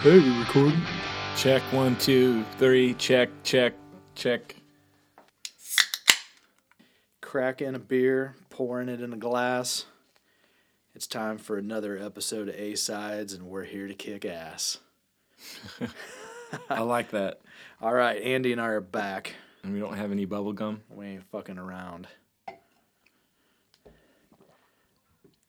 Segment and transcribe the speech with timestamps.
[0.00, 0.80] Hey, we recording?
[1.36, 2.94] Check one, two, three.
[2.94, 3.74] Check, check,
[4.14, 4.54] check.
[7.20, 9.86] Cracking a beer, pouring it in a glass.
[10.94, 14.78] It's time for another episode of A Sides, and we're here to kick ass.
[16.70, 17.40] I like that.
[17.82, 19.34] All right, Andy and I are back.
[19.64, 20.82] And we don't have any bubble gum.
[20.88, 22.06] We ain't fucking around.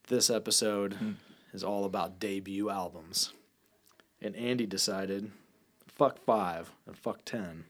[0.08, 1.12] This episode hmm.
[1.54, 3.32] is all about debut albums.
[4.22, 5.32] And Andy decided,
[5.88, 7.66] fuck five and fuck ten.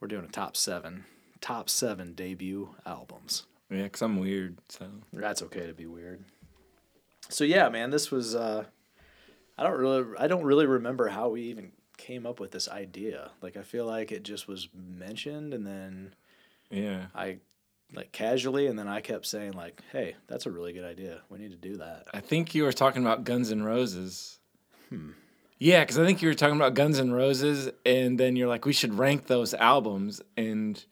[0.00, 1.04] We're doing a top seven.
[1.40, 3.44] Top seven debut albums.
[3.70, 4.58] Yeah, because I'm weird.
[4.68, 6.24] So That's okay to be weird.
[7.28, 8.64] So yeah, man, this was uh
[9.58, 13.30] I don't really I don't really remember how we even came up with this idea.
[13.42, 16.14] Like I feel like it just was mentioned and then
[16.70, 17.38] yeah, I
[17.94, 21.22] like casually and then I kept saying like, "Hey, that's a really good idea.
[21.28, 24.38] We need to do that." I think you were talking about Guns N' Roses.
[24.88, 25.10] Hmm.
[25.58, 28.66] Yeah, because I think you were talking about Guns N' Roses, and then you're like,
[28.66, 30.84] we should rank those albums, and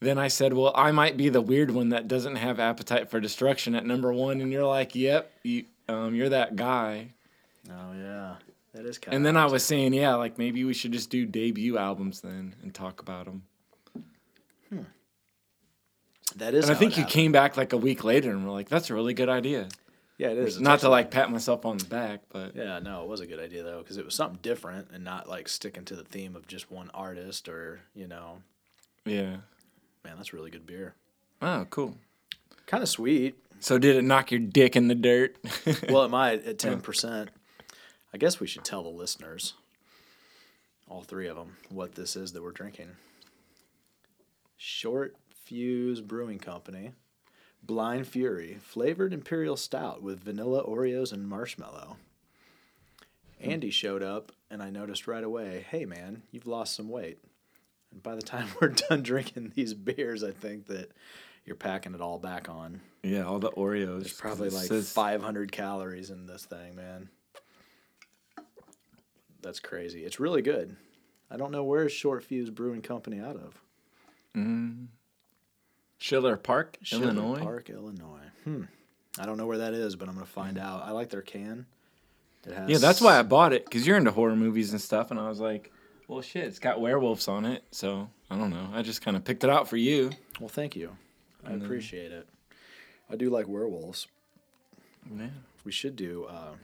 [0.00, 3.20] then I said, well, I might be the weird one that doesn't have Appetite for
[3.20, 7.12] Destruction at number one, and you're like, yep, you, um, you're that guy.
[7.70, 8.34] Oh yeah.
[8.74, 11.08] That is kind of And then I was saying, yeah, like maybe we should just
[11.08, 13.42] do debut albums then and talk about them.
[16.36, 17.12] That is And I how think it you happened.
[17.14, 19.68] came back like a week later and we're like, that's a really good idea.
[20.18, 20.56] Yeah, it is.
[20.56, 23.26] It's Not to like pat myself on the back, but Yeah, no, it was a
[23.26, 26.36] good idea though because it was something different and not like sticking to the theme
[26.36, 28.38] of just one artist or, you know,
[29.04, 29.36] yeah.
[30.04, 30.94] man, that's really good beer.
[31.42, 31.96] Oh, cool.
[32.66, 33.36] Kind of sweet.
[33.60, 35.36] So did it knock your dick in the dirt?
[35.88, 37.30] well, it might at ten percent.
[38.12, 39.54] I guess we should tell the listeners,
[40.88, 42.88] all three of them, what this is that we're drinking.
[44.56, 46.92] Short Fuse Brewing Company,
[47.66, 51.96] Blind Fury, flavored imperial stout with vanilla Oreos and marshmallow.
[53.42, 53.50] Hmm.
[53.50, 57.18] Andy showed up, and I noticed right away, hey man, you've lost some weight.
[57.90, 60.92] And by the time we're done drinking these beers, I think that
[61.44, 62.80] you're packing it all back on.
[63.02, 64.00] yeah, all the Oreos.
[64.00, 67.08] There's probably like says- 500 calories in this thing, man.
[69.42, 70.04] That's crazy.
[70.04, 70.76] It's really good.
[71.30, 73.60] I don't know where is Short Fuse Brewing Company out of.
[74.36, 74.86] Mm.
[75.98, 77.40] Schiller Park, Schiller Illinois.
[77.40, 78.30] Park, Illinois.
[78.44, 78.64] Hmm.
[79.18, 80.82] I don't know where that is, but I'm gonna find out.
[80.84, 81.66] I like their can.
[82.46, 85.18] Has Yeah, that's why I bought it because you're into horror movies and stuff, and
[85.18, 85.72] I was like,
[86.08, 88.68] well, shit, it's got werewolves on it, so I don't know.
[88.72, 90.10] I just kind of picked it out for you.
[90.38, 90.96] Well, thank you.
[91.44, 92.28] I appreciate it.
[93.10, 94.06] I do like werewolves.
[95.16, 95.28] Yeah.
[95.64, 96.24] We should do.
[96.24, 96.54] Uh,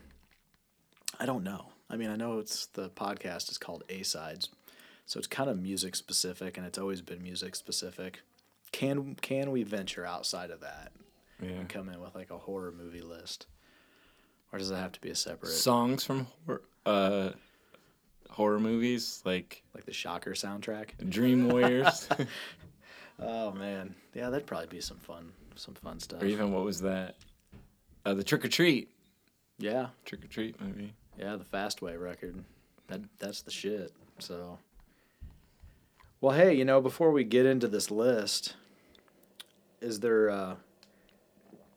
[1.19, 1.67] I don't know.
[1.89, 4.49] I mean, I know it's the podcast is called A Sides,
[5.05, 8.21] so it's kind of music specific, and it's always been music specific.
[8.73, 10.91] Can can we venture outside of that
[11.41, 11.51] Yeah.
[11.51, 13.47] and come in with like a horror movie list,
[14.51, 17.29] or does it have to be a separate, Songs from hor- uh,
[18.29, 21.09] horror movies like like the Shocker soundtrack?
[21.09, 22.09] Dream Warriors,
[23.19, 26.21] Oh man, yeah, that'd probably be some fun, some fun stuff.
[26.21, 27.15] or even what was that?
[28.05, 28.89] Uh, the Trick or Treat.
[29.59, 30.93] Yeah, Trick or Treat movie.
[31.17, 32.43] Yeah, the Fastway record.
[32.87, 33.93] That that's the shit.
[34.17, 34.57] So
[36.21, 38.55] Well, hey, you know, before we get into this list,
[39.83, 40.55] is there uh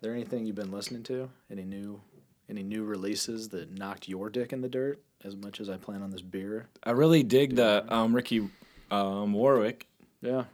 [0.00, 1.28] there anything you've been listening to?
[1.50, 2.00] Any new
[2.48, 6.02] any new releases that knocked your dick in the dirt as much as I plan
[6.02, 6.68] on this beer?
[6.84, 8.48] I really dig the um, Ricky
[8.90, 9.88] um, Warwick.
[10.22, 10.44] Yeah.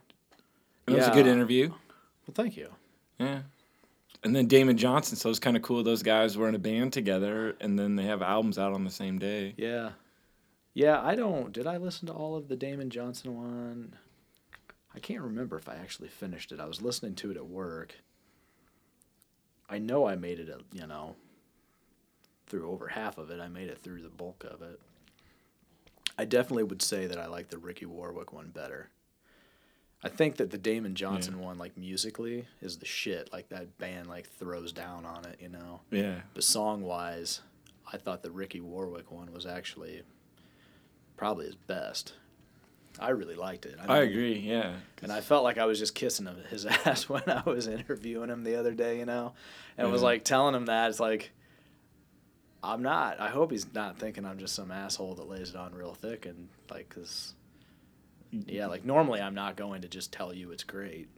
[0.87, 1.69] It was a good interview.
[1.69, 2.69] Well, thank you.
[3.19, 3.43] Yeah.
[4.25, 5.83] And then Damon Johnson, so it's kind of cool.
[5.83, 8.91] Those guys were in a band together, and then they have albums out on the
[8.91, 9.55] same day.
[9.57, 9.91] Yeah.
[10.75, 13.97] Yeah, I don't did I listen to all of the Damon Johnson one?
[14.95, 16.61] I can't remember if I actually finished it.
[16.61, 17.95] I was listening to it at work.
[19.69, 21.17] I know I made it, a, you know,
[22.47, 23.41] through over half of it.
[23.41, 24.79] I made it through the bulk of it.
[26.19, 28.91] I definitely would say that I like the Ricky Warwick one better.
[30.05, 33.33] I think that the Damon Johnson one, like musically, is the shit.
[33.33, 35.81] Like that band, like throws down on it, you know.
[35.91, 36.21] Yeah.
[36.35, 37.41] But song wise,
[37.91, 40.03] I thought the Ricky Warwick one was actually
[41.17, 42.15] probably his best.
[42.99, 43.77] I really liked it.
[43.81, 44.39] I mean, agree.
[44.39, 44.75] Yeah.
[45.03, 48.31] And I felt like I was just kissing him, his ass when I was interviewing
[48.31, 49.33] him the other day, you know,
[49.79, 51.33] and was like telling him that it's like,
[52.63, 53.19] I'm not.
[53.21, 56.27] I hope he's not thinking I'm just some asshole that lays it on real thick
[56.27, 57.35] and like, cause
[58.31, 61.09] yeah, like normally I'm not going to just tell you it's great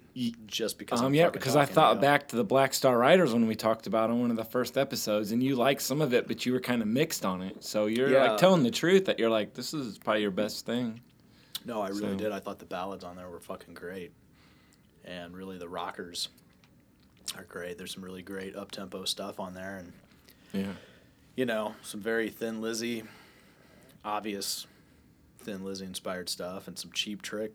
[0.46, 1.00] just because.
[1.00, 3.86] Um, I'm yeah, because I thought back to the Black Star Riders when we talked
[3.86, 6.52] about on one of the first episodes, and you liked some of it, but you
[6.52, 7.64] were kind of mixed on it.
[7.64, 8.30] So you're Yeah.
[8.30, 11.00] like telling the truth that you're like, this is probably your best thing.
[11.64, 12.32] No, I really So- did.
[12.32, 14.12] I thought the ballads on there were fucking great,
[15.04, 16.28] and really the rockers
[17.36, 17.78] are great.
[17.78, 19.92] There's some really great up tempo stuff on there, and
[20.52, 20.74] Yeah.
[21.36, 23.04] you know some very Thin Lizzy,
[24.04, 24.66] obvious
[25.38, 27.52] Thin Lizzy inspired stuff and some Cheap Trick,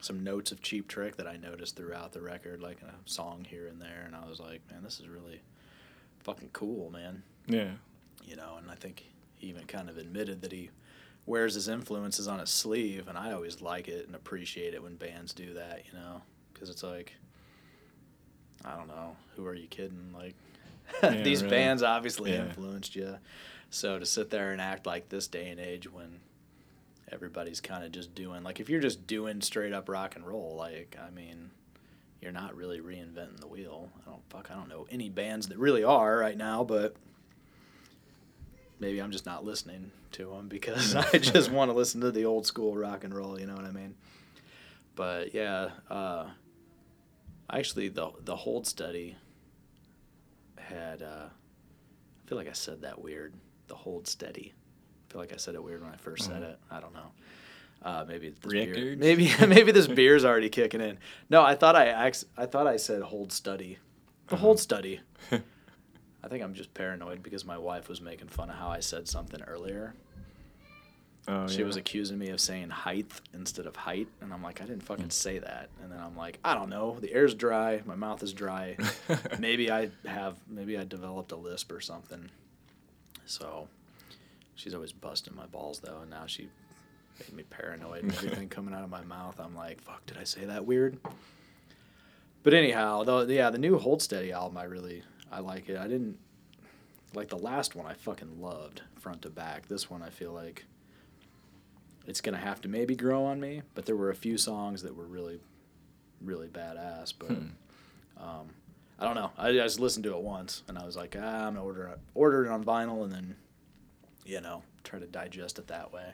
[0.00, 3.44] some notes of Cheap Trick that I noticed throughout the record, like in a song
[3.44, 5.40] here and there, and I was like, man, this is really
[6.20, 7.22] fucking cool, man.
[7.46, 7.74] Yeah.
[8.24, 9.04] You know, and I think
[9.36, 10.70] he even kind of admitted that he
[11.26, 14.96] wears his influences on his sleeve, and I always like it and appreciate it when
[14.96, 16.22] bands do that, you know,
[16.52, 17.14] because it's like,
[18.64, 20.12] I don't know, who are you kidding?
[20.14, 20.34] Like,
[21.02, 21.56] Yeah, these really.
[21.56, 22.44] bands obviously Yeah.
[22.46, 23.18] influenced you.
[23.70, 26.20] So to sit there and act like this day and age when
[27.10, 30.56] everybody's kind of just doing, like, if you're just doing straight up rock and roll,
[30.56, 31.50] like, I mean,
[32.20, 33.90] you're not really reinventing the wheel.
[34.06, 34.48] I don't fuck.
[34.50, 36.94] I don't know any bands that really are right now, but
[38.82, 42.26] maybe I'm just not listening to them because I just want to listen to the
[42.26, 43.40] old school rock and roll.
[43.40, 43.94] You know what I mean?
[44.94, 46.26] But yeah, uh,
[47.50, 49.16] actually, the the hold study
[50.58, 51.00] had.
[51.02, 53.32] Uh, I feel like I said that weird.
[53.68, 54.52] The hold steady.
[55.08, 56.50] I feel like I said it weird when I 1st said Mhm.
[56.52, 56.58] it.
[56.70, 57.12] I don't know.
[57.82, 60.98] Uh, maybe this beer, maybe maybe this beer's already kicking in.
[61.28, 63.78] No, I thought I I thought I said hold study.
[64.28, 64.42] The Uh-huh.
[64.42, 65.00] hold study.
[66.24, 69.08] I think I'm just paranoid because my wife was making fun of how I said
[69.08, 69.94] something earlier.
[71.28, 71.66] Oh, she yeah.
[71.66, 74.86] was accusing me of saying height instead of height, and I'm like, I didn't Hmm.
[74.86, 75.68] fucking say that.
[75.82, 76.98] And then I'm like, I don't know.
[77.00, 77.80] The air's dry.
[77.84, 78.76] My mouth is dry.
[79.38, 80.36] maybe I have.
[80.48, 82.28] Maybe I developed a lisp or something.
[83.24, 83.68] So,
[84.56, 86.48] she's always busting my balls though, and now she
[87.20, 88.02] made me paranoid.
[88.02, 90.98] and Everything coming out of my mouth, I'm like, fuck, did I say that weird?
[92.42, 95.76] But anyhow, though, yeah, the new Hold Steady album, I really, I like it.
[95.78, 96.18] I didn't
[97.14, 97.86] like the last one.
[97.86, 99.66] I fucking loved front to back.
[99.68, 100.64] This one, I feel like
[102.06, 103.62] it's gonna have to maybe grow on me.
[103.74, 105.40] But there were a few songs that were really,
[106.20, 107.12] really badass.
[107.18, 107.46] But Hmm.
[108.18, 108.48] um,
[108.98, 109.30] I don't know.
[109.36, 111.86] I, I just listened to it once, and I was like, ah, I'm gonna order
[111.88, 113.36] it, order it on vinyl, and then,
[114.24, 116.12] you know, try to digest it that way,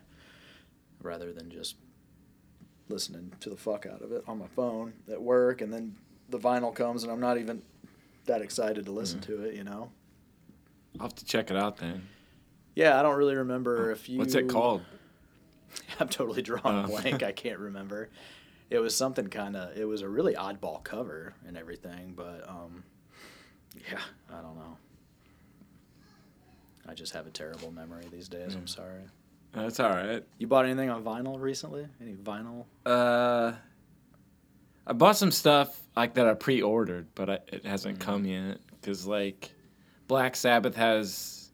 [1.03, 1.77] rather than just
[2.89, 5.97] listening to the fuck out of it on my phone at work, and then
[6.31, 7.61] the vinyl comes, and I'm not even
[8.29, 9.55] that excited to listen to it.
[9.55, 9.91] You know.
[10.99, 12.09] I'll have to check it out then.
[12.75, 14.19] Yeah, I don't really remember if you.
[14.19, 14.83] What's it called?
[16.01, 16.87] I'm totally drawing a Oh.
[16.87, 17.23] blank.
[17.23, 18.09] I can't remember.
[18.71, 19.77] It was something kind of.
[19.77, 22.85] It was a really oddball cover and everything, but um,
[23.91, 24.77] yeah, I don't know.
[26.89, 28.55] I just have a terrible memory these days.
[28.55, 29.03] I'm sorry.
[29.53, 30.23] That's all right.
[30.39, 31.87] You bought anything on vinyl recently?
[32.01, 32.65] Any vinyl?
[32.87, 33.53] Uh,
[34.89, 38.03] I bought some stuff like that I pre-ordered, but I, it hasn't Mm.
[38.03, 38.59] come yet.
[38.83, 39.53] Cause like,
[40.07, 41.51] Black Sabbath has,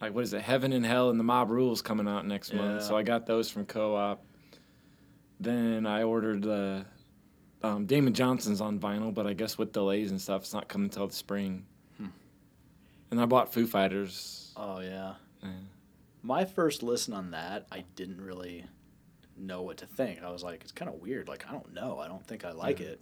[0.00, 0.42] like, what is it?
[0.42, 2.82] Heaven and Hell and the Mob Rules coming out next month.
[2.82, 4.24] So I got those from Co-op.
[5.38, 6.84] Then I ordered the
[7.62, 10.86] um, Damon Johnson's on vinyl, but I guess with delays and stuff, it's not coming
[10.86, 11.64] until the spring.
[11.98, 12.06] Hmm.
[13.12, 14.52] And I bought Foo Fighters.
[14.56, 15.14] Oh yeah.
[15.42, 15.50] Yeah.
[16.22, 18.64] My first listen on that, I didn't really
[19.36, 20.22] know what to think.
[20.22, 21.28] I was like, it's kind of weird.
[21.28, 21.98] Like, I don't know.
[21.98, 23.00] I don't think I like it.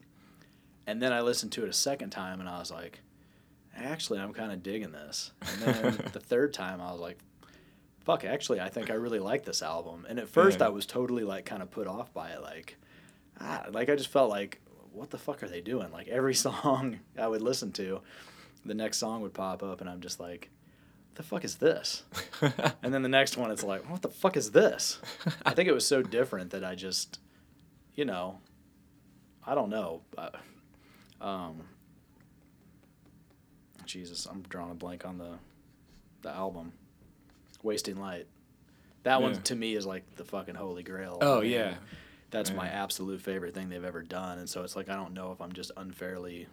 [0.86, 3.00] And then I listened to it a second time, and I was like,
[3.76, 5.32] actually, I'm kind of digging this.
[5.42, 7.18] And then the third time, I was like,
[8.04, 10.06] fuck, actually, I think I really like this album.
[10.08, 10.66] And at first, Yeah.
[10.66, 12.42] I was totally like kind of put off by it.
[12.42, 12.76] Like,
[13.40, 14.60] ah, like I just felt like,
[14.92, 15.92] what the fuck are they doing?
[15.92, 18.00] Like every song I would listen to,
[18.64, 20.50] the next song would pop up, and I'm just like,
[21.14, 22.04] the fuck is this?
[22.82, 24.98] And then the next one, it's like, what the fuck is this?
[25.44, 27.18] I think it was so different that I just,
[27.94, 28.38] you know,
[29.46, 30.00] I don't know.
[31.20, 31.62] Um,
[33.84, 35.32] Jesus, I'm drawing a blank on the
[36.22, 36.72] the album,
[37.62, 38.26] Wasting Light.
[39.02, 41.18] That one to me is like the fucking holy grail.
[41.20, 41.74] Oh, yeah.
[42.30, 45.32] that's my absolute favorite thing they've ever done, and so it's like I don't know
[45.32, 46.46] if I'm just unfairly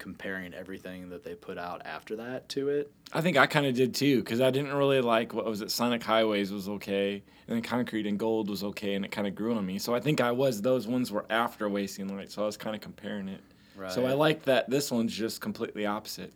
[0.00, 2.90] comparing everything that they put out after that to it.
[3.12, 5.70] I think I kind of did too because I didn't really like what was it.
[5.70, 9.36] Sonic Highways was okay, and then Concrete and Gold was okay, and it kind of
[9.36, 9.78] grew on me.
[9.78, 12.74] So I think I was those ones were after Wasting Light, so I was kind
[12.74, 13.40] of comparing it.
[13.76, 13.92] Right.
[13.92, 16.32] So I like that this one's just completely opposite.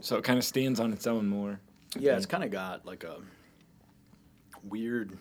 [0.00, 1.60] So it kind of stands on its own more.
[1.98, 3.18] Yeah, it's kind of got like a
[4.62, 5.18] weird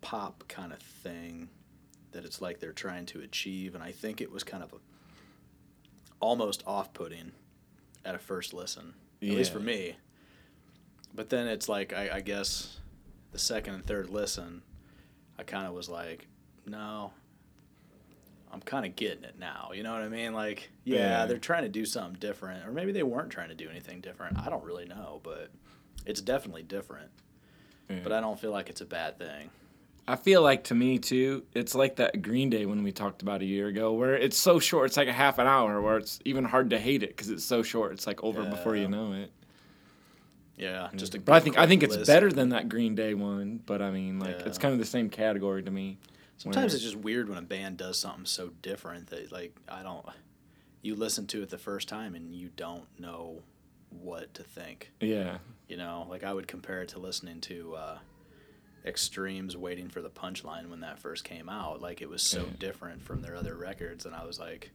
[0.00, 1.48] pop kind of thing
[2.12, 4.76] that it's like they're trying to achieve, and I think it was kind of a,
[6.20, 7.32] almost off-putting
[8.04, 9.96] at a first listen, at least for me.
[11.14, 12.78] But then it's like I, I guess
[13.32, 14.62] the second and third listen,
[15.38, 16.26] I kind of was like,
[16.66, 17.12] no.
[18.50, 19.72] I'm kind of getting it now.
[19.74, 20.32] You know what I mean?
[20.32, 21.26] Like, yeah, Yeah.
[21.26, 24.38] they're trying to do something different, or maybe they weren't trying to do anything different.
[24.38, 25.50] I don't really know, but
[26.06, 27.10] it's definitely different.
[27.90, 28.00] Yeah.
[28.02, 29.50] But I don't feel like it's a bad thing.
[30.08, 33.42] I feel like to me too, it's like that Green Day when we talked about
[33.42, 36.18] a year ago, where it's so short, it's like a half an hour, where it's
[36.24, 37.92] even hard to hate it because it's so short.
[37.92, 39.30] It's like over before you know it.
[40.56, 43.14] Yeah, just a But I think I think quick it's better than that Green Day
[43.14, 43.60] one.
[43.64, 45.98] But I mean, like it's kind of the same category to me.
[46.38, 49.82] Sometimes where- it's just weird when a band does something so different that like I
[49.82, 50.04] don't.
[50.80, 53.42] You listen to it the first time and you don't know
[53.90, 54.92] what to think.
[55.00, 55.38] yeah,
[55.68, 57.98] You know, like I would compare it to listening to uh,
[58.88, 61.80] Extremes "Waiting for the Punchline" when that first came out.
[61.82, 62.52] Like it was so Yeah.
[62.58, 64.70] different from their other records, and I was like,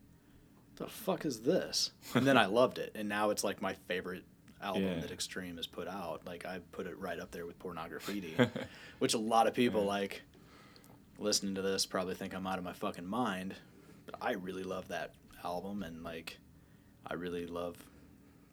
[0.76, 4.24] "The fuck is this?" And then I loved it, and now it's like my favorite
[4.62, 5.00] album Yeah.
[5.02, 6.26] that Extreme has put out.
[6.26, 8.36] Like I put it right up there with Pornography,
[9.00, 9.88] which a lot of people Yeah.
[9.88, 10.22] like
[11.18, 13.56] listening to this probably think I'm out of my fucking mind,
[14.06, 16.38] but I really love that album, and like
[17.06, 17.76] I really love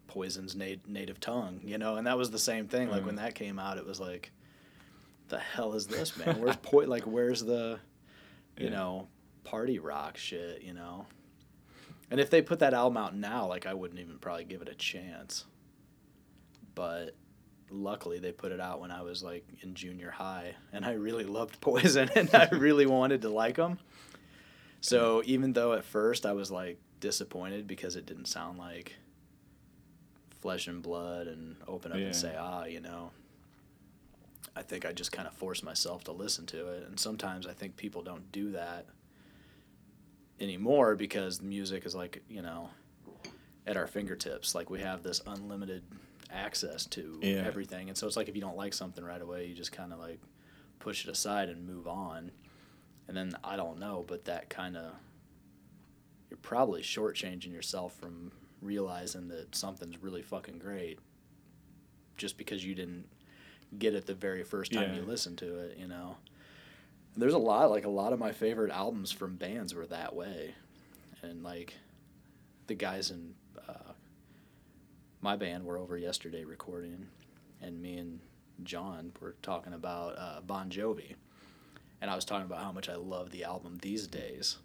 [0.07, 2.89] Poison's nat- native tongue, you know, and that was the same thing.
[2.89, 3.19] Like when Mm.
[3.19, 4.31] that came out, it was like,
[5.31, 6.39] the hell is this, man?
[6.39, 7.79] Where's po- like where's the,
[8.57, 8.71] you Yeah.
[8.71, 9.07] know,
[9.43, 11.07] party rock shit, you know?
[12.11, 14.69] And if they put that album out now, like I wouldn't even probably give it
[14.69, 15.45] a chance.
[16.75, 17.15] But
[17.69, 21.23] luckily they put it out when I was like in junior high, and I really
[21.25, 23.79] loved Poison, and I really wanted to like them.
[24.81, 28.95] So even though at first I was like disappointed because it didn't sound like
[30.41, 32.05] flesh and blood and open up Yeah.
[32.07, 33.11] and say ah, you know.
[34.55, 37.53] I think I just kind of force myself to listen to it, and sometimes I
[37.53, 38.85] think people don't do that
[40.39, 42.69] anymore because the music is like you know
[43.67, 44.55] at our fingertips.
[44.55, 45.83] Like we have this unlimited
[46.31, 47.43] access to Yeah.
[47.45, 49.93] everything, and so it's like if you don't like something right away, you just kind
[49.93, 50.19] of like
[50.79, 52.31] push it aside and move on.
[53.07, 54.93] And then I don't know, but that kind of
[56.29, 58.31] you're probably shortchanging yourself from
[58.61, 60.99] realizing that something's really fucking great
[62.15, 63.05] just because you didn't
[63.77, 66.17] get it the very first time you listen to it, you know.
[67.17, 70.53] There's a lot like a lot of my favorite albums from bands were that way.
[71.21, 71.75] And like
[72.67, 73.33] the guys in
[73.67, 73.91] uh,
[75.21, 77.07] my band were over yesterday recording
[77.61, 78.19] and me and
[78.63, 81.15] John were talking about uh, Bon Jovi.
[82.01, 84.57] And I was talking about how much I love the album these days.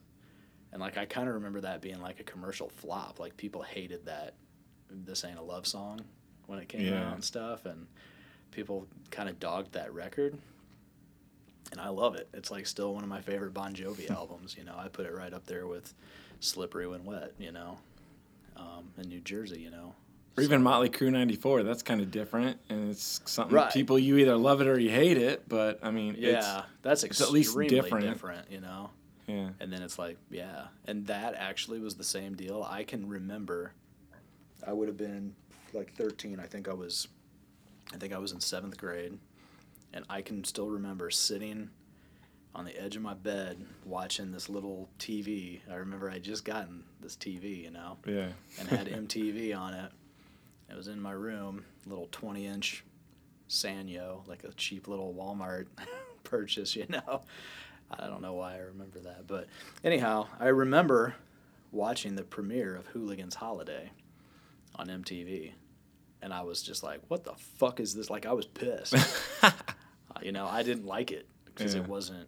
[0.73, 3.19] And like I kind of remember that being like a commercial flop.
[3.21, 4.35] Like people hated that
[4.91, 6.01] this ain't a love song
[6.47, 7.09] when it came Yeah.
[7.09, 7.87] out and stuff and
[8.57, 10.37] people kind of dogged that record.
[11.73, 12.29] And I love it.
[12.33, 14.75] It's like still one of my favorite Bon Jovi albums, you know.
[14.77, 15.95] I put it right up there with
[16.41, 17.79] Slippery When Wet, you know.
[18.57, 19.95] Um, in New Jersey, you know.
[20.39, 21.63] or even Motley Crue '94.
[21.63, 23.71] That's kind of different, and it's something Right.
[23.71, 25.47] people you either love it or you hate it.
[25.47, 28.07] But I mean, Yeah, that's it's extremely at least different.
[28.07, 28.89] different, you know.
[29.27, 30.69] yeah, And then it's like, yeah.
[30.87, 32.67] And that actually was the same deal.
[32.67, 33.73] I can remember
[34.67, 35.35] I would have been
[35.75, 36.41] like 13.
[36.41, 37.09] I think I was
[37.93, 39.19] I think I was in 7th grade.
[39.93, 41.71] And I can still remember sitting
[42.55, 45.61] on the edge of my bed watching this little TV.
[45.71, 48.29] I remember I just gotten this TV, you know, yeah.
[48.59, 49.93] and had MTV on it.
[50.71, 52.85] It was in my room, little 20 inch
[53.49, 55.67] Sanyo, like a cheap little Walmart
[56.25, 57.23] purchase, you know.
[57.91, 59.47] I don't know why I remember that, but
[59.85, 61.15] anyhow, I remember
[61.71, 63.91] watching the premiere of Hooligan's Holiday
[64.75, 65.53] on MTV,
[66.23, 68.95] and I was just like, "What the fuck is this?" Like I was pissed.
[70.15, 71.83] Uh, you know, I didn't like it because Yeah.
[71.83, 72.27] it wasn't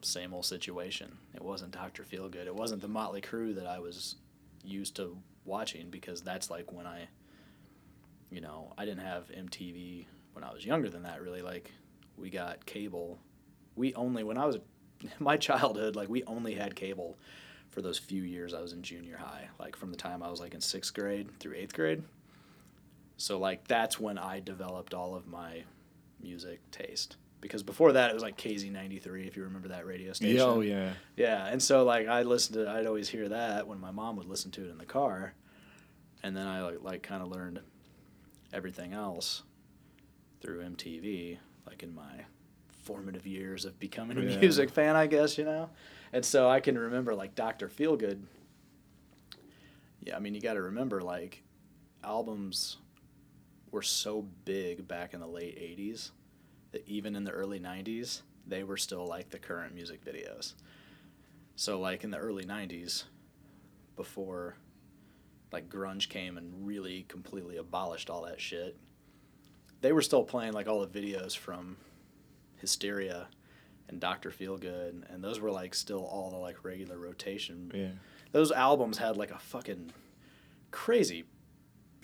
[0.00, 1.18] same old situation.
[1.34, 2.46] It wasn't Doctor Feelgood.
[2.46, 4.16] It wasn't the Motley Crue that I was
[4.64, 7.08] used to watching because that's like when I,
[8.30, 11.20] you know, I didn't have MTV when I was younger than that.
[11.20, 11.70] Really, like
[12.16, 13.18] we got cable.
[13.74, 14.56] We only when I was
[15.18, 17.18] my childhood, like we only had cable
[17.68, 20.40] for those few years I was in junior high, like from the time I was
[20.40, 22.02] like in sixth grade through eighth grade.
[23.16, 25.64] So like that's when I developed all of my
[26.20, 27.16] music taste.
[27.40, 30.36] Because before that, it was like KZ93, if you remember that radio station.
[30.36, 30.92] Yeah, oh yeah.
[31.16, 34.26] Yeah, and so like I listened to, I'd always hear that when my mom would
[34.26, 35.34] listen to it in the car,
[36.22, 37.60] and then I like, like kind of learned
[38.52, 39.42] everything else
[40.40, 42.24] through MTV, like in my
[42.82, 44.38] formative years of becoming a Yeah.
[44.40, 45.70] music fan, I guess you know,
[46.12, 48.22] and so I can remember like Doctor Feelgood.
[50.02, 51.42] Yeah, I mean you got to remember like
[52.02, 52.78] albums
[53.76, 56.10] were so big back in the late '80s
[56.72, 60.54] that even in the early 90s they were still like the current music videos
[61.56, 63.04] so like in the early 90s
[63.96, 64.56] before
[65.52, 68.76] like grunge came and really completely abolished all that shit
[69.82, 71.76] they were still playing like all the videos from
[72.56, 73.28] hysteria
[73.88, 77.90] and dr feelgood and those were like still all the like regular rotation Yeah.
[78.32, 79.92] those albums had like a fucking
[80.70, 81.24] crazy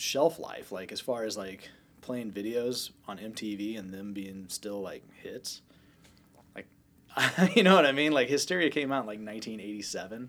[0.03, 1.69] shelf life like as far as like
[2.01, 5.63] playing videos on MTV and them being still like hits
[6.57, 6.67] like
[7.55, 10.29] you know what I mean like Hysteria came out in like 1987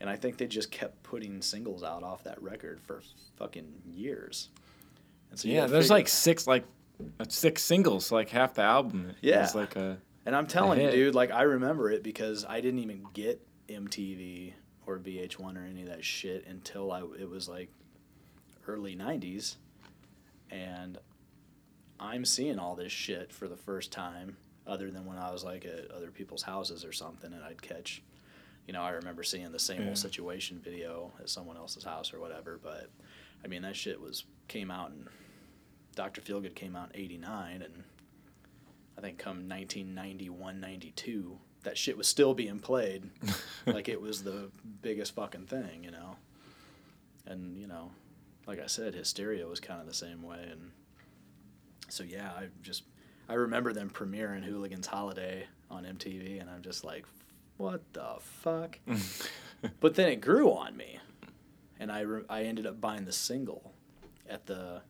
[0.00, 3.00] and I think they just kept putting singles out off that record for
[3.36, 4.48] fucking years
[5.30, 6.64] And so Yeah, there's figure- like six like
[7.20, 9.12] uh, six singles, like half the album.
[9.22, 9.44] Yeah.
[9.44, 12.80] It's like a And I'm telling you, dude, like I remember it because I didn't
[12.80, 14.52] even get MTV
[14.86, 17.70] or VH1 or any of that shit until I it was like
[18.66, 19.56] early 90s
[20.50, 20.98] and
[21.98, 24.36] I'm seeing all this shit for the first time
[24.66, 28.02] other than when I was like at other people's houses or something and I'd catch
[28.66, 29.88] you know, I remember seeing the same Yeah.
[29.88, 32.88] old situation video at someone else's house or whatever, but
[33.44, 35.08] I mean that shit was came out and
[35.96, 36.20] Dr.
[36.20, 37.82] Feelgood came out in 89 and
[38.96, 43.10] I think come 1991, 92, that shit was still being played
[43.66, 44.50] like it was the
[44.82, 46.16] biggest fucking thing, you know.
[47.26, 47.90] And you know,
[48.50, 50.72] like I said, Hysteria was kind of the same way, and
[51.88, 52.82] so yeah, I just
[53.28, 57.06] I remember them premiering Hooligans Holiday on MTV, and I'm just like,
[57.58, 58.80] what the fuck?
[59.80, 60.98] but then it grew on me,
[61.78, 63.72] and I re- I ended up buying the single
[64.28, 64.82] at the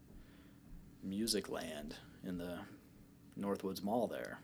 [1.04, 2.60] Music Land in the
[3.38, 4.38] Northwoods Mall there.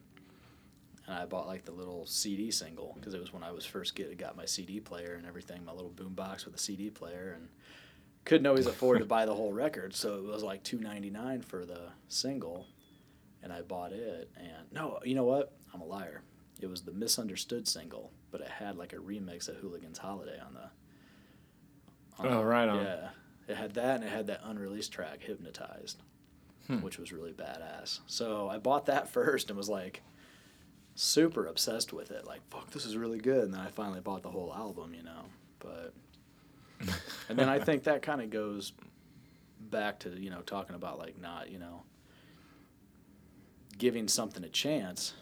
[1.07, 3.95] And I bought like the little CD single because it was when I was first
[3.95, 7.49] get got my CD player and everything, my little boombox with a CD player, and
[8.27, 11.41] couldn't always afford to buy the whole record, so it was like two ninety nine
[11.41, 12.67] for the single,
[13.43, 14.31] and I bought it.
[14.37, 15.53] And no, you know what?
[15.73, 16.23] I'm a liar.
[16.61, 20.55] It was the misunderstood single, but it had like a remix of Hooligans Holiday on
[20.55, 20.69] the.
[22.29, 22.83] Oh, right on.
[22.83, 23.09] Yeah,
[23.49, 26.03] it had that, and it had that unreleased track, Hypnotized,
[26.67, 26.81] Hmm.
[26.81, 28.01] which was really badass.
[28.07, 30.03] So I bought that first and was like
[30.95, 32.27] super obsessed with it.
[32.27, 33.45] Like, fuck, this is really good.
[33.45, 35.27] And then I finally bought the whole album, you know.
[35.59, 35.93] But
[37.29, 38.73] and then I think that kind of goes
[39.61, 41.83] back to you know talking about like not you know
[43.79, 45.15] giving something a chance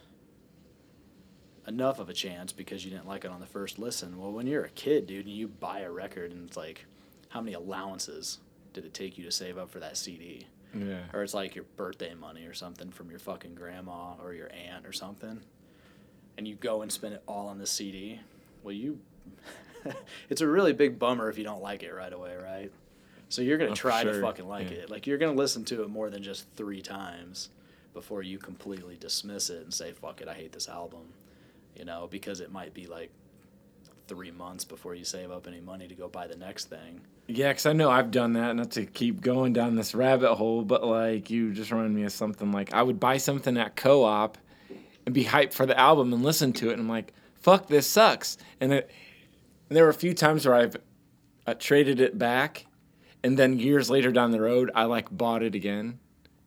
[1.66, 4.18] enough of a chance because you didn't like it on the first listen.
[4.18, 6.84] Well, when you're a kid, dude, and you buy a record and it's like,
[7.30, 8.38] how many allowances
[8.72, 10.46] did it take you to save up for that CD?
[10.76, 11.00] yeah.
[11.12, 14.86] Or it's like your birthday money or something from your fucking grandma or your aunt
[14.86, 15.40] or something.
[16.36, 18.20] And you go and spend it all on the CD.
[18.62, 18.98] Well, you.
[20.30, 22.72] it's a really big bummer if you don't like it right away, right?
[23.28, 24.78] So you're going Oh, try to fucking like yeah.
[24.78, 24.90] it.
[24.90, 27.50] Like you're going to listen to it more than just three times
[27.92, 31.02] before you completely dismiss it and say, fuck it, I hate this album.
[31.76, 33.10] You know, because it might be like
[34.06, 37.00] three months before you save up any money to go buy the next thing.
[37.26, 38.54] Yeah, because I know I've done that.
[38.54, 42.12] Not to keep going down this rabbit hole, but like you just remind me of
[42.12, 42.52] something.
[42.52, 44.36] Like I would buy something at co-op
[45.06, 47.86] and be hyped for the album and listen to it, and I'm like, "Fuck, this
[47.86, 48.90] sucks." And it,
[49.68, 50.76] and there were a few times where I've
[51.46, 52.66] uh, traded it back,
[53.22, 55.98] and then years later down the road, I like bought it again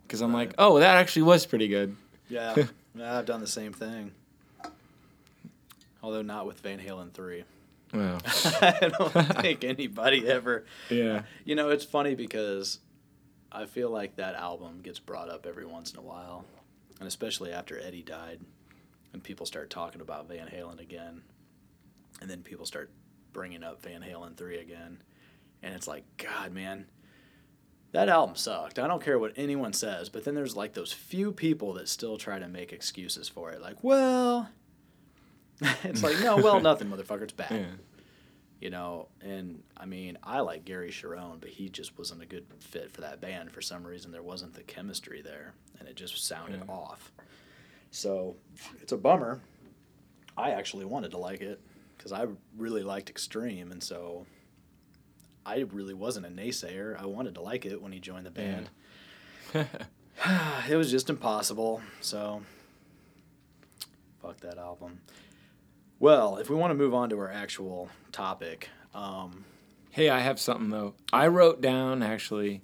[0.03, 1.95] because I'm like, "Oh, that actually was pretty good."
[2.29, 2.55] Yeah,
[2.93, 4.11] yeah, I've done the same thing.
[6.03, 7.43] Although not with Van Halen 3.
[7.93, 10.65] Well, I don't think anybody ever.
[10.89, 12.79] yeah, You know, it's funny because
[13.49, 16.43] I feel like that album gets brought up every once in a while,
[16.99, 18.41] and especially after Eddie died,
[19.13, 21.21] and people start talking about Van Halen again,
[22.19, 22.89] and then people start
[23.37, 24.97] bringing up Van Halen 3 again,
[25.61, 26.87] and it's like, God, man,
[27.91, 28.79] that album sucked.
[28.79, 32.17] I don't care what anyone says, but then there's like those few people that still
[32.17, 34.49] try to make excuses for it, like, well.
[35.83, 37.21] it's like no, well, nothing, motherfucker.
[37.21, 37.65] It's bad yeah.
[38.59, 42.45] you know and i mean i like gary cherone but he just wasn't a good
[42.59, 46.17] fit for that band for some reason there wasn't the chemistry there and it just
[46.25, 46.73] sounded Yeah.
[46.73, 47.11] off
[47.91, 48.35] so
[48.81, 49.41] it's a bummer
[50.37, 51.59] i actually wanted to like it
[52.07, 54.25] because i really liked extreme and so
[55.45, 58.69] i really wasn't a naysayer i wanted to like it when he joined the band
[60.69, 62.41] it was just impossible so
[64.21, 64.99] fuck that album
[65.99, 69.45] well if we want to move on to our actual topic um,
[69.97, 70.93] Hey, I have something though.
[71.11, 72.61] I wrote down actually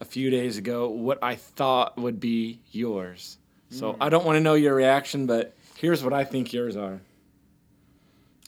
[0.00, 3.38] a few days ago what I thought would be yours.
[3.70, 7.00] So I don't want to know your reaction, but here's what I think yours are.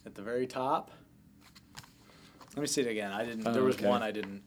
[0.06, 0.90] At the very top
[2.54, 3.86] let me see it again i didn't Oh, there was okay.
[3.88, 4.42] one i didn't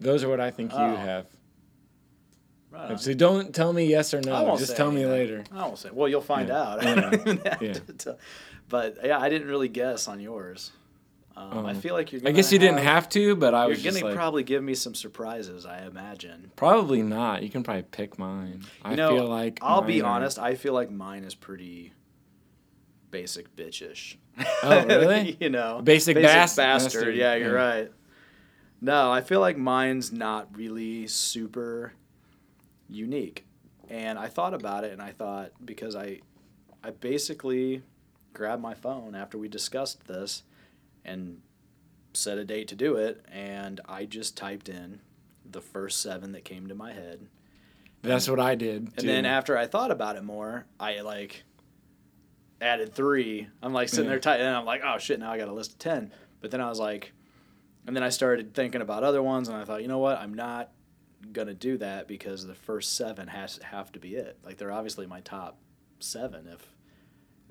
[0.00, 0.90] Those are what I think Oh.
[0.90, 1.26] you have.
[2.70, 3.00] right.
[3.00, 4.56] So don't tell me yes or I no.
[4.58, 5.42] Just tell me later.
[5.50, 5.88] I won't say.
[5.90, 6.62] Well, you'll find Yeah.
[6.62, 6.82] out.
[6.84, 6.90] Yeah.
[6.90, 7.72] I have Yeah.
[8.04, 8.18] to
[8.68, 10.72] But yeah, I didn't really guess on yours.
[11.34, 12.20] Um, I Um, feel like you're.
[12.26, 13.82] I guess you didn't have to, but I was.
[13.82, 15.64] You're gonna like, probably give me some surprises.
[15.64, 16.50] I imagine.
[16.56, 17.42] probably not.
[17.42, 18.64] You can probably pick mine.
[18.82, 20.38] I know, feel like I'll be mine are- honest.
[20.38, 21.92] I feel like mine is pretty
[23.20, 24.16] basic bitchish.
[24.62, 25.36] Oh, really?
[25.40, 26.62] you know, Basic bas- bastard.
[26.84, 27.64] bastard, Yeah, you're yeah.
[27.66, 27.92] right.
[28.80, 31.92] No, I feel like mine's not really super
[32.88, 33.46] unique,
[33.88, 36.20] and I thought about it, and I thought because I,
[36.84, 37.82] I basically
[38.34, 40.42] grabbed my phone after we discussed this,
[41.04, 41.40] and
[42.12, 45.00] set a date to do it, and I just typed in
[45.50, 47.26] the first seven that came to my head.
[48.02, 48.90] That's what I did.
[48.98, 51.44] And then after I thought about it more, I like
[52.60, 53.48] added three.
[53.62, 54.10] I'm like sitting Yeah.
[54.10, 56.12] there tight, and I'm like, oh shit, now I got a list of ten.
[56.40, 57.12] But then I was like,
[57.86, 60.34] and then I started thinking about other ones, and I thought, you know what, I'm
[60.34, 60.70] not
[61.32, 64.38] gonna do that because the first seven has have to be it.
[64.44, 65.58] Like they're obviously my top
[65.98, 66.74] seven if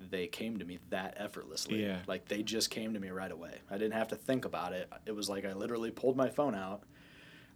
[0.09, 1.81] they came to me that effortlessly.
[1.83, 1.99] Yeah.
[2.07, 3.59] Like they just came to me right away.
[3.71, 4.91] I didn't have to think about it.
[5.05, 6.83] It was like I literally pulled my phone out,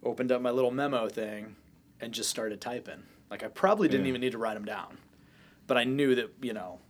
[0.02, 1.54] opened up my little memo thing,
[2.00, 3.02] and just started typing.
[3.30, 4.10] Like I probably didn't Yeah.
[4.10, 4.98] even need to write them down,
[5.66, 6.80] but I knew that you know,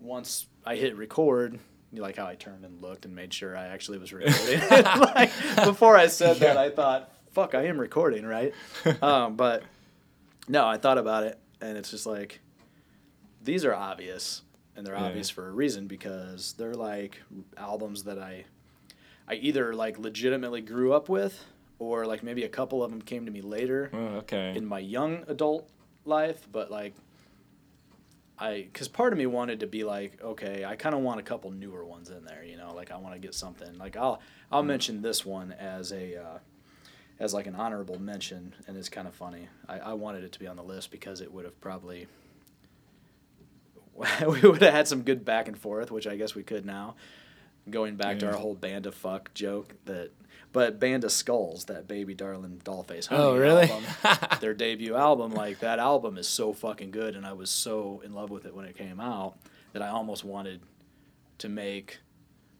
[0.00, 1.58] once I hit record,
[1.92, 4.60] you like how I turned and looked and made sure I actually was recording.
[4.70, 5.30] like
[5.64, 8.52] before I said that, I thought, "Fuck, I am recording, right?"
[9.02, 9.62] um, but
[10.48, 12.40] no, I thought about it, and it's just like
[13.42, 14.42] these are obvious,
[14.76, 15.04] and they're Yeah.
[15.04, 17.20] obvious for a reason because they're like
[17.56, 18.44] albums that I
[19.28, 21.44] I either like legitimately grew up with,
[21.78, 24.54] or like maybe a couple of them came to me later Oh, okay.
[24.56, 25.68] in my young adult
[26.04, 26.94] life, but like
[28.40, 31.22] I cuz part of me wanted to be like, okay, I kind of want a
[31.22, 33.76] couple newer ones in there, you know, like I want to get something.
[33.78, 36.38] Like I'll I'll mention this one as a uh,
[37.18, 39.48] as like an honorable mention and it's kind of funny.
[39.68, 42.08] I, I wanted it to be on the list because it would have probably
[44.26, 46.96] we would have had some good back and forth, which I guess we could now.
[47.68, 50.10] Going back to our whole band of fuck joke that
[50.52, 53.70] but Band of Skulls, that baby darling dollface honey Oh, really?
[53.70, 58.00] album, their debut album, like that album is so fucking good, and I was so
[58.04, 59.36] in love with it when it came out
[59.72, 60.60] that I almost wanted
[61.38, 62.00] to make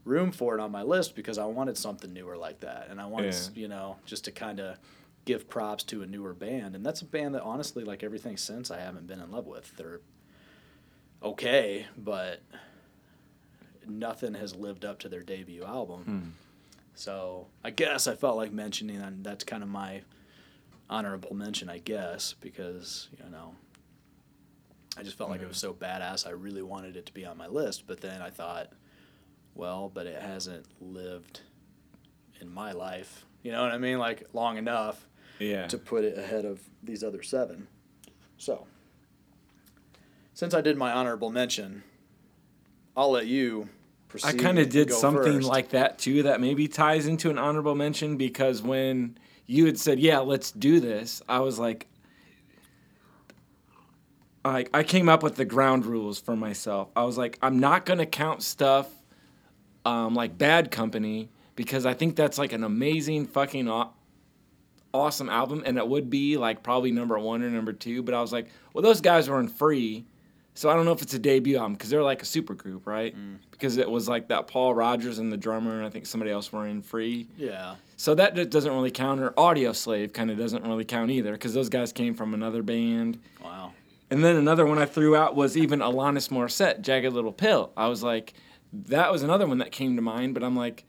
[0.05, 3.05] room for it on my list because I wanted something newer like that, and I
[3.05, 3.61] wanted, Yeah.
[3.61, 4.77] you know, just to kind of
[5.25, 8.71] give props to a newer band, and that's a band that honestly, like everything since,
[8.71, 9.75] I haven't been in love with.
[9.77, 9.99] They're
[11.21, 12.41] okay, but
[13.87, 16.01] nothing has lived up to their debut album.
[16.03, 16.29] Hmm.
[17.01, 19.23] So I guess I felt like mentioning that.
[19.23, 20.03] That's kind of my
[20.87, 23.55] honorable mention, I guess, because you know,
[24.95, 25.69] I just felt like it was mm-hmm.
[25.69, 26.27] so badass.
[26.27, 28.71] I really wanted it to be on my list, but then I thought,
[29.55, 31.41] well, but it hasn't lived
[32.39, 33.25] in my life.
[33.41, 33.97] You know what I mean?
[33.97, 35.07] Like long enough
[35.39, 35.65] yeah.
[35.69, 37.67] to put it ahead of these other seven.
[38.37, 38.67] So,
[40.35, 41.81] since I did my honorable mention,
[42.95, 43.69] I'll let you.
[44.23, 45.47] I kind of did something first.
[45.47, 49.99] like that too that maybe ties into an honorable mention because when you had said,
[49.99, 51.87] "Yeah, let's do this," I was like
[54.43, 56.89] like I came up with the ground rules for myself.
[56.95, 58.89] I was like, I'm not going to count stuff
[59.85, 63.91] um, like Bad Company because I think that's like an amazing fucking aw-
[64.93, 68.21] awesome album and it would be like probably number 1 or number 2, but I
[68.21, 70.05] was like, well those guys were in free.
[70.61, 72.85] So I don't know if it's a debut album because they're like a super group,
[72.85, 73.17] right?
[73.17, 73.37] Mm.
[73.49, 76.53] Because it was like that Paul Rodgers and the drummer and I think somebody else
[76.53, 77.27] were in free.
[77.35, 77.77] Yeah.
[77.97, 79.21] So that doesn't really count.
[79.21, 82.61] Or Audio Slave kind of doesn't really count either because those guys came from another
[82.61, 83.19] band.
[83.43, 83.71] Wow.
[84.11, 87.71] And then another one I threw out was even Alanis Morissette, Jagged Little Pill.
[87.75, 88.35] I was like,
[88.71, 90.85] that was another one that came to mind, but I'm like,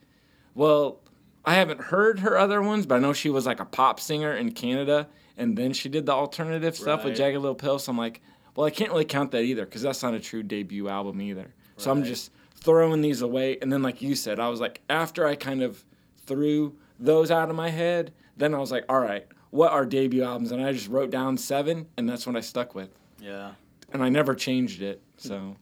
[0.54, 1.00] well,
[1.46, 4.34] I haven't heard her other ones, but I know she was like a pop singer
[4.34, 5.08] in Canada,
[5.38, 7.78] and then she did the alternative stuff with Jagged Little Pill.
[7.78, 8.20] So I'm like,
[8.54, 11.54] well, I can't really count that either because that's not a true debut album either.
[11.78, 13.58] So I'm just throwing these away.
[13.60, 15.84] And then, like you said, I was like, after I kind of
[16.26, 20.22] threw those out of my head, then I was like, all right, what are debut
[20.22, 20.52] albums?
[20.52, 23.52] And I just wrote down seven, and that's what I stuck with Yeah.
[23.92, 25.02] and I never changed it.
[25.22, 25.28] Hmm.
[25.28, 25.56] So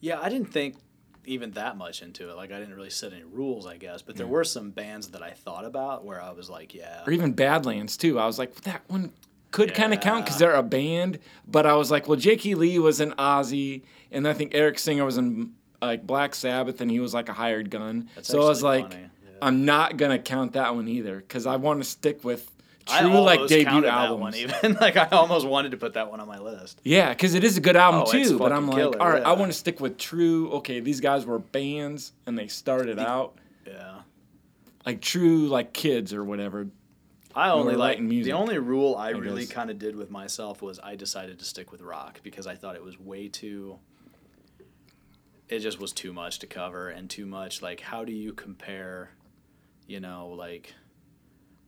[0.00, 0.76] Yeah, I didn't think
[1.26, 2.36] even that much into it.
[2.36, 4.00] Like I didn't really set any rules, I guess.
[4.00, 4.32] But there Yeah.
[4.32, 7.02] were some bands that I thought about where I was like, yeah.
[7.06, 8.18] or even Badlands too.
[8.18, 9.12] I was like that one
[9.50, 12.78] could kind of count because they're a band, but I was like, well, Jakey Lee
[12.78, 13.82] was in Ozzy,
[14.12, 17.32] and I think Eric Singer was in like Black Sabbath, and he was like a
[17.32, 18.08] hired gun.
[18.14, 18.98] That's so I was like, yeah.
[19.40, 22.50] I'm not gonna count that one either because I want to stick with
[22.90, 24.22] I true like debut album.
[24.24, 24.36] albums.
[24.36, 26.80] Even like I almost wanted to put that one on my list.
[26.84, 28.38] Yeah, because it is a good album Oh, too.
[28.38, 30.50] But I'm like, killer, all right, I want to stick with true.
[30.52, 34.00] Okay, these guys were bands and they started out Yeah.
[34.86, 36.66] like true like kids or whatever.
[37.38, 40.60] I only like music, the only rule I, I really kind of did with myself
[40.60, 43.78] was I decided to stick with rock because I thought it was way too.
[45.48, 49.10] It just was too much to cover and too much like how do you compare,
[49.86, 50.74] you know, like,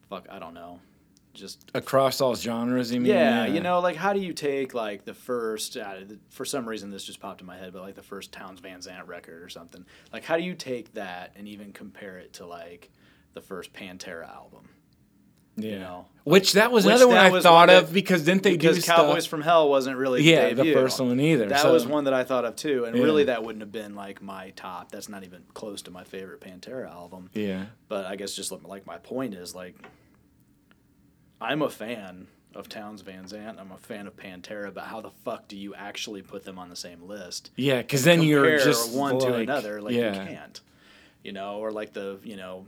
[0.09, 0.81] fuck, I don't know,
[1.35, 3.13] just Across all genres, you mean?
[3.13, 5.77] yeah, you know, like how do you take like the first?
[5.77, 8.33] Uh, th- for some reason, this just popped in my head, but like the first
[8.33, 9.87] Townes Van Zandt record or something.
[10.13, 12.91] Like, how do you take that and even compare it to like
[13.35, 14.69] the first Pantera album?
[15.57, 15.71] Yeah.
[15.73, 18.45] You know, Which that was Which another one I thought one of that- because didn't
[18.45, 19.31] they because do Cowboys stuff?
[19.31, 20.75] from Hell wasn't really yeah, the, the debut.
[20.75, 21.47] first one either.
[21.49, 23.03] That so- was one that I thought of too, and Yeah.
[23.03, 24.91] really that wouldn't have been like my top.
[24.91, 27.31] That's not even close to my favorite Pantera album.
[27.35, 27.67] Yeah.
[27.89, 29.77] But I guess just like- like my point is like,
[31.41, 33.59] I'm a fan of Townes Van Zandt.
[33.59, 36.69] I'm a fan of Pantera, but how the fuck do you actually put them on
[36.69, 37.51] the same list?
[37.57, 39.81] Yeah, because then you're just one to another.
[39.81, 40.23] Like yeah.
[40.23, 40.61] you can't,
[41.23, 42.67] you know, or like the you know,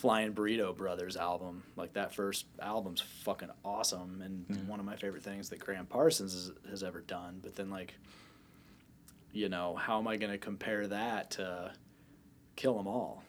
[0.00, 1.62] Flying Burrito Brothers album.
[1.76, 4.66] Like that first album's fucking awesome and Mm-hmm.
[4.68, 7.40] one of my favorite things that Gram Parsons has, has ever done.
[7.42, 7.94] But then like,
[9.32, 11.72] you know, how am I going to compare that to
[12.56, 13.22] Kill 'Em All?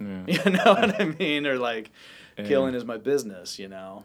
[0.00, 0.22] Yeah.
[0.44, 1.46] You know what I mean?
[1.46, 1.90] Or like,
[2.38, 2.46] Yeah.
[2.46, 4.04] killing is my business, you know?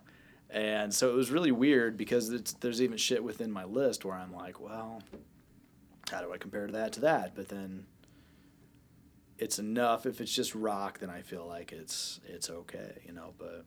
[0.49, 4.15] And so it was really weird because it's, there's even shit within my list where
[4.15, 5.01] I'm like, well,
[6.11, 7.35] how do I compare that to that?
[7.35, 7.85] But then
[9.41, 10.05] it's enough.
[10.05, 13.33] If it's just rock, then I feel like it's it's okay, you know.
[13.37, 13.65] But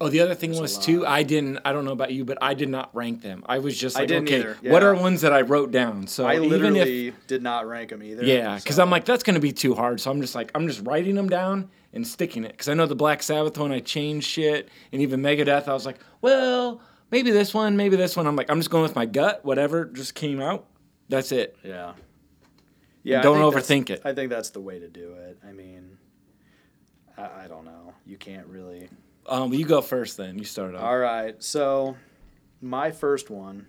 [0.00, 1.04] Oh, the other thing was too.
[1.04, 1.58] I didn't.
[1.64, 3.42] I don't know about you, but I did not rank them.
[3.46, 4.88] I was just like, okay, either, what yeah.
[4.88, 6.06] are ones that I wrote down?
[6.06, 8.22] So I even literally if did not rank them either.
[8.22, 10.00] yeah, because so- I'm like that's gonna be too hard.
[10.00, 12.52] So I'm just like I'm just writing them down and sticking it.
[12.52, 15.84] Because I know the Black Sabbath one, I changed shit, and even Megadeth, I was
[15.84, 18.28] like, well, maybe this one, maybe this one.
[18.28, 19.44] I'm like, I'm just going with my gut.
[19.44, 20.66] Whatever just came out.
[21.08, 21.56] That's it.
[21.64, 21.94] yeah,
[23.08, 23.22] yeah.
[23.22, 24.02] Don't overthink it.
[24.04, 25.38] I think that's the way to do it.
[25.46, 25.96] I mean,
[27.16, 27.94] I, I don't know.
[28.04, 28.88] You can't really.
[29.26, 30.38] Um, you go first, then.
[30.38, 30.82] You start off.
[30.82, 31.42] All right.
[31.42, 31.96] So,
[32.60, 33.66] my first one,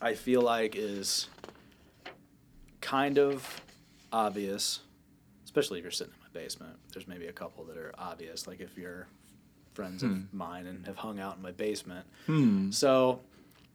[0.00, 1.28] I feel like is
[2.80, 3.60] kind of
[4.12, 4.80] obvious,
[5.44, 6.76] especially if you're sitting in my basement.
[6.92, 9.08] There's maybe a couple that are obvious, like if you're
[9.74, 12.06] friends of mine and have hung out in my basement.
[12.24, 12.70] Hmm.
[12.70, 13.20] So,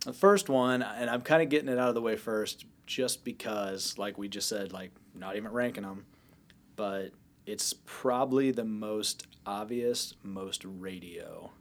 [0.03, 3.23] the first one, and I'm kind of getting it out of the way first, just
[3.23, 6.05] because, like we just said, like not even ranking them,
[6.75, 7.11] but
[7.45, 11.51] it's probably the most obvious, most radio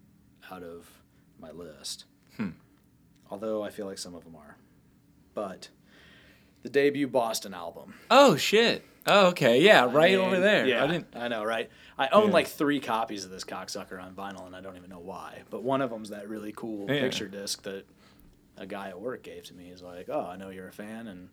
[0.51, 0.91] out of
[1.39, 2.07] my list.
[2.37, 2.51] Hmm.
[3.31, 4.57] Although I feel like some of them are.
[5.33, 5.69] But
[6.65, 7.95] the debut Boston album.
[8.11, 8.85] Oh shit.
[9.07, 9.63] Oh okay.
[9.63, 10.67] Yeah, right I over there.
[10.67, 11.07] Yeah, I didn't.
[11.15, 11.71] I know, right?
[11.97, 12.33] I own Yeah.
[12.35, 15.43] like three copies of this cocksucker on vinyl, and I don't even know why.
[15.49, 17.01] But one of them's that really cool Yeah.
[17.01, 17.85] picture disc that
[18.61, 19.71] a guy at work gave to me.
[19.71, 21.31] He's like, "Oh, I know you're a fan, and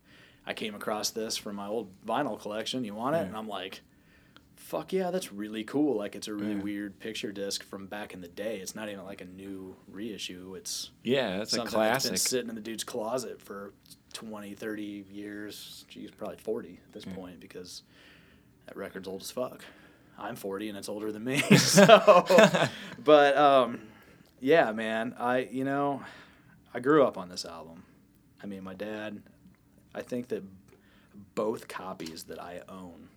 [0.48, 2.84] I came across this from my old vinyl collection.
[2.84, 3.26] You want it?" Yeah.
[3.26, 3.82] And I'm like,
[4.56, 5.96] "Fuck yeah, that's really cool!
[5.98, 6.62] Like, it's a really Yeah.
[6.62, 8.58] weird picture disc from back in the day.
[8.60, 10.56] It's not even like a new reissue.
[10.56, 12.28] It's Yeah, that's a something that's been classic.
[12.28, 13.74] sitting in the dude's closet for
[14.13, 15.86] 20, 30 years.
[15.90, 17.84] Geez, probably 40 at this point because
[18.66, 19.63] that record's old as fuck.
[20.18, 21.42] I'm 40 and it's older than me.
[21.58, 22.68] so,
[23.04, 23.82] but um,
[24.40, 26.02] yeah, man, I you know,
[26.73, 27.84] I grew up on this album.
[28.41, 29.21] I mean, my dad.
[29.95, 30.43] I think that
[31.34, 33.10] both copies that I own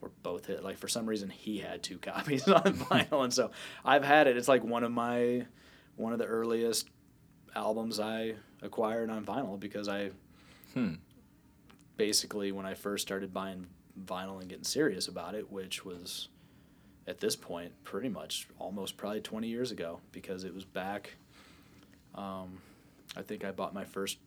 [0.00, 0.64] were both hit.
[0.64, 3.50] Like for some reason, he had two copies on vinyl, and so
[3.84, 4.36] I've had it.
[4.36, 5.46] It's like one of my
[5.96, 6.88] one of the earliest
[7.54, 10.10] albums I acquired on vinyl because I
[10.72, 10.94] Hmm.
[11.96, 13.68] basically when I first started buying
[14.04, 16.28] vinyl and getting serious about it, which was
[17.06, 21.14] at this point pretty much almost probably 20 years ago because it was back
[22.14, 22.58] um,
[23.16, 24.18] I think I bought my first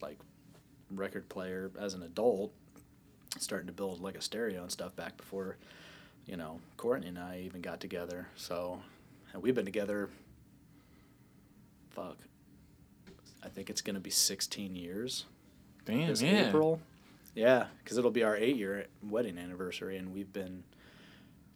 [0.00, 0.18] like
[0.90, 2.52] record player as an adult
[3.38, 5.56] starting to build like a stereo and stuff back before
[6.26, 8.80] you know Courtney and I even got together so
[9.32, 10.08] and we've been together
[11.90, 12.16] fuck
[13.42, 15.26] I think it's going to be 16 years
[15.88, 16.08] Damn.
[16.08, 16.48] this yeah.
[16.48, 16.80] April.
[17.34, 20.64] Yeah, because it'll be our eight year wedding anniversary, and we've been,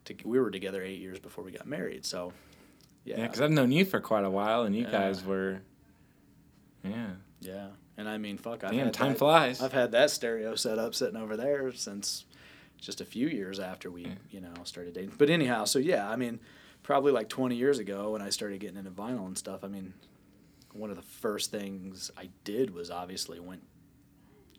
[0.05, 2.05] to, we were together eight years before we got married.
[2.05, 2.33] So,
[3.05, 4.91] yeah, because I've known you for quite a while, and you Yeah.
[4.91, 5.61] guys were.
[6.83, 7.11] Yeah.
[7.41, 7.67] yeah.
[7.97, 9.61] And I mean, fuck, I've Damn, had time that, flies.
[9.61, 12.25] I've had that stereo set up sitting over there since
[12.79, 14.15] just a few years after we, Yeah.
[14.31, 15.13] you know, started dating.
[15.17, 16.39] But anyhow, so yeah, I mean,
[16.81, 19.63] probably like 20 years ago when I started getting into vinyl and stuff.
[19.63, 19.93] I mean,
[20.73, 23.61] one of the first things I did was obviously went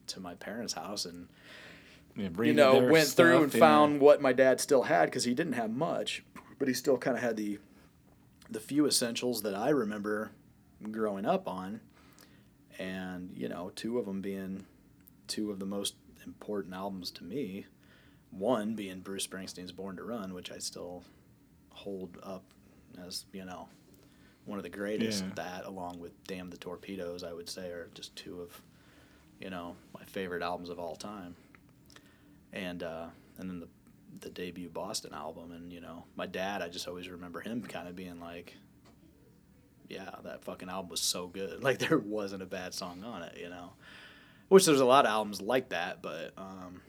[0.07, 1.29] to my parents' house and
[2.17, 5.55] Yeah, you know, went through and found what my dad still had because he didn't
[5.55, 6.23] have much,
[6.59, 7.59] but he still kind of had the
[8.55, 10.31] the few essentials that I remember
[10.91, 11.81] growing up on,
[12.79, 14.65] and you know, two of them being
[15.27, 17.67] two of the most important albums to me.
[18.31, 21.05] One being Bruce Springsteen's "Born to Run," which I still
[21.71, 22.45] hold up
[23.07, 23.69] as you know
[24.47, 25.25] one of the greatest.
[25.25, 25.31] Yeah.
[25.35, 28.63] That, along with "Damn the Torpedoes," I would say are just two of
[29.41, 31.37] you know my favorite albums of all time
[32.55, 33.07] and uh,
[33.39, 33.69] and then the
[34.21, 37.89] the debut Boston album, and you know, my dad, I just always remember him kind
[37.89, 38.55] of being like,
[39.89, 41.63] "Yeah, that fucking album was so good.
[41.63, 43.73] Like there wasn't a bad song on it, you know."
[44.49, 46.83] Which there's a lot of albums like that, but um,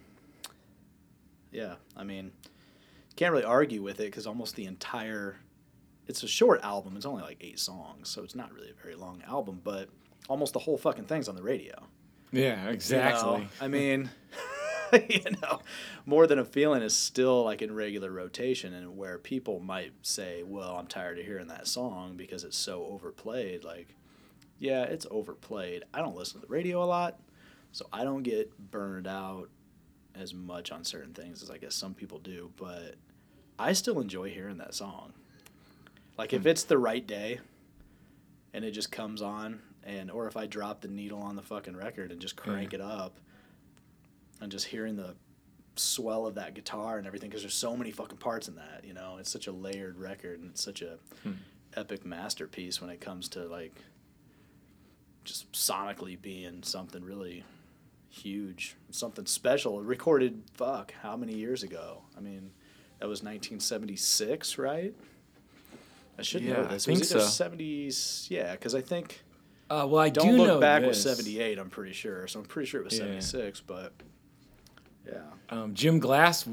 [1.51, 2.31] yeah, I mean,
[3.15, 5.37] can't really argue with it because almost the entire
[6.07, 6.95] it's a short album.
[6.97, 9.89] It's only like eight songs, so it's not really a very long album, but
[10.29, 11.73] almost the whole fucking thing's on the radio.
[12.31, 13.47] Yeah, You know, exactly.
[13.61, 14.09] I mean,
[15.09, 15.61] you know,
[16.05, 20.43] more than a feeling is still like in regular rotation, and where people might say,
[20.43, 23.95] "Well, I'm tired of hearing that song because it's so overplayed." Like,
[24.59, 25.83] yeah, it's overplayed.
[25.93, 27.19] I don't listen to the radio a lot,
[27.71, 29.49] so I don't get burned out
[30.19, 32.95] as much on certain things as I guess some people do, but
[33.59, 35.13] I still enjoy hearing that song.
[36.17, 36.47] Like if hmm.
[36.47, 37.39] it's the right day
[38.53, 41.75] and it just comes on and or if I drop the needle on the fucking
[41.75, 43.19] record and just crank it up
[44.41, 45.15] and just hearing the
[45.75, 48.93] swell of that guitar and everything because there's so many fucking parts in that, you
[48.93, 49.17] know.
[49.19, 50.97] It's such a layered record and it's such a
[51.75, 53.75] epic masterpiece when it comes to like
[55.23, 57.43] just sonically being something really
[58.09, 59.81] huge, something special.
[59.81, 62.03] Recorded, fuck, how many years ago?
[62.17, 62.51] I mean,
[62.99, 64.93] that was 1976, right?
[66.17, 66.85] I should know Yeah, I this.
[66.85, 67.17] think was so.
[67.19, 69.21] 70s, yeah, because I think
[69.69, 70.89] Uh, well, I Don't do Look know Back this.
[71.03, 72.27] was 78, I'm pretty sure.
[72.27, 73.19] So I'm pretty sure it was Yeah.
[73.19, 73.91] 76, but
[75.05, 75.19] yeah.
[75.49, 76.47] Um, Jim Glass,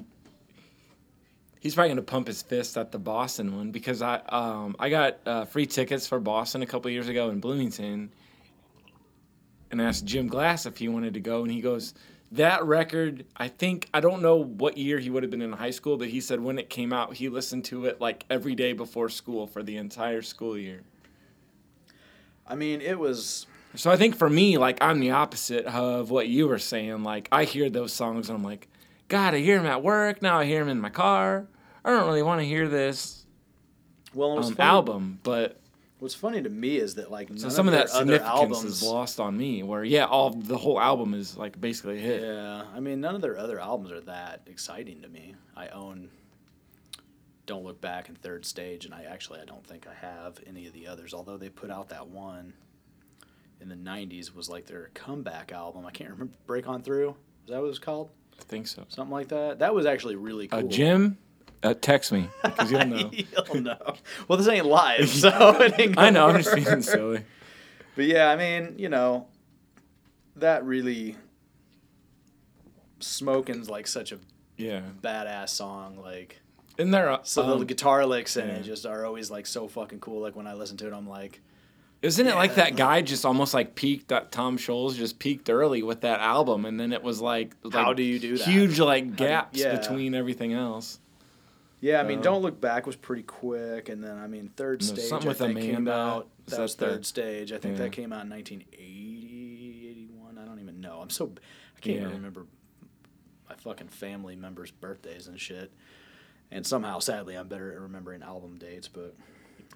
[1.60, 5.18] he's probably gonna pump his fist at the Boston one because I um, I got
[5.26, 8.12] uh, free tickets for Boston a couple years ago in Bloomington,
[9.70, 11.94] and I asked Jim Glass if he wanted to go, and he goes,
[12.32, 15.70] "That record, I think I don't know what year he would have been in high
[15.70, 18.72] school, but he said when it came out, he listened to it like every day
[18.72, 20.82] before school for the entire school year."
[22.46, 26.28] I mean, it was So I think for me, like I'm the opposite of what
[26.28, 27.02] you were saying.
[27.02, 28.68] Like I hear those songs and I'm like,
[29.08, 30.22] God, I hear them at work.
[30.22, 31.46] Now I hear them in my car.
[31.84, 33.24] I don't really want to hear this
[34.14, 35.58] well, um, album, but
[36.02, 38.28] What's funny to me is that like none so some of their that other significance
[38.28, 39.62] albums, is lost on me.
[39.62, 42.22] Where yeah, all the whole album is like basically a hit.
[42.22, 45.36] Yeah, I mean, none of their other albums are that exciting to me.
[45.56, 46.08] I own
[47.46, 50.66] Don't Look Back and Third Stage, and I actually I don't think I have any
[50.66, 51.14] of the others.
[51.14, 52.52] Although they put out that one
[53.62, 55.86] in the '90s was like their comeback album.
[55.86, 56.34] I can't remember.
[56.46, 57.16] Break on Through.
[57.44, 58.10] Is that what it was called?
[58.38, 58.84] I think so.
[58.88, 59.60] Something like that.
[59.60, 60.60] That was actually really cool.
[60.60, 61.16] Uh, Jim,
[61.62, 63.10] uh, text me because you'll know.
[63.12, 63.94] You'll know.
[64.26, 66.28] Well, this ain't live, so it ain't I know.
[66.28, 67.24] I'm just being silly.
[67.94, 69.28] But yeah, I mean, you know,
[70.36, 71.16] that really
[73.00, 74.18] smoking's like such a
[74.56, 75.98] Yeah, badass song.
[75.98, 76.40] Like,
[76.78, 77.10] and there.
[77.10, 78.54] Uh, so the um, guitar licks in yeah.
[78.54, 80.20] it just are always like so fucking cool.
[80.20, 81.40] Like when I listen to it, I'm like,
[82.02, 84.08] Isn't it like that guy just almost like peaked?
[84.08, 87.92] That Tom Scholz just peaked early with that album, and then it was like, How
[87.92, 88.44] do you do that?
[88.48, 89.76] Huge like gaps yeah.
[89.76, 90.98] between everything else.
[91.80, 92.00] yeah.
[92.00, 95.04] I mean, Uh, Don't Look Back was pretty quick, and then I mean, Third Stage
[95.04, 96.28] something I with think came out.
[96.46, 97.52] That that was Third Stage.
[97.52, 97.84] I think Yeah.
[97.84, 100.38] that came out in 1980, 81.
[100.38, 101.00] I don't even know.
[101.00, 101.32] I'm so
[101.76, 102.46] I can't even remember
[103.48, 105.70] my fucking family members' birthdays and shit.
[106.50, 109.14] And somehow, sadly, I'm better at remembering album dates, but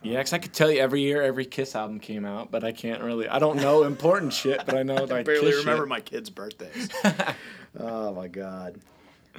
[0.03, 2.73] Yeah, 'cause I could tell you every year every Kiss album came out, but I
[2.73, 3.29] can't really.
[3.29, 5.89] I don't know important shit, but I know like I barely Kiss remember shit.
[5.89, 6.89] my kids' birthdays.
[7.81, 8.81] oh my god.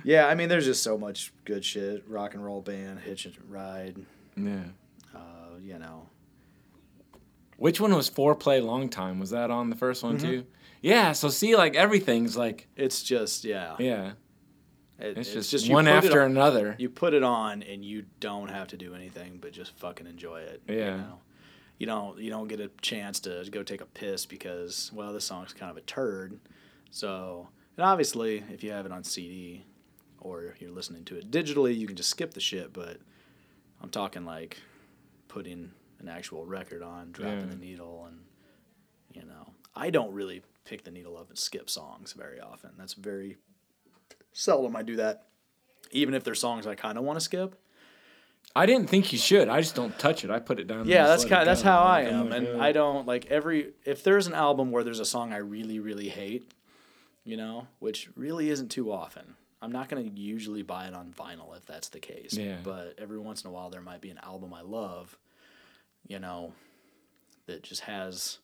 [0.04, 2.04] Yeah, I mean, there's just so much good shit.
[2.08, 3.96] Rock and roll band, Hitch and Ride.
[4.36, 4.60] Yeah.
[5.16, 5.20] Uh,
[5.62, 6.08] you know,
[7.58, 9.20] Which one was foreplay long time?
[9.20, 10.28] Was that on the first one Mm-hmm.
[10.28, 10.46] too?
[10.82, 11.14] Yeah.
[11.14, 13.76] So see, like everything's like it's just yeah.
[13.80, 14.12] yeah,
[15.00, 16.76] It- it's, just, you one after on- another.
[16.80, 20.42] You put it on and you don't have to do anything but just fucking enjoy
[20.42, 20.62] it.
[20.68, 20.98] You, Yeah.
[20.98, 21.20] know?
[21.78, 25.26] you don't you don't get a chance to go take a piss because well this
[25.26, 26.40] song's kind of a turd.
[26.90, 29.66] So and obviously if you have it on CD
[30.20, 32.74] or you're listening to it digitally you can just skip the shit.
[32.74, 32.98] But
[33.82, 34.58] I'm talking like
[35.28, 37.46] putting an actual record on, dropping Yeah.
[37.46, 38.20] the needle, and
[39.14, 42.72] you know I don't really pick the needle up and skip songs very often.
[42.78, 43.38] That's very
[44.38, 45.24] seldom I do that.
[45.92, 47.60] Even if there's songs I kind of want to skip.
[48.56, 49.50] I didn't think you should.
[49.50, 50.32] I just don't touch it.
[50.32, 50.88] I put it down.
[50.88, 51.48] Yeah, that's kind.
[51.48, 53.74] That's how I I'm and I don't like every.
[53.86, 56.52] If there's an album where there's a song I really, really hate,
[57.24, 59.36] you know, which really isn't too often.
[59.62, 62.34] I'm not gonna usually buy it on vinyl if that's the case.
[62.34, 62.58] Yeah.
[62.64, 65.18] But every once in a while, there might be an album I love,
[66.08, 66.54] you know,
[67.48, 68.38] that just has,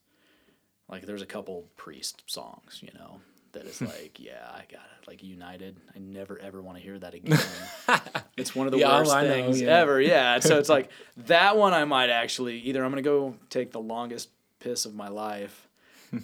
[0.89, 3.19] like, there's a couple Priest songs, you know,
[3.53, 5.07] that is like, yeah, I got it.
[5.07, 7.39] Like United, I never ever want to hear that again.
[8.37, 9.79] it's one of the Yeah, worst things yeah.
[9.79, 9.99] ever.
[10.01, 10.39] Yeah.
[10.39, 10.89] So it's like
[11.27, 14.29] that one I might actually either I'm gonna go take the longest
[14.59, 15.67] piss of my life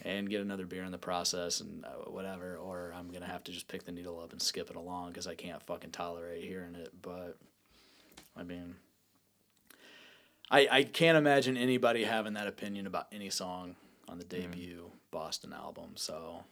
[0.04, 3.52] and get another beer in the process and uh, whatever, or I'm gonna have to
[3.52, 6.76] just pick the needle up and skip it along because I can't fucking tolerate hearing
[6.76, 6.90] it.
[7.02, 7.38] But
[8.38, 8.76] I mean,
[10.52, 13.76] I I can't imagine anybody having that opinion about any song
[14.08, 15.92] on the debut Boston album.
[15.96, 16.44] So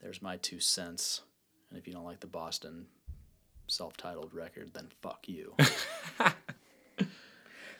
[0.00, 1.22] there's my two cents.
[1.70, 2.86] And if you don't like the Boston
[3.66, 5.54] self-titled record, then fuck you.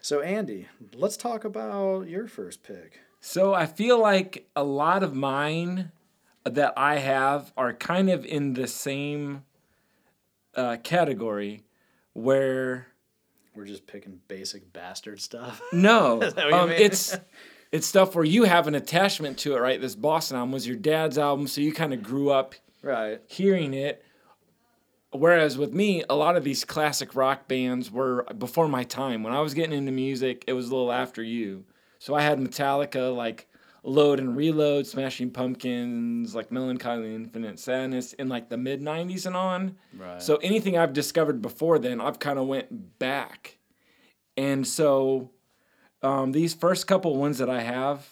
[0.01, 3.01] so Andy, let's talk about your first pick.
[3.20, 5.93] So I feel like a lot of mine
[6.45, 9.45] that I have are kind of in the same
[10.55, 11.62] uh, category
[12.14, 12.89] where
[13.55, 15.61] We're just picking basic bastard stuff.
[15.72, 17.16] no, Is that what you um, it's
[17.73, 19.81] it's stuff where you have an attachment to it, right?
[19.81, 23.20] This Boston album was your dad's album, so you kind of grew up right.
[23.27, 24.05] hearing it.
[25.11, 29.23] Whereas with me, a lot of these classic rock bands were before my time.
[29.23, 31.64] When I was getting into music, it was a little after you.
[31.99, 33.47] So I had Metallica, like
[33.85, 39.27] Load and Reload, Smashing Pumpkins, like Mellon Collie Infinite Sadness in like the mid 90s
[39.27, 39.77] and on.
[39.97, 40.23] Right.
[40.23, 43.59] So anything I've discovered before then, I've kind of went back.
[44.37, 45.31] And so
[46.03, 48.07] um, these first couple ones that I have,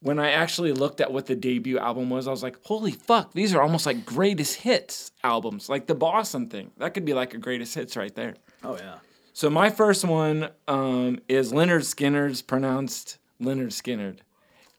[0.00, 3.32] when I actually looked at what the debut album was, I was like, holy fuck,
[3.34, 6.72] these are almost like greatest hits albums, like the Boston thing.
[6.78, 8.34] That could be like a greatest hits right there.
[8.64, 8.96] oh yeah.
[9.34, 14.18] So my first one um, is Lynyrd Skynyrd's, pronounced Leonard Skinnerd.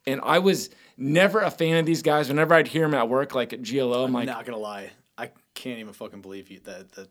[0.06, 2.28] And I was never a fan of these guys.
[2.30, 5.32] Whenever I'd hear them at work, like at GLO, I'm like, not gonna lie, I
[5.56, 7.08] can't even fucking believe you that that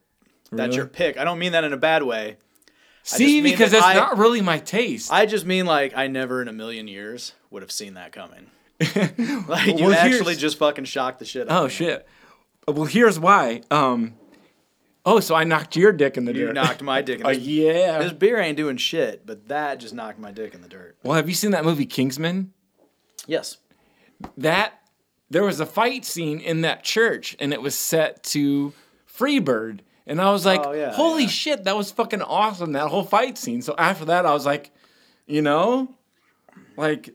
[0.51, 0.64] Really?
[0.66, 1.16] that's your pick.
[1.18, 2.36] I don't mean that in a bad way.
[3.03, 5.13] See, because that that's I- not really my taste.
[5.13, 8.47] I just mean like I never in a million years would have seen that coming.
[9.49, 11.75] Like you Well, actually just fucking shocked the shit out oh of me.
[11.77, 12.07] shit.
[12.67, 13.63] Well, here's why.
[13.71, 14.15] Um,
[15.07, 16.47] oh, so I knocked your dick in the You dirt.
[16.49, 17.99] You knocked my dick in Oh the yeah.
[18.01, 20.97] This beer ain't doing shit, but that just knocked my dick in the dirt.
[21.03, 22.53] Well, have you seen that movie Kingsman?
[23.27, 23.59] Yes.
[24.37, 24.81] that
[25.31, 28.73] there was a fight scene in that church and it was set to
[29.09, 29.81] Freebird.
[30.07, 31.29] And I was like, Oh, yeah, holy yeah.
[31.29, 33.63] shit, that was fucking awesome, that whole fight scene.
[33.63, 34.71] So after that, I was like,
[35.27, 35.95] you know,
[36.77, 37.11] like,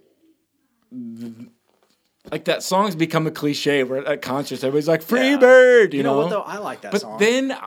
[2.31, 6.13] like that song's become a cliche where at concerts, everybody's like, Freebird, you, You know,
[6.13, 6.17] know?
[6.23, 6.41] what though?
[6.41, 7.19] I like that but song.
[7.19, 7.57] then,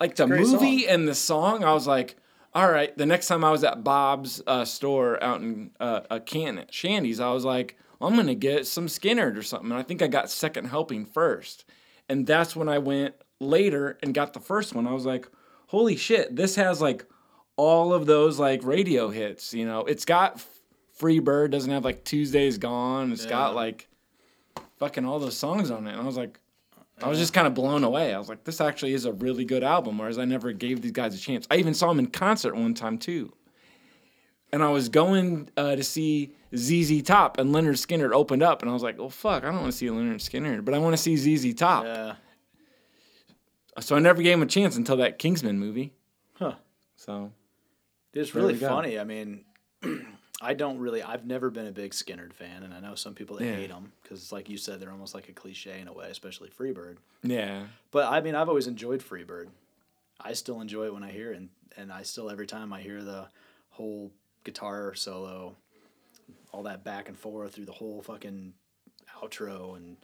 [0.00, 0.88] like the movie song.
[0.90, 2.16] and the song, I was like,
[2.52, 2.96] all right.
[2.96, 6.72] The next time I was at Bob's uh, store out in uh, a can at
[6.72, 9.70] Shandy's, I was like, I'm gonna get some Skynyrd or something.
[9.70, 11.64] And I think I got second helping first,
[12.08, 13.14] and that's when I went
[13.44, 14.86] later and got the first one.
[14.86, 15.28] I was like,
[15.68, 17.04] holy shit, this has like
[17.56, 19.54] all of those like radio hits.
[19.54, 20.44] You know, it's got
[20.92, 23.12] Free Bird, doesn't have like Tuesday's Gone.
[23.12, 23.88] It's got like
[24.78, 25.92] fucking all those songs on it.
[25.92, 26.40] And I was like,
[27.02, 28.14] I was just kind of blown away.
[28.14, 30.92] I was like, this actually is a really good album, whereas I never gave these
[30.92, 31.46] guys a chance.
[31.50, 33.32] I even saw them in concert one time too.
[34.52, 38.70] And I was going uh, to see ZZ Top, and Lynyrd Skynyrd opened up, and
[38.70, 40.96] I was like, "Oh fuck, I don't want to see Lynyrd Skynyrd, but I want
[40.96, 42.14] to see ZZ Top." Yeah.
[43.80, 45.92] So I never gave him a chance until that Kingsman movie.
[46.34, 46.54] Huh.
[46.96, 47.32] So
[48.12, 48.98] It's really funny.
[48.98, 49.44] I mean,
[50.40, 51.02] I don't really.
[51.02, 53.56] I've never been a big Skynyrd fan, and I know some people that Yeah.
[53.56, 56.50] hate them because, like you said, they're almost like a cliche in a way, especially
[56.50, 56.96] Freebird.
[57.22, 59.48] yeah, But I mean, I've always enjoyed Freebird.
[60.20, 62.80] I still enjoy it when I hear it, and, and I still every time I
[62.80, 63.26] hear the
[63.70, 64.12] whole
[64.44, 65.56] guitar solo,
[66.52, 68.52] all that back and forth through the whole fucking
[69.20, 69.96] outro, and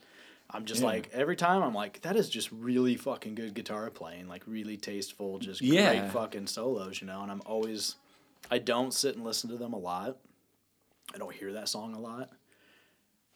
[0.53, 0.89] I'm just Yeah.
[0.89, 4.77] like every time I'm like that is just really fucking good guitar playing, like really
[4.77, 5.99] tasteful, just Yeah.
[6.01, 7.23] great fucking solos, you know.
[7.23, 7.97] And I'm always,
[8.51, 10.19] I don't sit and listen to them a lot.
[11.15, 12.31] I don't hear that song a lot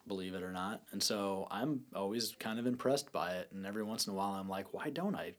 [0.06, 0.82] believe it or not.
[0.92, 3.48] And so I'm always kind of impressed by it.
[3.52, 5.32] And every once in a while, I'm like, why don't I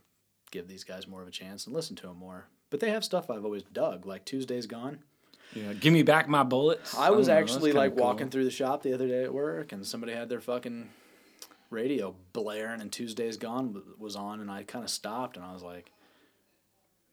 [0.51, 2.47] give these guys more of a chance and listen to them more?
[2.69, 4.99] But they have stuff I've always dug, like Tuesday's Gone.
[5.53, 5.73] yeah.
[5.73, 6.95] Give me back my bullets.
[6.97, 8.03] I was oh, don't know, actually like cool.
[8.03, 10.89] walking through the shop the other day at work, and somebody had their fucking
[11.75, 15.61] radio blaring, and Tuesday's Gone was on, and I kind of stopped, and I was
[15.61, 15.91] like,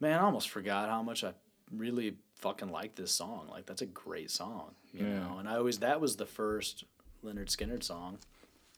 [0.00, 1.32] man, I almost forgot how much I
[1.70, 3.48] really fucking like this song.
[3.50, 5.18] Like that's a great song, you Yeah.
[5.20, 5.38] know.
[5.38, 6.84] And I always that was the first
[7.24, 8.18] Lynyrd Skynyrd song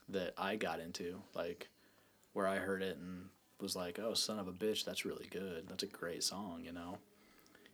[0.08, 1.68] that I got into, like
[2.34, 3.28] where I heard it and
[3.60, 5.66] was like, oh, son of a bitch, that's really good.
[5.68, 6.98] That's a great song, you know.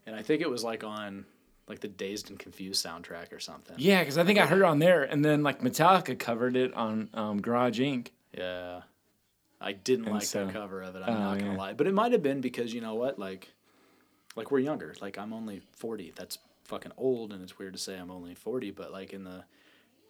[0.05, 1.25] And I think it was like on
[1.67, 3.75] like the Dazed and Confused soundtrack or something.
[3.79, 6.73] Yeah, because I think I heard it on there, and then like Metallica covered it
[6.73, 8.07] on um, Garage Inc.
[8.37, 8.81] Yeah.
[9.63, 11.03] I didn't And like so- that cover of it.
[11.05, 11.57] I'm Oh, not gonna yeah.
[11.57, 13.49] lie, but it might have been because you know what, like,
[14.35, 14.95] like we're younger.
[15.01, 16.11] Like I'm only forty.
[16.15, 18.71] That's fucking old, and it's weird to say I'm only forty.
[18.71, 19.43] But like in the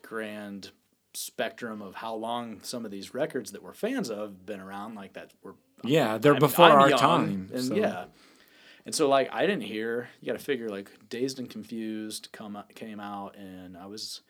[0.03, 0.71] grand
[1.13, 5.13] spectrum of how long some of these records that we're fans of been around, like
[5.13, 7.49] that were Yeah, they're before I'm our young, time.
[7.53, 8.05] and so- yeah.
[8.85, 10.09] And so like I didn't hear.
[10.21, 14.21] You got to figure like Dazed and Confused come came out, and I was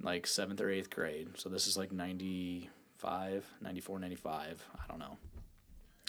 [0.00, 1.28] in like seventh or eighth grade.
[1.36, 4.64] So this is like 95, 94, 95.
[4.74, 5.16] I don't know.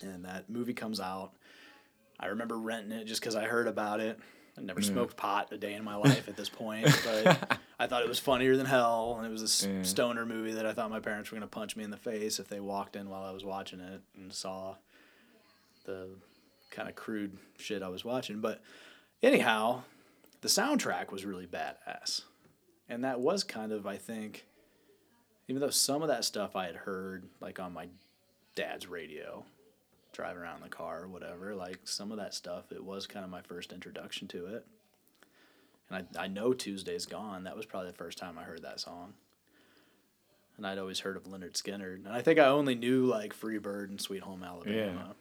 [0.02, 1.32] And that movie comes out.
[2.20, 4.20] I remember renting it just because I heard about it.
[4.58, 4.86] I never mm.
[4.86, 8.20] smoked pot a day in my life at this point, but I thought it was
[8.20, 9.16] funnier than hell.
[9.18, 9.84] And it was a Yeah.
[9.84, 12.39] stoner movie that I thought my parents were going to punch me in the face
[12.39, 14.76] if they walked in while I was watching it and saw
[15.86, 16.10] the
[16.72, 18.41] kind of crude shit I was watching.
[18.41, 18.61] But
[19.22, 19.84] anyhow,
[20.41, 22.22] the soundtrack was really badass.
[22.88, 24.45] And that was kind of, I think,
[25.47, 27.88] even though some of that stuff I had heard like on my
[28.55, 29.45] dad's radio,
[30.11, 33.24] driving around in the car or whatever, like some of that stuff, it was kind
[33.24, 34.65] of my first introduction to it.
[35.89, 37.43] And I, I know Tuesday's Gone.
[37.43, 39.13] That was probably the first time I heard that song.
[40.57, 42.05] And I'd always heard of Lynyrd Skynyrd.
[42.05, 45.15] And I think I only knew like Free Bird and Sweet Home Alabama.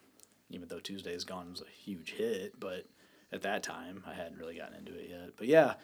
[0.51, 2.59] Even though Tuesday's Gone was a huge hit.
[2.59, 2.87] But
[3.33, 5.31] at that time, I hadn't really gotten into it yet.
[5.37, 5.75] But yeah,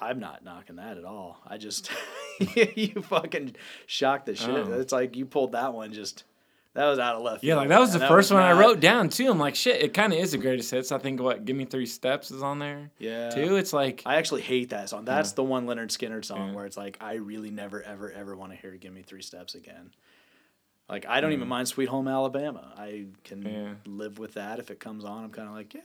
[0.00, 1.38] I'm not knocking that at all.
[1.46, 1.90] I just,
[2.74, 3.56] you fucking
[3.86, 4.50] shocked the shit.
[4.50, 4.72] Oh.
[4.80, 6.24] It's like you pulled that one just,
[6.74, 8.08] that was out of left Yeah, field, like that was the man.
[8.08, 9.30] first one I wrote down too.
[9.30, 10.92] I'm like, shit, it kind of is the greatest hits.
[10.92, 13.30] I think what "Give Me Three Steps" is on there Yeah.
[13.30, 13.56] too.
[13.56, 15.06] It's like I actually hate that song.
[15.06, 16.54] That's the one Lynyrd Skynyrd song Yeah.
[16.54, 19.54] where it's like I really never ever ever want to hear "Give Me Three Steps"
[19.54, 19.90] again.
[20.88, 23.74] Like I don't even mind "Sweet Home Alabama." I can Yeah.
[23.86, 25.24] live with that if it comes on.
[25.24, 25.80] I'm kind of like, yeah,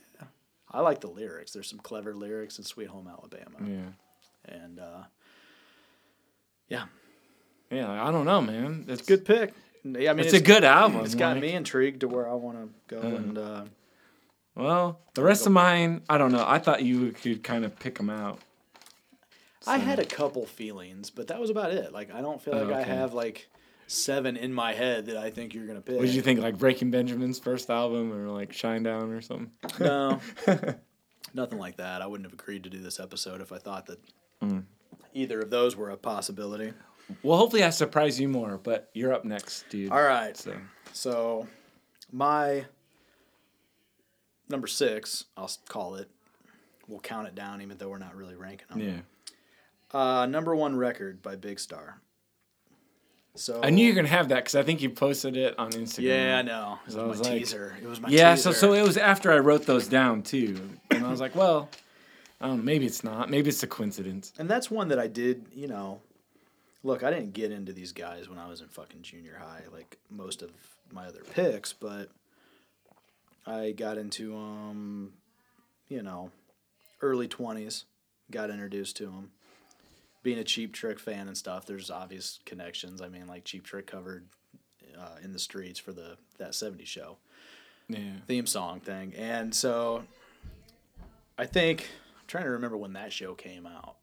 [0.71, 1.51] I like the lyrics.
[1.53, 5.03] There's some clever lyrics in "Sweet Home Alabama," yeah, and uh,
[6.69, 6.85] yeah,
[7.69, 7.87] yeah.
[7.87, 8.85] like, I don't know, man.
[8.87, 9.53] It's a good pick.
[9.83, 11.03] Yeah, I mean, It's, a good album.
[11.03, 13.63] It's got like- me intrigued to where I want to go, and uh,
[14.53, 16.45] Well, the rest of mine, I don't know.
[16.47, 18.39] I thought you could kind of pick them out.
[19.65, 21.91] I had a couple feelings, but that was about it.
[21.91, 23.49] Like I don't feel like Oh, I have like
[23.91, 25.97] seven in my head that I think you're gonna pick.
[25.97, 29.51] What did you think, like Breaking Benjamin's first album, or like Shinedown or something?
[29.79, 30.19] No,
[31.33, 32.01] nothing like that.
[32.01, 33.99] I wouldn't have agreed to do this episode if I thought that
[34.41, 34.63] Mm.
[35.13, 36.73] either of those were a possibility.
[37.21, 38.57] Well, hopefully I surprise you more.
[38.57, 39.91] But you're up next, dude.
[39.91, 40.35] All right.
[40.35, 40.55] So
[40.93, 41.47] So,
[42.11, 42.65] my
[44.49, 46.09] number six, I'll call it.
[46.87, 48.79] We'll count it down, even though we're not really ranking them.
[48.79, 48.99] yeah,
[49.97, 52.01] Uh, number one record by Big Star.
[53.35, 55.71] So I knew you were gonna have that because I think you posted it on
[55.71, 56.01] Instagram.
[56.03, 56.79] Yeah, I know.
[56.83, 57.77] It was So my was like- teaser.
[57.81, 58.51] It was my Yeah, teaser.
[58.53, 61.69] so so it was after I wrote those down too, and I was like, well,
[62.41, 63.29] I don't know, maybe it's not.
[63.29, 64.33] Maybe it's a coincidence.
[64.37, 66.01] and that's one that I did, you know.
[66.83, 69.97] Look, I didn't get into these guys when I was in fucking junior high, like
[70.09, 70.51] most of
[70.91, 72.09] my other picks, but
[73.45, 75.13] I got into um,
[75.87, 76.31] you know,
[77.01, 77.85] early twenties.
[78.31, 79.31] Got introduced to them.
[80.23, 83.01] Being a Cheap Trick fan and stuff, there's obvious connections.
[83.01, 84.25] I mean, like Cheap Trick covered
[84.99, 87.17] uh, in the streets for the that '70s show.
[87.87, 87.99] Yeah.
[88.27, 89.13] theme song thing.
[89.17, 90.03] And so
[91.37, 93.95] I think I'm trying to remember when that show came out.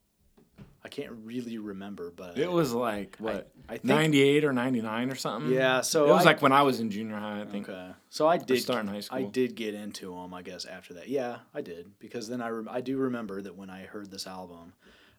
[0.84, 4.80] I can't really remember, but It was like what, I think- ninety eight or ninety
[4.80, 5.52] nine or something.
[5.52, 7.40] Yeah, so it was I- like when I was in junior high.
[7.40, 7.68] I think.
[7.68, 7.92] okay.
[8.10, 9.18] So I did starting high school.
[9.18, 11.08] I did get into them, I guess after that.
[11.08, 14.26] Yeah, I did because then I rem- I do remember that when I heard this
[14.26, 14.72] album,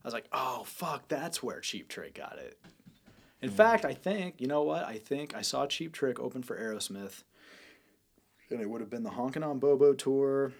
[0.04, 2.58] I was like, "Oh, fuck, that's where Cheap Trick got it."
[3.42, 4.84] In fact, I think, you know what?
[4.84, 7.24] I think I saw Cheap Trick open for Aerosmith.
[8.50, 10.54] And it would have been the Honkin' on Bobo tour.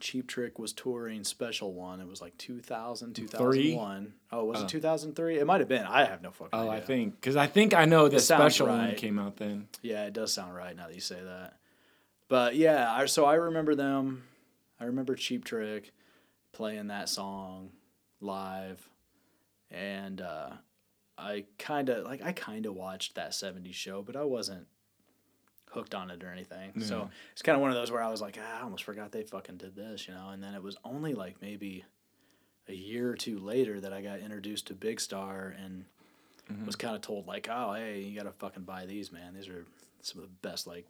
[0.00, 2.00] Cheap Trick was touring Special One.
[2.00, 4.14] It was like 2000, 2001.
[4.32, 5.38] Oh, was it 2003?
[5.38, 5.84] It might have been.
[5.84, 6.68] I have no fucking oh, idea.
[6.68, 6.82] Oh, idea.
[6.82, 9.68] I think because I think I know the sounds special one came out then.
[9.82, 11.58] Yeah, it does sound right now that you say that.
[12.28, 14.24] But yeah, I, so I remember them.
[14.80, 15.92] I remember Cheap Trick
[16.52, 17.70] playing that song
[18.22, 18.88] live,
[19.70, 20.50] and uh,
[21.18, 24.66] I kind of like I kind of watched that '70s show, but I wasn't
[25.70, 26.72] hooked on it or anything.
[26.82, 29.10] So it's kind of one of those where I was like, ah, I almost forgot
[29.12, 30.28] they fucking did this, you know.
[30.30, 31.84] And then it was only like maybe
[32.68, 35.84] a year or two later that I got introduced to Big Star and
[36.66, 39.32] was kind of told like, oh, hey, you gotta fucking buy these, man.
[39.34, 39.64] These are
[40.02, 40.86] some of the best like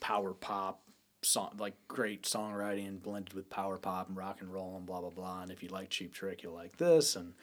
[0.00, 0.82] power pop
[1.22, 5.10] song, like great songwriting blended with power pop and rock and roll and blah blah
[5.10, 5.42] blah.
[5.42, 7.16] And if you like Cheap Trick, you'll like this.
[7.16, 7.34] And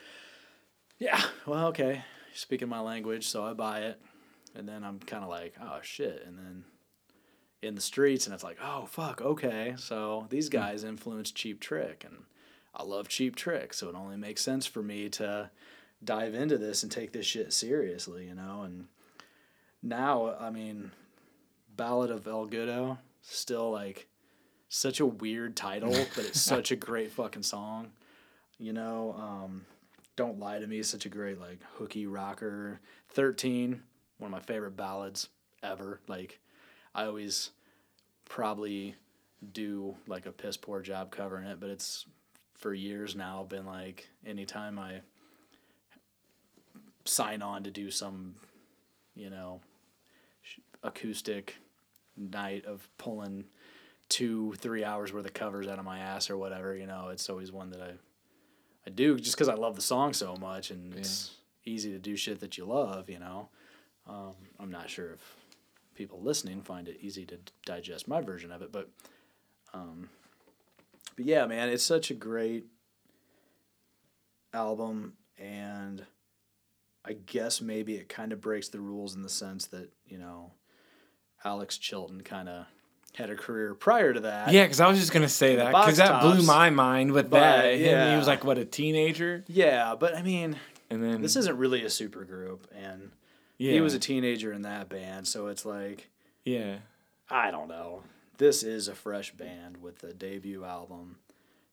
[0.97, 4.01] yeah, well, okay, you're speaking my language, so I buy it.
[4.55, 6.23] And then I'm kind of like, oh shit.
[6.25, 6.63] And then
[7.61, 9.75] in the streets, and it's like, oh fuck, okay.
[9.77, 10.57] So these hmm.
[10.57, 12.23] guys influenced Cheap Trick, and
[12.73, 15.49] I love Cheap Trick, so it only makes sense for me to
[16.03, 18.61] dive into this and take this shit seriously, you know.
[18.63, 18.87] And
[19.81, 20.91] now, I mean,
[21.75, 24.07] Ballad of El Goodo, still like
[24.69, 27.91] such a weird title, but it's such a great fucking song.
[28.57, 29.65] You know, um,
[30.15, 32.79] Don't Lie to Me is such a great like hooky rocker.
[33.09, 33.81] Thirteen,
[34.17, 35.29] one of my favorite ballads
[35.63, 35.99] ever.
[36.07, 36.39] Like,
[36.93, 37.51] I always
[38.25, 38.95] probably
[39.53, 42.05] do like a piss poor job covering it, but it's
[42.53, 45.01] for years now been like anytime I
[47.05, 48.35] sign on to do some,
[49.15, 49.61] you know,
[50.83, 51.55] acoustic
[52.19, 53.45] night of pulling
[54.09, 57.29] two, three hours worth of covers out of my ass or whatever, you know, it's
[57.29, 57.91] always one that I,
[58.85, 61.31] I do just because I love the song so much and it's
[61.65, 63.49] easy to do shit that you love, you know.
[64.07, 65.35] Um, I'm not sure if
[65.93, 68.89] people listening find it easy to digest my version of it, but,
[69.73, 70.09] um,
[71.15, 72.65] but yeah, man, it's such a great
[74.53, 76.05] album and
[77.05, 80.51] I guess maybe it kind of breaks the rules in the sense that you know,
[81.43, 82.65] Alex Chilton kind of
[83.15, 84.51] had a career prior to that.
[84.51, 87.39] Yeah, because I was just gonna say that because that blew my mind with But,
[87.39, 87.75] that.
[87.75, 90.57] Him, he was like what a teenager, Yeah, but I mean,
[90.89, 93.11] and then this isn't really a super group, and
[93.57, 96.09] yeah, he was a teenager in that band, so it's like
[96.45, 96.77] yeah.
[97.29, 98.03] I don't know.
[98.37, 101.17] This is a fresh band with a debut album.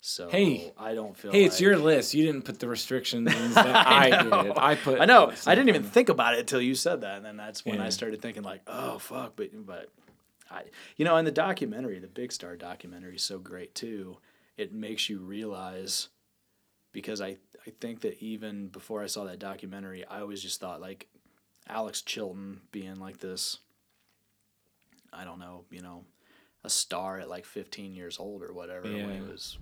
[0.07, 0.73] So Hey.
[0.79, 2.15] I don't feel Hey, it's your list.
[2.15, 4.43] You didn't put the restrictions that I, know.
[4.45, 4.53] did.
[4.57, 5.01] I put.
[5.01, 5.33] I know.
[5.47, 7.89] I didn't even think about it until you said that, and then that's when I
[7.89, 9.91] started thinking like, oh fuck, but but
[10.49, 10.63] I,
[10.97, 14.19] you know, in the documentary, the Big Star documentary is so great too.
[14.57, 16.09] It makes you realize
[16.93, 20.81] because I I think that even before I saw that documentary, I always just thought
[20.81, 21.09] like
[21.69, 23.59] Alex Chilton being like this.
[25.13, 26.05] I don't know, you know,
[26.63, 29.59] a star at like 15 years old or whatever when he was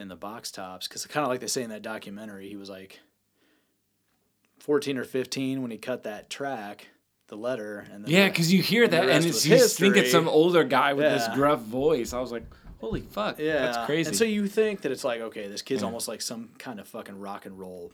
[0.00, 2.68] in the box tops because kind of like they say in that documentary he was
[2.70, 2.98] like
[4.58, 6.88] 14 or 15 when he cut that track
[7.28, 10.28] the letter and then Yeah, because you hear that, and it's you think it's some
[10.28, 12.12] older guy with this gruff voice.
[12.12, 12.42] I was like,
[12.80, 14.08] holy fuck, yeah that's crazy.
[14.08, 15.86] and so you think that it's like okay this kid's Yeah.
[15.86, 17.92] almost like some kind of fucking rock and roll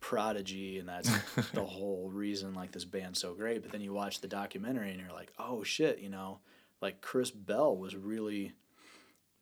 [0.00, 1.08] prodigy and that's
[1.54, 5.00] the whole reason like this band's so great but then you watch the documentary and
[5.00, 6.38] you're like oh shit you know
[6.82, 8.52] like chris bell was really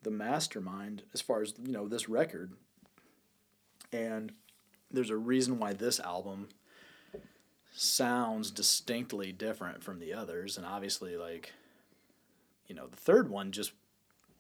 [0.04, 2.52] the mastermind as far as you know this record.
[3.92, 4.32] And
[4.90, 6.48] there's a reason why this album
[7.72, 10.56] sounds distinctly different from the others.
[10.56, 11.52] And obviously like
[12.68, 13.72] you know the third one just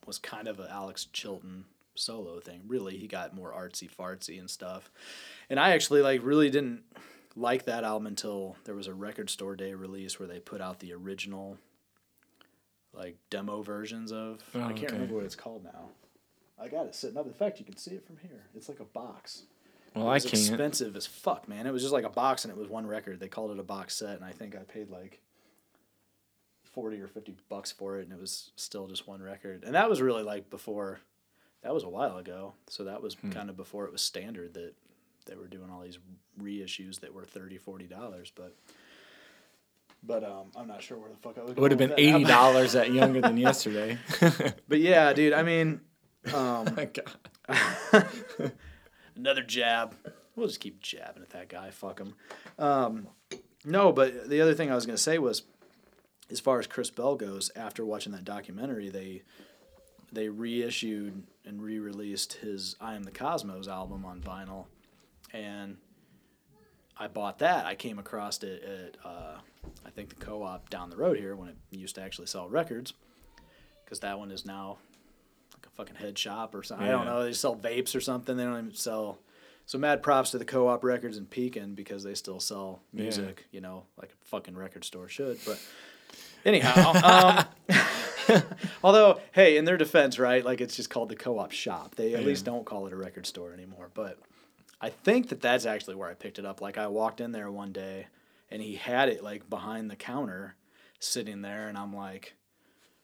[0.06, 2.62] was kind of an alex chilton solo thing.
[2.66, 4.90] Really he got more artsy fartsy and stuff.
[5.50, 6.82] And i actually like really didn't
[7.36, 10.78] like that album until there was a record store day release where they put out
[10.78, 11.58] the original
[12.96, 14.92] like demo versions of Oh, i can't okay.
[14.94, 15.88] remember what it's called now
[16.60, 18.80] i got it sitting up in fact you can see it from here it's like
[18.80, 19.42] a box
[19.96, 20.32] well, I can't.
[20.34, 21.68] expensive as fuck, man.
[21.68, 23.20] It was just like a box and it was one record.
[23.20, 25.20] They called it a box set, and I think I paid like
[26.64, 29.62] forty or fifty bucks for it, and it was still just one record.
[29.64, 30.98] And that was really like before.
[31.62, 33.30] That was a while ago, so that was Hmm.
[33.30, 34.74] kind of before it was standard that
[35.26, 35.98] they were doing all these
[36.42, 38.32] reissues that were 30 40 dollars.
[38.34, 38.54] But
[40.06, 41.52] but um, I'm not sure where the fuck I was.
[41.52, 43.98] It would have been eighty dollars at younger than yesterday.
[44.68, 45.32] But yeah, dude.
[45.32, 45.80] I mean,
[46.32, 46.76] um,
[49.16, 49.94] Another jab.
[50.36, 51.70] We'll just keep jabbing at that guy.
[51.70, 52.14] Fuck him.
[52.58, 53.08] Um,
[53.64, 55.42] no, but the other thing I was going to say was,
[56.30, 59.22] as far as Chris Bell goes, after watching that documentary, they
[60.12, 64.66] they reissued and re-released his "I Am the Cosmos" album on vinyl,
[65.32, 65.76] and
[66.96, 67.66] I bought that.
[67.66, 69.36] I came across it at uh,
[69.86, 72.92] I think the co-op down the road here when it used to actually sell records,
[73.84, 74.78] because that one is now
[75.56, 76.86] like a fucking head shop or something.
[76.86, 77.24] I don't know.
[77.24, 78.36] They sell vapes or something.
[78.36, 79.18] They don't even sell.
[79.66, 83.04] So mad props to the co-op records in Pekin because they still sell Yeah.
[83.04, 85.38] music, you know, like a fucking record store should.
[85.46, 85.58] But
[86.44, 88.42] anyhow, um,
[88.84, 90.44] although hey, in their defense, right?
[90.44, 91.94] Like it's just called the co-op shop.
[91.94, 92.26] They at Yeah.
[92.26, 93.90] least don't call it a record store anymore.
[93.94, 94.18] But
[94.80, 96.60] I think that that's actually where I picked it up.
[96.60, 98.06] Like I walked in there one day
[98.54, 100.54] and he had it like behind the counter,
[101.00, 102.34] sitting there, and I'm like,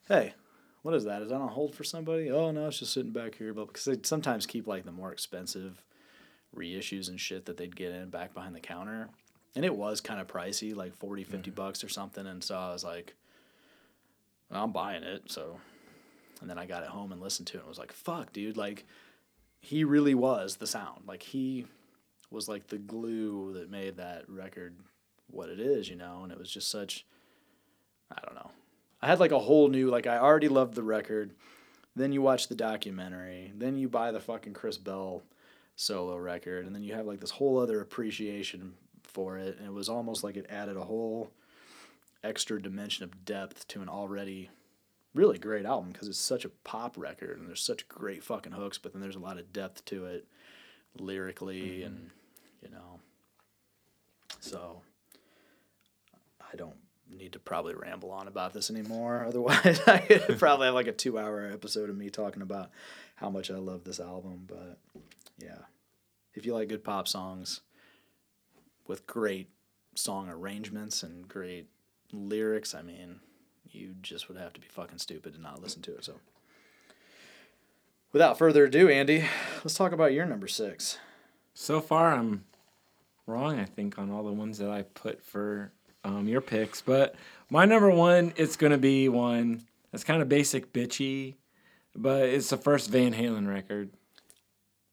[0.09, 0.35] hey.
[0.83, 1.21] What is that?
[1.21, 2.31] Is that on hold for somebody?
[2.31, 3.53] Oh no, it's just sitting back here.
[3.53, 5.85] But because they sometimes keep like the more expensive
[6.57, 9.11] reissues and shit that they'd get in back behind the counter.
[9.55, 11.55] And it was kind of pricey, like 40, 50 mm-hmm.
[11.55, 12.27] bucks or something.
[12.27, 13.15] And so I was like,
[14.51, 15.31] well, I'm buying it.
[15.31, 15.59] So,
[16.41, 18.57] and then I got it home and listened to it and was like, fuck, dude.
[18.57, 18.87] Like,
[19.61, 21.03] he really was the sound.
[21.07, 21.67] Like, he
[22.31, 24.77] was like the glue that made that record
[25.33, 26.21] what it is, you know?
[26.23, 27.07] And it was just such,
[28.11, 28.51] I don't know.
[29.03, 31.33] I had like a whole new, like, I already loved the record.
[31.97, 33.53] Then you watch the documentary.
[33.57, 35.23] Then you buy the fucking Chris Bell
[35.77, 36.67] solo record.
[36.67, 39.59] And then you have like this whole other appreciation for it.
[39.59, 41.31] And it was almost like it added a whole
[42.23, 44.51] extra dimension of depth to an already
[45.15, 48.79] really great album because it's such a pop record and there's such great fucking hooks,
[48.79, 50.27] but then there's a lot of depth to it
[50.99, 51.87] lyrically mm-hmm.
[51.87, 52.11] and,
[52.63, 53.01] you know.
[54.41, 54.83] So
[56.53, 56.77] I don't
[57.11, 59.25] need to probably ramble on about this anymore.
[59.29, 62.71] Otherwise, I could probably have like a two hour episode of me talking about
[63.17, 64.45] how much I love this album.
[64.47, 64.79] But
[65.39, 65.63] yeah,
[66.35, 67.61] if you like good pop songs
[68.87, 69.49] with great
[69.95, 71.69] song arrangements and great
[72.13, 73.21] lyrics, I mean,
[73.71, 76.05] you just would have to be fucking stupid to not listen to it.
[76.05, 76.15] So
[78.13, 79.25] without further ado, Andy,
[79.65, 80.99] let's talk about your number six.
[81.55, 82.45] So far, I'm
[83.27, 83.59] wrong.
[83.61, 85.73] I think on all the ones that I put for
[86.05, 87.15] um, your picks, but
[87.51, 91.35] my number one, it's gonna be one that's kind of basic, bitchy,
[91.97, 93.91] but it's the first Van Halen record.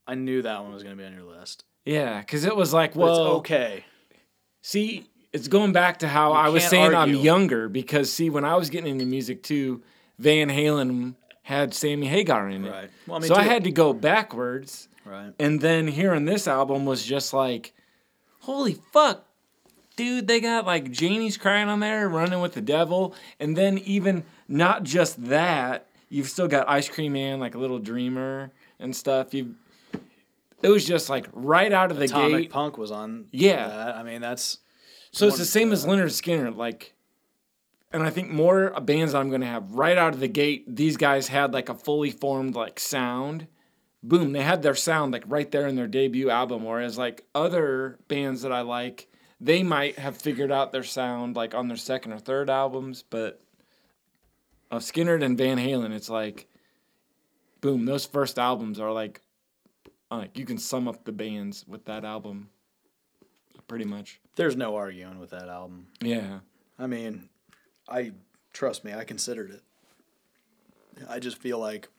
[0.08, 1.66] I knew that one was going to be on your list.
[1.86, 3.86] Yeah, because it was like, But it's well, okay.
[4.62, 7.18] See, it's going back to how I was saying argue.
[7.18, 9.84] I'm younger because see, when I was getting into music too,
[10.18, 12.72] Van Halen had Sammy Hagar in it.
[12.72, 12.90] Right.
[13.06, 14.90] Well, me so I had to go backwards.
[15.06, 15.34] Right.
[15.40, 17.74] And then hearing this album was just like,
[18.42, 19.27] holy fuck,
[19.98, 23.14] dude, they got like Jamie's crying on there, running with the devil.
[23.42, 27.80] And then even not just that, you've still got Ice Cream Man, like a little
[27.80, 29.34] dreamer and stuff.
[29.34, 29.56] You
[30.64, 32.50] it was just like right out of the Atomic gate.
[32.50, 33.26] Punk was on.
[33.32, 33.68] Yeah.
[33.68, 33.96] That.
[33.98, 34.60] I mean, that's
[35.12, 36.94] So it's the same as Lynyrd Skynyrd, like
[37.92, 40.98] and I think more bands that I'm gonna have right out of the gate, these
[40.98, 43.48] guys had like a fully formed like sound.
[44.04, 46.64] Boom, they had their sound like right there in their debut album.
[46.64, 49.10] Whereas like other bands that I like,
[49.40, 53.40] they might have figured out their sound like on their second or third albums, but
[54.72, 56.48] of Skynyrd and Van Halen, it's like
[57.62, 59.22] boom, those first albums are like
[60.12, 62.50] like you can sum up the bands with that album
[63.68, 64.22] pretty much.
[64.38, 65.88] there's no arguing with that album.
[66.02, 66.40] Yeah.
[66.80, 67.28] I mean,
[67.90, 68.14] I
[68.54, 69.62] trust me, I considered it.
[71.10, 71.90] I just feel like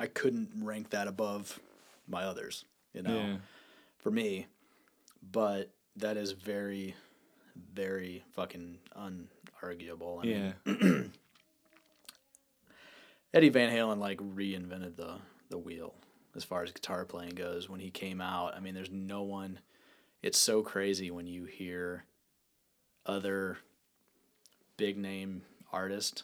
[0.00, 1.60] I couldn't rank that above
[2.08, 3.36] my others, you know, Yeah.
[3.98, 4.46] for me.
[5.30, 6.94] But that is very,
[7.74, 10.20] very fucking unarguable.
[10.20, 11.02] I mean, Yeah.
[13.34, 15.16] Eddie Van Halen like reinvented the
[15.48, 15.94] the wheel
[16.34, 18.54] as far as guitar playing goes when he came out.
[18.54, 19.58] I mean, there's no one.
[20.22, 22.04] It's so crazy when you hear
[23.06, 23.58] other
[24.76, 26.22] big name artists,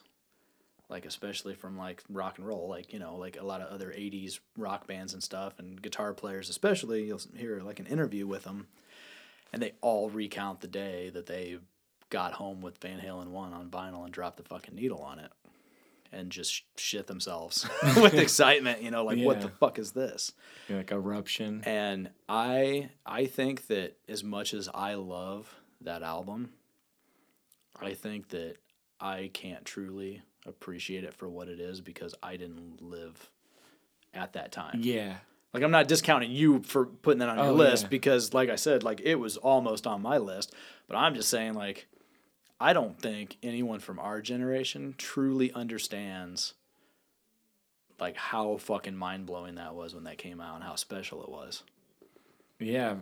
[0.89, 3.89] like especially from like rock and roll, like you know, like a lot of other
[3.89, 7.05] '80s rock bands and stuff, and guitar players especially.
[7.05, 8.69] You'll hear like an interview with them,
[9.53, 11.59] and they all recount the day that they
[12.11, 15.31] got home with Van Halen one on vinyl and dropped the fucking needle on it
[16.11, 20.33] and just shit themselves with excitement, you know, like what the fuck is this?
[20.69, 21.63] Yeah, like eruption.
[21.65, 26.51] And I I think that as much as I love that album,
[27.81, 28.57] I think that
[29.01, 33.31] I can't truly appreciate it for what it is because I didn't live
[34.15, 34.81] at that time.
[34.83, 35.17] Yeah.
[35.55, 37.89] Like I'm not discounting you for putting that on your Oh, list yeah.
[37.89, 40.55] because like I said, like it was almost on my list,
[40.87, 41.87] but I'm just saying like
[42.61, 46.55] I don't think anyone from our generation truly understands
[48.01, 51.29] like how fucking mind blowing that was when that came out and how special it
[51.29, 51.63] was.
[52.61, 52.97] Yeah.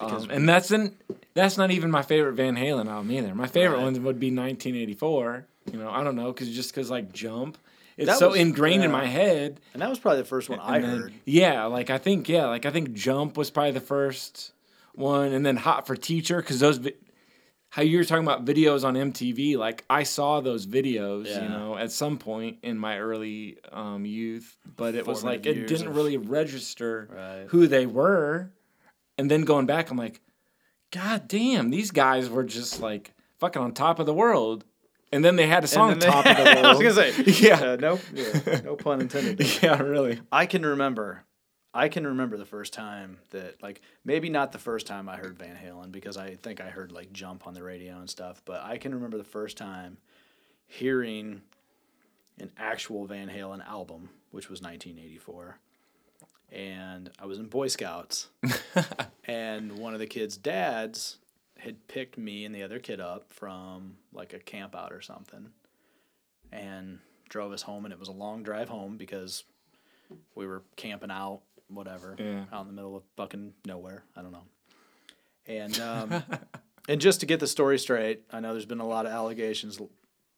[0.00, 0.96] Um, and that's an
[1.34, 3.34] that's not even my favorite Van Halen album either.
[3.34, 3.84] My favorite Right.
[3.84, 5.46] one would be 1984.
[5.72, 7.56] You know, I don't know, because just because like Jump,
[7.96, 9.60] it's That so was- ingrained in my head.
[9.72, 11.12] And that was probably the first one I then- heard.
[11.24, 14.52] Yeah, like I think yeah, like I think Jump was probably the first
[14.94, 16.78] one, and then Hot for Teacher because those.
[16.78, 16.94] Vi-
[17.70, 21.42] how you were talking about videos on MTV, like I saw those videos, Yeah.
[21.42, 25.66] you know, at some point in my early um, youth, but it was like it
[25.66, 27.46] didn't really register Right.
[27.48, 28.52] who they were.
[29.18, 30.20] And then going back, I'm like,
[30.92, 34.64] God damn, these guys were just like fucking on top of the world.
[35.14, 37.22] And then they had a song then "Top of the World." I was gonna say,
[37.48, 39.40] yeah, uh, no, yeah, no pun intended.
[39.62, 40.20] yeah, really.
[40.32, 41.22] I can remember,
[41.72, 45.38] I can remember the first time that, like, maybe not the first time I heard
[45.38, 48.60] Van Halen because I think I heard like Jump on the radio and stuff, but
[48.64, 49.98] I can remember the first time
[50.66, 51.42] hearing
[52.40, 55.58] an actual Van Halen album, which was 1984.
[56.50, 58.28] And I was in Boy Scouts,
[59.24, 61.18] and one of the kids' dads
[61.64, 65.48] had picked me and the other kid up from like a camp out or something
[66.52, 66.98] and
[67.28, 69.44] drove us home and it was a long drive home because
[70.34, 72.44] we were camping out whatever Yeah.
[72.52, 74.44] out in the middle of fucking nowhere i don't know
[75.46, 76.22] and um,
[76.88, 79.80] and just to get the story straight i know there's been a lot of allegations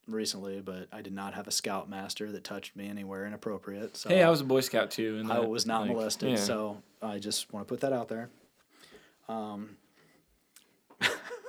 [0.07, 4.23] recently but i did not have a scoutmaster that touched me anywhere inappropriate so Hey,
[4.23, 5.17] I was a Boy Scout too.
[5.19, 6.35] And I that, was not like, molested, yeah.
[6.37, 8.29] so I just want to put that out there.
[9.27, 9.75] Um,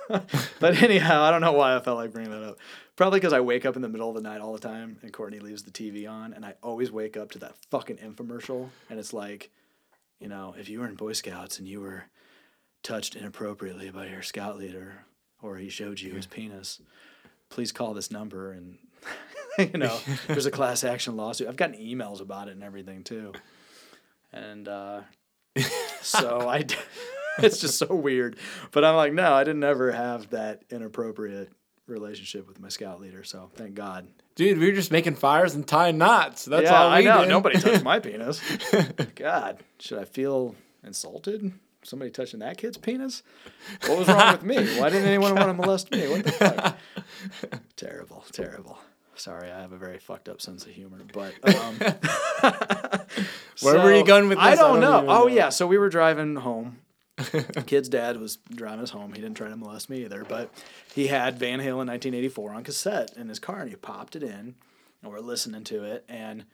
[0.59, 2.57] but anyhow, I don't know why I felt like bringing that up.
[2.95, 5.13] Probably because I wake up in the middle of the night all the time, and
[5.13, 8.99] Courtney leaves the TV on, and I always wake up to that fucking infomercial, and
[8.99, 9.51] it's like,
[10.19, 12.05] you know, if you were in Boy Scouts and you were
[12.81, 15.05] touched inappropriately by your scout leader,
[15.41, 16.81] or he showed you his penis,
[17.49, 18.77] please call this number and.
[19.57, 19.97] you know,
[20.27, 21.47] there's a class action lawsuit.
[21.47, 23.33] I've gotten emails about it and everything too.
[24.31, 25.01] And uh,
[26.01, 26.65] so I,
[27.43, 28.37] it's just so weird.
[28.71, 31.51] But I'm like, no, I didn't ever have that inappropriate
[31.87, 33.23] relationship with my scout leader.
[33.23, 34.07] So thank God.
[34.35, 36.45] dude, we were just making fires and tying knots.
[36.45, 37.21] That's yeah, all we I know.
[37.21, 37.29] did.
[37.29, 38.41] Nobody touched my penis.
[39.15, 41.51] God, should I feel insulted?
[41.81, 43.23] Somebody touching that kid's penis?
[43.87, 44.57] What was wrong with me?
[44.79, 46.07] Why didn't anyone want to molest me?
[46.09, 46.77] What the fuck?
[47.77, 48.77] terrible, terrible.
[49.15, 51.77] Sorry, I have a very fucked up sense of humor, but um,
[53.61, 54.59] Where were you going with I this?
[54.59, 55.11] I don't, don't know.
[55.11, 55.27] Oh know.
[55.27, 56.77] yeah, so we were driving home,
[57.65, 59.13] Kid's dad was driving us home.
[59.13, 60.51] He didn't try to molest me either, but
[60.93, 64.55] he had Van Halen 1984 on cassette in his car and he popped it in
[65.01, 66.05] and we're listening to it.
[66.07, 66.45] And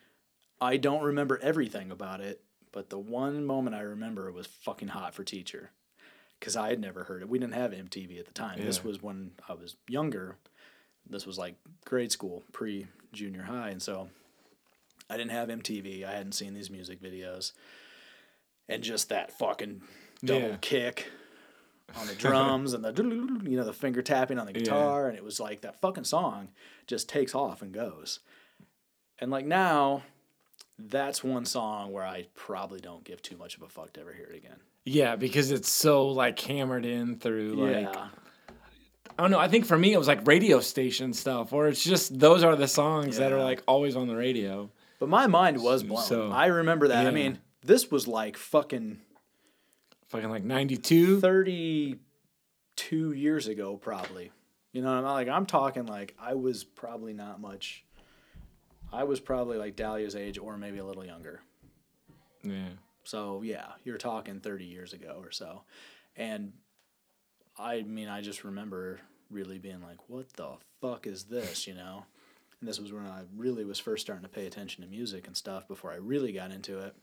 [0.62, 2.42] I don't remember everything about it,
[2.72, 5.72] but the one moment I remember was fucking hot for teacher
[6.40, 7.30] because I had never heard it.
[7.30, 8.60] We didn't have MTV at the time.
[8.64, 10.38] This was when I was younger.
[11.10, 11.56] This was like
[11.86, 13.70] grade school, pre junior high.
[13.70, 14.10] And so
[15.10, 16.04] I didn't have MTV.
[16.04, 17.52] I hadn't seen these music videos.
[18.68, 19.82] And just that fucking
[20.24, 20.58] double Yeah.
[20.62, 21.12] kick
[21.96, 22.94] on the drums and the
[23.50, 26.50] you know the finger tapping on the guitar and it was like that fucking song
[26.88, 28.20] just takes off and goes.
[29.20, 30.04] And like now
[30.78, 34.12] that's one song where I probably don't give too much of a fuck to ever
[34.14, 34.58] hear it again.
[34.84, 38.08] Yeah, because it's so like hammered in through like yeah.
[39.18, 39.40] I don't know.
[39.40, 42.56] I think for me it was like radio station stuff, or it's just those are
[42.58, 44.70] the songs that are like always on the radio.
[45.00, 46.04] But my mind was blown.
[46.04, 47.08] So- I remember that.
[47.08, 49.00] I mean, this was like fucking
[50.10, 51.20] Fucking like ninety two.
[51.20, 54.32] 32 years ago probably.
[54.72, 57.86] You know i'm not like i'm talking like i was probably not much
[58.92, 61.42] i was probably like dahlia's age or maybe a little younger.
[62.44, 62.70] Yeah.
[63.04, 65.64] so yeah you're talking 30 years ago or so.
[66.16, 66.54] And
[67.58, 69.00] i mean i just remember
[69.32, 70.50] really being like what the
[70.82, 71.66] fuck is this?
[71.68, 72.06] You know?
[72.60, 75.36] And this was when i really was first starting to pay attention to music and
[75.38, 76.96] stuff before i really got into it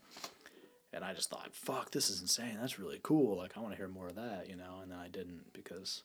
[0.93, 2.59] and I just thought, fuck, this is insane.
[2.61, 3.39] That's really cool.
[3.39, 4.81] Like, I want to hear more of that, you know?
[4.83, 6.03] And then I didn't because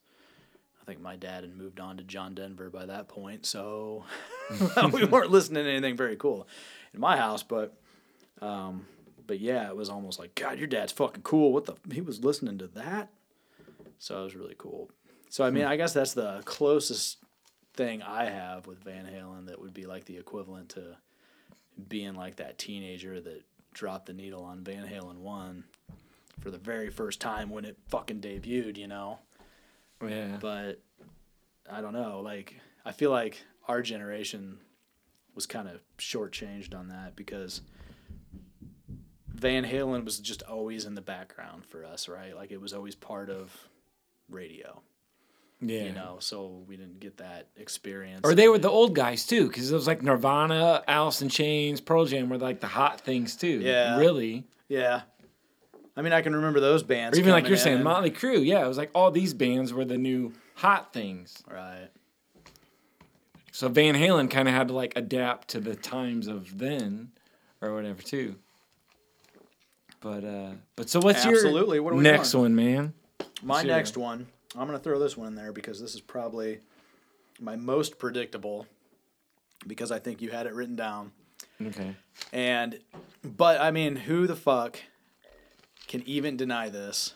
[0.82, 3.46] I think my dad had moved on to John Denver by that point.
[3.46, 4.06] So
[4.94, 6.48] we weren't listening to anything very cool
[6.94, 7.44] in my house.
[7.44, 7.76] But,
[8.42, 8.86] um,
[9.26, 11.52] but yeah, it was almost like, God, your dad's fucking cool.
[11.52, 11.76] What the?
[11.94, 13.10] He was listening to that.
[14.00, 14.90] So it was really cool.
[15.30, 17.18] So, I mean, I guess that's the closest
[17.74, 20.96] thing I have with Van Halen that would be like the equivalent to
[21.90, 23.44] being like that teenager that
[23.78, 25.64] dropped the needle on Van Halen 1
[26.40, 29.20] for the very first time when it fucking debuted, you know?
[30.02, 30.38] Yeah.
[30.40, 30.82] But
[31.72, 32.22] I don't know.
[32.22, 34.58] Like, I feel like our generation
[35.36, 37.62] was kind of shortchanged on that because
[39.28, 42.36] Van Halen was just always in the background for us, right?
[42.36, 43.68] Like, it was always part of
[44.30, 44.82] radio,
[45.60, 45.84] Yeah.
[45.84, 46.18] you know?
[46.20, 48.22] So we didn't get that experience.
[48.24, 51.82] Or they were the old guys too, because it was like Nirvana, Alice in Chains,
[51.82, 53.60] Pearl Jam were like the hot things too.
[53.60, 53.98] Yeah.
[53.98, 54.46] Really.
[54.68, 55.02] Yeah.
[55.96, 57.18] I mean, I can remember those bands.
[57.18, 57.82] Or even like you're saying.
[57.82, 58.46] Motley Crue.
[58.46, 61.44] Yeah, it was like all these bands were the new hot things.
[61.50, 61.88] Right.
[63.52, 67.10] So Van Halen kind of had to like adapt to the times of then,
[67.60, 68.36] or whatever too.
[70.00, 71.78] But uh, but so what's Absolutely.
[71.78, 72.44] your What are we next doing?
[72.44, 72.94] one, man?
[73.42, 76.60] My next one, I'm going to throw this one in there because this is probably
[77.40, 78.66] my most predictable
[79.68, 81.12] because I think you had it written down.
[81.62, 81.96] Okay.
[82.32, 82.80] And,
[83.24, 84.80] but I mean, who the fuck
[85.88, 87.14] can even deny this?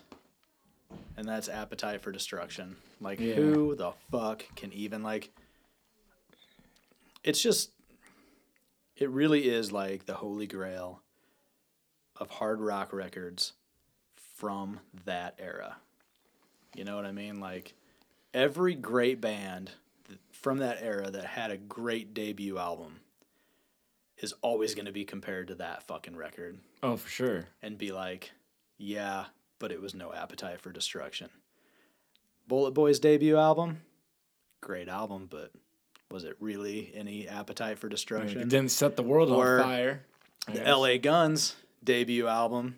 [1.15, 2.75] And that's Appetite for Destruction.
[2.99, 3.35] Like, Yeah.
[3.35, 5.31] who the fuck can even, like,
[7.23, 7.71] it's just,
[8.97, 11.01] it really is like the holy grail
[12.17, 13.53] of hard rock records
[14.37, 15.77] from that era.
[16.75, 17.39] You know what I mean?
[17.39, 17.73] Like
[18.33, 19.71] every great band
[20.31, 22.99] from that era that had a great debut album
[24.17, 27.45] is always going to be compared to that fucking record Oh, for sure.
[27.61, 28.31] and be like,
[28.77, 29.25] yeah,
[29.59, 31.29] but it was no appetite for destruction.
[32.47, 33.81] Bullet Boy's debut album,
[34.61, 35.51] great album, but
[36.09, 38.41] was it really any appetite for destruction?
[38.41, 40.03] It didn't set the world Or on fire.
[40.51, 40.63] The.
[40.63, 42.77] LA Guns debut album.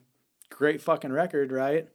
[0.50, 1.88] Great fucking record, right?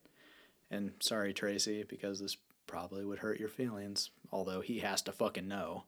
[0.71, 5.49] And sorry, Tracy, because this probably would hurt your feelings, although he has to fucking
[5.49, 5.85] know.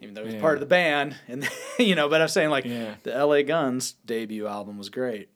[0.00, 0.40] Even though he's Yeah.
[0.40, 1.48] part of the band, and
[1.78, 2.96] you know, but I'm saying like Yeah.
[3.04, 5.30] the LA Guns debut album was great,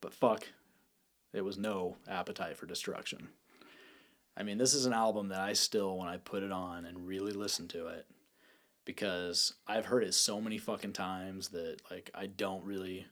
[0.00, 0.46] but fuck,
[1.32, 3.28] it was no appetite for destruction.
[4.36, 7.06] I mean, this is an album that I still, when I put it on and
[7.06, 8.06] really listen to it,
[8.84, 13.06] because I've heard it so many fucking times that like I don't really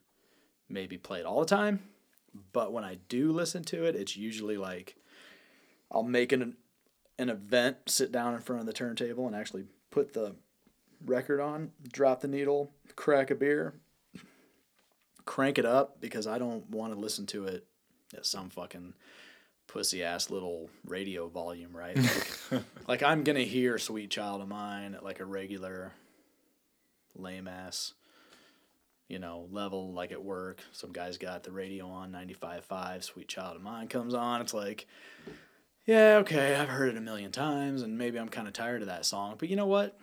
[0.68, 1.80] maybe play it all the time,
[2.52, 4.96] but when I do listen to it, it's usually like
[5.90, 6.56] I'll make an
[7.18, 10.34] an event, sit down in front of the turntable and actually put the
[11.04, 13.74] record on, drop the needle, crack a beer,
[15.24, 17.66] crank it up because I don't want to listen to it
[18.16, 18.94] at some fucking
[19.66, 21.96] pussy ass little radio volume, right?
[21.96, 25.92] Like, like I'm gonna hear "Sweet Child of Mine" at like a regular
[27.16, 27.94] lame ass,
[29.08, 30.60] you know, level like at work.
[30.72, 34.40] Some guy's got the radio on 95.5, "Sweet Child of Mine" comes on.
[34.40, 34.86] It's like,
[35.86, 38.88] yeah, okay, I've heard it a million times, and maybe I'm kind of tired of
[38.88, 39.36] that song.
[39.38, 39.98] But you know what?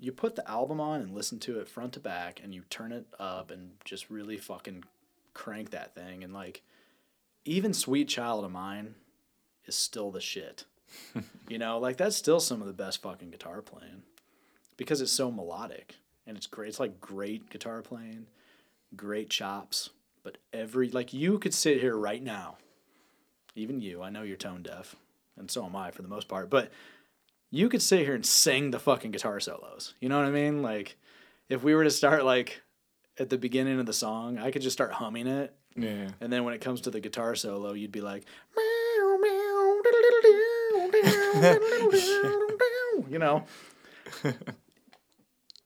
[0.00, 2.92] You put the album on and listen to it front to back, and you turn
[2.92, 4.84] it up and just really fucking
[5.34, 6.62] crank that thing, and like
[7.44, 8.96] even Sweet Child of Mine
[9.66, 10.64] is still the shit.
[11.48, 14.02] you know, like that's still some of the best fucking guitar playing
[14.76, 15.96] because it's so melodic
[16.28, 16.68] and it's great.
[16.68, 18.26] It's like great guitar playing,
[18.94, 19.90] great chops.
[20.22, 22.58] But every, like, you could sit here right now,
[23.56, 24.94] even you, I know you're tone deaf,
[25.38, 26.70] and so am I for the most part, but
[27.50, 29.94] you could sit here and sing the fucking guitar solos.
[30.00, 30.60] You know what I mean?
[30.62, 30.96] Like,
[31.48, 32.60] if we were to start, like,
[33.18, 35.54] at the beginning of the song, I could just start humming it.
[35.74, 36.10] Yeah.
[36.20, 38.24] And then when it comes to the guitar solo, you'd be like,
[43.08, 43.46] you know.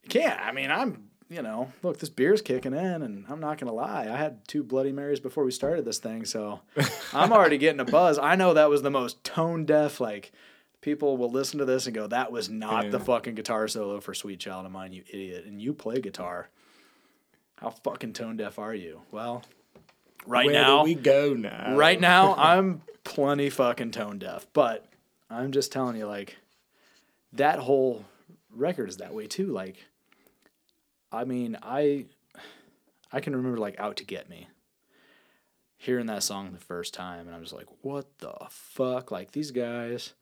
[0.05, 0.41] You can't.
[0.41, 3.75] I mean, I'm, you know, look, this beer's kicking in, and I'm not going to
[3.75, 4.09] lie.
[4.11, 6.61] I had two Bloody Marys before we started this thing, so
[7.13, 8.19] I'm already getting a buzz.
[8.19, 10.33] I know that was the most tone deaf, like,
[10.81, 14.15] people will listen to this and go, that was not the fucking guitar solo for
[14.15, 15.45] Sweet Child of Mine, you idiot.
[15.47, 16.49] And you play guitar.
[17.57, 19.03] How fucking tone deaf are you?
[19.13, 19.45] Well,
[20.27, 21.75] right Where now, we go now?
[21.77, 24.87] right now i'm plenty fucking tone deaf but
[25.29, 26.37] i'm just telling you like
[27.33, 28.05] that whole
[28.55, 29.85] record is that way too like
[31.13, 32.07] i mean i
[33.13, 34.49] i can remember like out to get me.
[35.77, 39.11] Hearing that song the first time and i'm just like what the fuck?
[39.11, 40.15] Like these guys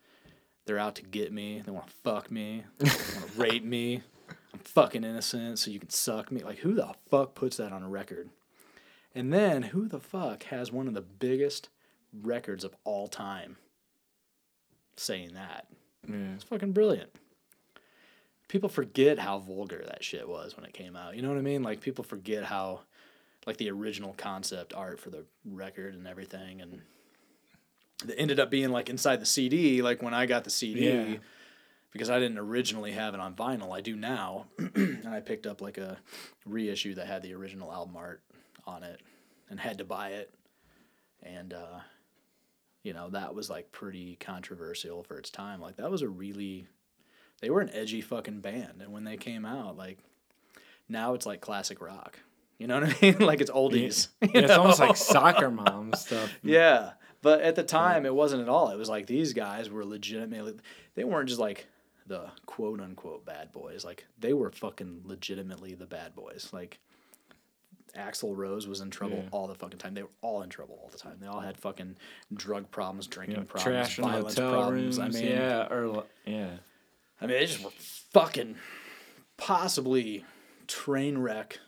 [0.66, 1.62] they're out to get me.
[1.64, 2.64] They want to fuck me.
[2.78, 4.02] They want to rape me.
[4.52, 6.42] I'm fucking innocent so you can suck me.
[6.42, 8.30] Like who the fuck puts that on a record?
[9.14, 11.68] And then who the fuck has one of the biggest
[12.12, 13.56] records of all time
[14.96, 15.66] saying that?
[16.08, 16.34] Yeah.
[16.34, 17.10] It's fucking brilliant.
[18.50, 21.14] People forget how vulgar that shit was when it came out.
[21.14, 21.62] You know what I mean?
[21.62, 22.80] Like people forget how
[23.46, 26.80] like the original concept art for the record and everything and
[28.08, 31.16] it ended up being like inside the CD, like when I got the CD Yeah.
[31.92, 33.72] because I didn't originally have it on vinyl.
[33.72, 34.46] I do now.
[34.74, 35.98] and I picked up like a
[36.44, 38.20] reissue that had the original album art
[38.66, 39.00] on it
[39.48, 40.34] and had to buy it.
[41.22, 41.80] And uh
[42.82, 45.60] you know, that was like pretty controversial for its time.
[45.60, 46.66] Like that was a really
[47.40, 49.98] they were an edgy fucking band and when they came out like
[50.88, 52.18] now it's like classic rock.
[52.58, 53.18] You know what I mean?
[53.20, 54.08] like it's oldies.
[54.22, 56.32] you Yeah, it's almost like soccer mom stuff.
[56.42, 56.92] Yeah.
[57.22, 58.70] But at the time, it wasn't at all.
[58.70, 60.54] It was like these guys were legitimately,
[60.94, 61.66] they weren't just like
[62.06, 63.84] the quote unquote bad boys.
[63.84, 66.48] Like they were fucking legitimately the bad boys.
[66.52, 66.78] Like
[67.96, 69.28] Axl Rose was in trouble Yeah.
[69.32, 69.94] all the fucking time.
[69.94, 71.16] They were all in trouble all the time.
[71.20, 71.96] They all had fucking
[72.32, 74.70] drug problems, drinking problems, trash violence problems.
[74.70, 74.98] rooms.
[74.98, 76.50] I mean, yeah, or yeah.
[77.20, 77.70] I mean, they just were
[78.12, 78.56] fucking
[79.36, 80.24] possibly
[80.66, 81.58] train wreck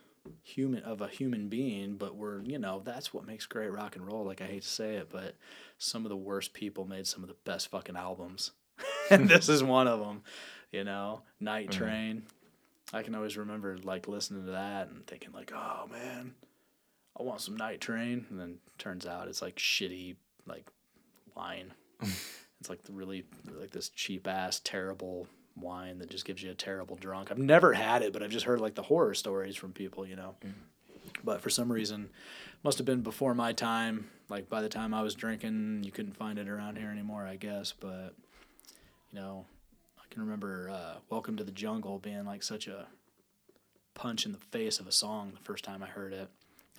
[0.43, 4.07] human of a human being, but we're you know that's what makes great rock and
[4.07, 4.25] roll.
[4.25, 5.37] Like I hate to say it, but
[5.79, 8.53] some of the worst people made some of the best fucking albums,
[9.11, 10.23] and this is one of them.
[10.71, 11.85] You know, Night Mm-hmm.
[11.85, 12.23] Train.
[12.95, 16.35] I can always remember like listening to that and thinking like, oh man,
[17.19, 20.67] I want some Night Train, and then turns out it's like shitty like
[21.35, 21.73] wine.
[22.01, 25.27] it's like the really like this cheap ass terrible
[25.57, 27.31] wine that just gives you a terrible drunk.
[27.31, 30.17] I've never had it, but I've just heard like the horror stories from people, you
[30.17, 30.35] know.
[31.25, 32.11] But for some reason,
[32.65, 34.09] must have been before my time.
[34.29, 37.37] Like by the time I was drinking, you couldn't find it around here anymore, I
[37.37, 37.73] guess.
[37.79, 38.15] But
[39.13, 39.45] you know,
[39.99, 42.87] I can remember uh, "Welcome to the Jungle" being like such a
[43.95, 46.29] punch in the face of a song the first time I heard it.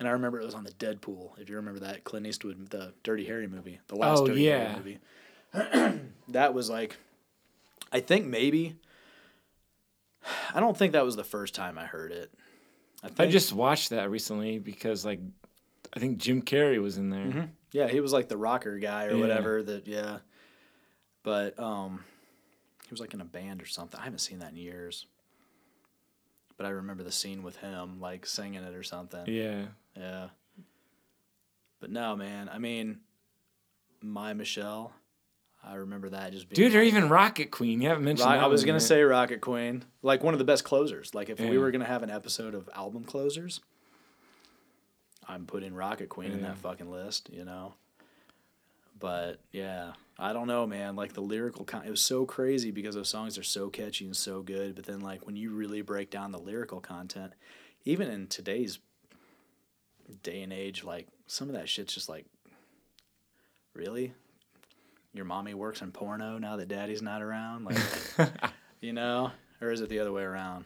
[0.00, 1.36] And I remember it was on the Dead Pool.
[1.38, 4.72] If you remember that Clint Eastwood, the Dirty Harry movie, the last Oh, Dirty yeah.
[4.72, 4.98] Harry
[5.54, 6.00] movie.
[6.30, 6.96] that was like,
[7.94, 8.76] I think maybe.
[10.54, 12.30] I don't think that was the first time I heard it.
[13.02, 15.20] I, I just watched that recently because like
[15.94, 17.24] I think Jim Carrey was in there.
[17.26, 17.48] Mhm.
[17.72, 19.20] yeah, he was like the rocker guy or Yeah.
[19.20, 19.62] whatever.
[19.62, 20.18] That yeah,
[21.22, 22.04] but um,
[22.84, 23.98] he was like in a band or something.
[24.00, 25.06] I haven't seen that in years.
[26.56, 29.24] But I remember the scene with him like singing it or something.
[29.26, 29.66] Yeah.
[29.96, 30.28] Yeah.
[31.80, 32.48] But no, man.
[32.52, 33.00] I mean,
[34.00, 34.92] my Michelle.
[35.66, 36.70] I remember that just being.
[36.70, 37.80] Dude, or even Rocket Queen.
[37.80, 38.82] You haven't mentioned Rock, that I was gonna yet.
[38.82, 41.14] say Rocket Queen, like one of the best closers.
[41.14, 43.60] Like if we were gonna have an episode of album closers,
[45.26, 47.30] I'm putting Rocket Queen in that fucking list.
[47.32, 47.74] You know.
[48.98, 50.96] But yeah, I don't know, man.
[50.96, 54.16] Like the lyrical, con- it was so crazy because those songs are so catchy and
[54.16, 54.74] so good.
[54.74, 57.32] But then, like when you really break down the lyrical content,
[57.84, 58.78] even in today's
[60.22, 62.26] day and age, like some of that shit's just like,
[63.74, 64.14] really,
[65.14, 67.78] your mommy works in porno now that daddy's not around, like,
[68.80, 69.30] you know,
[69.62, 70.64] or is it the other way around?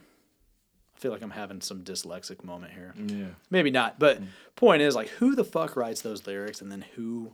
[0.95, 2.93] I feel like I'm having some dyslexic moment here.
[2.97, 3.27] Yeah.
[3.49, 4.27] Maybe not, but mm.
[4.57, 7.31] point is like who the fuck writes those lyrics and then who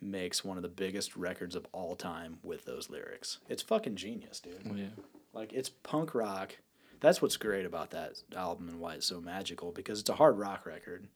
[0.00, 3.38] makes one of the biggest records of all time with those lyrics?
[3.48, 4.70] It's fucking genius, dude.
[4.76, 4.86] Yeah.
[5.32, 6.58] Like it's punk rock.
[7.00, 10.38] That's what's great about that album and why it's so magical because it's a hard
[10.38, 11.08] rock record.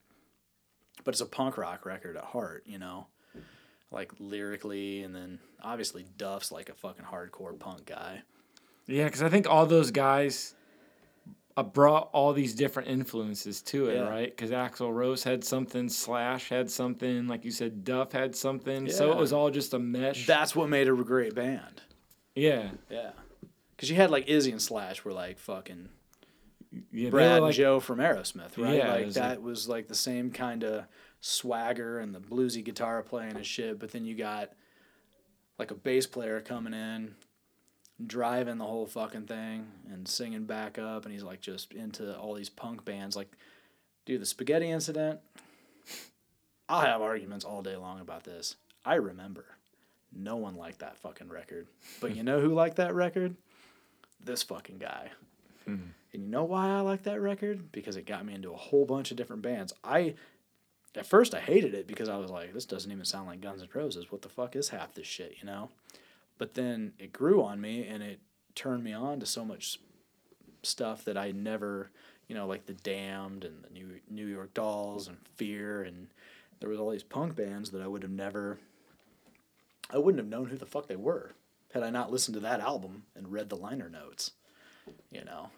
[1.05, 3.07] but it's a punk rock record at heart, you know,
[3.91, 8.23] like lyrically, and then obviously Duff's like a fucking hardcore punk guy.
[8.87, 10.55] Yeah, because I think all those guys
[11.57, 14.09] uh, brought all these different influences to it, Yeah.
[14.09, 14.29] right?
[14.35, 18.89] Because Axl Rose had something, Slash had something, like you said, Duff had something.
[18.91, 20.27] So it was all just a mesh.
[20.27, 21.83] That's what made it a great band.
[22.35, 23.11] yeah, Yeah,
[23.75, 25.89] because you had like Izzy and Slash were like fucking
[26.93, 27.11] yeah.
[27.11, 28.75] Brad like- and Joe from Aerosmith, right?
[28.77, 30.85] Yeah, like was that like- was like the same kind of
[31.27, 33.79] swagger and the bluesy guitar playing and shit.
[33.79, 34.53] But then you got
[35.59, 37.15] like a bass player coming in,
[38.05, 42.35] driving the whole fucking thing and singing back up, and he's like just into all
[42.35, 43.17] these punk bands.
[43.17, 43.33] Like,
[44.05, 45.21] dude, the Spaghetti Incident.
[46.69, 48.57] I'll have arguments all day long about this.
[48.85, 49.45] I remember.
[50.13, 51.67] No one liked that fucking record.
[52.01, 53.37] But you know who liked that record?
[54.25, 55.11] This fucking guy.
[55.65, 55.91] Hmm.
[56.13, 57.71] And you know why I like that record?
[57.71, 59.73] Because it got me into a whole bunch of different bands.
[59.85, 60.15] I
[60.97, 63.63] at first I hated it because I was like, this doesn't even sound like Guns
[63.63, 64.11] N' Roses.
[64.11, 65.71] What the fuck is half this shit, you know?
[66.39, 68.21] But then it grew on me and it
[68.55, 69.79] turned me on to so much
[70.63, 71.91] stuff that I never,
[72.29, 76.09] you know, like the Damned and the New New York Dolls and Fear and
[76.61, 78.59] there was all these punk bands that I would have never
[79.91, 81.33] I wouldn't have known who the fuck they were
[81.73, 84.33] had I not listened to that album and read the liner notes.
[85.11, 85.51] You know.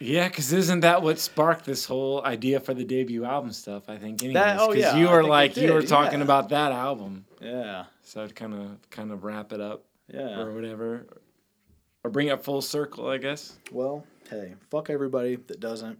[0.00, 3.88] Yeah, because isn't that what sparked this whole idea for the debut album stuff?
[3.88, 4.22] I think.
[4.22, 6.24] Anyways, That- oh, 'cause yeah, you I were like you were talking yeah.
[6.24, 7.86] about that album, Yeah.
[8.02, 10.40] so I'd kind of kind of wrap it up Yeah.
[10.40, 11.06] or whatever,
[12.02, 13.58] or bring it full circle, I guess.
[13.70, 15.98] Well, hey, fuck everybody that doesn't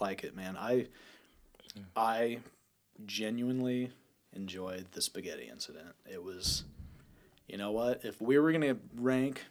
[0.00, 0.56] like it, man.
[0.56, 0.88] I
[1.94, 2.38] I
[3.04, 3.90] genuinely
[4.32, 5.94] enjoyed the spaghetti incident.
[6.10, 6.64] It was
[7.48, 8.04] you know what?
[8.04, 9.44] If we were gonna rank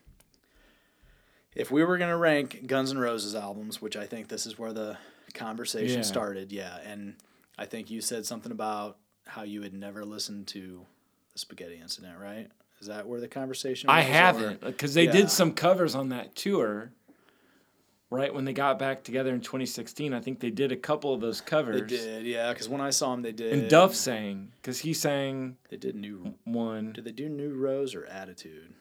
[1.55, 4.73] if we were gonna rank Guns N' Roses albums, which I think this is where
[4.73, 4.97] the
[5.33, 6.03] conversation Yeah.
[6.03, 7.15] started, yeah, and
[7.57, 8.97] I think you said something about
[9.27, 10.85] how you had never listened to
[11.33, 12.49] the spaghetti incident, right?
[12.81, 15.11] Is that where the conversation I haven't because they Yeah.
[15.13, 16.91] did some covers on that tour.
[18.11, 21.21] Right when they got back together in 2016, I think they did a couple of
[21.21, 21.81] those covers.
[21.81, 22.53] They did, yeah.
[22.53, 23.51] Because when I saw them, they did.
[23.51, 26.35] And Duff sang because he sang They did new.
[26.43, 26.93] one.
[26.93, 28.75] Did they do New Rose or Attitude?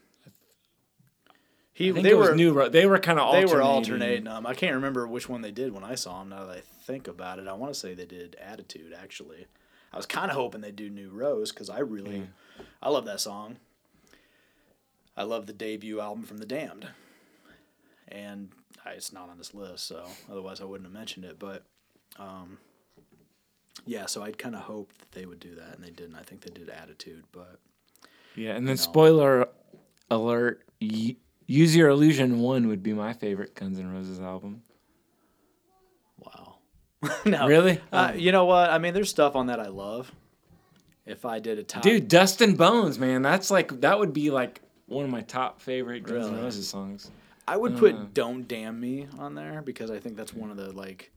[1.75, 3.49] He, they were New They were kind of alternating.
[3.51, 4.47] they were alternating them.
[4.47, 6.29] I can't remember which one they did when I saw them.
[6.31, 8.93] Now that I think about it, I want to say they did Attitude.
[8.97, 9.47] Actually,
[9.93, 12.29] I was kind of hoping they'd do New Rose because I really,
[12.81, 13.57] I love that song.
[15.17, 16.89] I love the debut album from the Damned,
[18.09, 18.51] and
[18.85, 21.39] I, it's not on this list, so otherwise I wouldn't have mentioned it.
[21.39, 21.65] But,
[22.19, 22.59] um,
[23.87, 26.17] yeah, so I'd kind of hoped that they would do that, and they didn't.
[26.17, 27.59] I think they did Attitude, but
[28.37, 29.49] Yeah, and then spoiler
[30.11, 31.17] alert: y-
[31.47, 34.63] "Use Your Illusion" one would be my favorite Guns N' Roses album.
[36.19, 36.57] wow,
[37.25, 37.81] no, Really?
[37.93, 38.71] Uh, you know what?
[38.71, 40.13] I mean, there's stuff on that I love.
[41.07, 44.31] If I did a top, Dude, Dust and Bones, man, that's like that would be
[44.31, 46.45] like one of my top favorite Guns N' Really?
[46.45, 47.11] Roses songs.
[47.47, 47.79] I would Uh.
[47.79, 51.11] put "Don't Damn Me" on there because I think that's one of the like,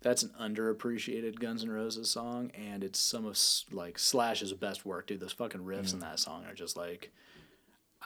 [0.00, 3.36] that's an underappreciated Guns N' Roses song, and it's some of
[3.72, 5.18] like Slash's best work, dude.
[5.18, 5.94] Those fucking riffs Mm.
[5.94, 7.10] in that song are just like,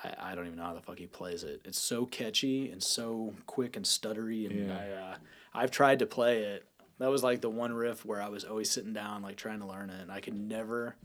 [0.05, 1.61] I, I don't even know how the fuck he plays it.
[1.65, 4.77] It's so catchy and so quick and stuttery, and Yeah.
[4.79, 5.16] I, uh,
[5.55, 6.65] I've tried to play it.
[6.99, 9.66] That was like the one riff where I was always sitting down like trying to
[9.66, 10.97] learn it, and I could never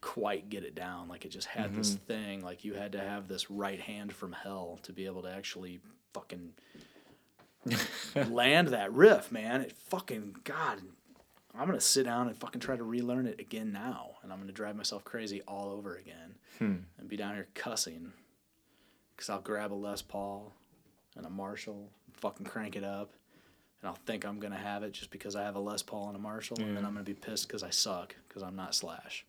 [0.00, 1.08] quite get it down.
[1.08, 2.04] Like it just had this Mm-hmm.
[2.04, 2.44] thing.
[2.44, 5.80] Like you had to have this right hand from hell to be able to actually
[6.12, 6.52] fucking
[8.30, 9.62] land that riff, man.
[9.62, 10.80] It fucking God.
[11.58, 14.52] I'm gonna sit down and fucking try to relearn it again now, and I'm gonna
[14.52, 16.76] drive myself crazy all over again, Hmm.
[16.98, 18.12] and be down here cussing,
[19.16, 20.52] cause I'll grab a Les Paul
[21.16, 23.12] and a Marshall, and fucking crank it up,
[23.80, 26.16] and I'll think I'm gonna have it just because I have a Les Paul and
[26.16, 29.24] a Marshall, and then I'm gonna be pissed because I suck because I'm not Slash.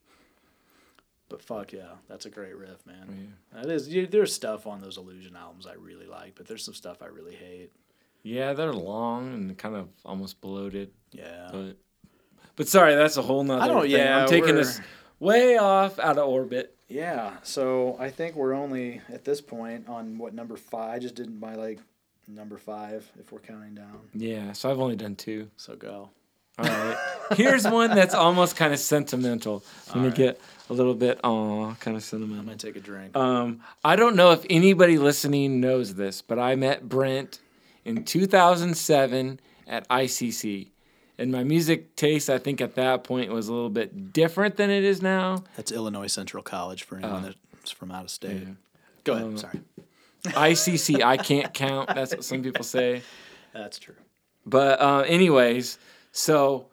[1.28, 3.36] But fuck yeah, that's a great riff, man.
[3.52, 3.88] That is.
[3.88, 7.06] You, there's stuff on those Illusion albums I really like, but there's some stuff I
[7.06, 7.72] really hate.
[8.22, 11.48] Yeah, they're long and kind of almost bloated, Yeah.
[11.52, 11.76] but
[12.56, 13.62] but sorry, that's a whole nother.
[13.62, 13.90] I don't- thing.
[13.92, 14.80] yeah, I'm taking this
[15.20, 16.74] way off out of orbit.
[16.88, 17.32] Yeah.
[17.42, 20.94] So I think we're only at this point on what number five.
[20.94, 21.78] I just didn't buy like
[22.28, 24.00] number five if we're counting down.
[24.14, 25.50] Yeah, so I've only done two.
[25.56, 26.10] So go.
[26.58, 26.96] All right.
[27.36, 29.62] Here's one that's almost kind of sentimental.
[29.88, 30.14] Let me All right.
[30.16, 32.44] get a little bit, aw, kind of I'm sentimental.
[32.44, 33.14] gonna take a drink.
[33.16, 37.40] Um, I don't know if anybody listening knows this, but I met Brent
[37.84, 40.68] in 2007 at ICC.
[41.18, 44.70] And my music taste, I think at that point, was a little bit different than
[44.70, 45.44] it is now.
[45.56, 47.32] That's Illinois Central College for anyone Oh.
[47.54, 48.46] that's from out of state.
[49.04, 49.24] Go ahead.
[49.24, 49.60] Um, Sorry.
[50.24, 51.88] ICC, I can't count.
[51.94, 53.02] That's what some people say.
[53.54, 53.94] That's true.
[54.44, 55.78] But uh, anyways,
[56.12, 56.66] so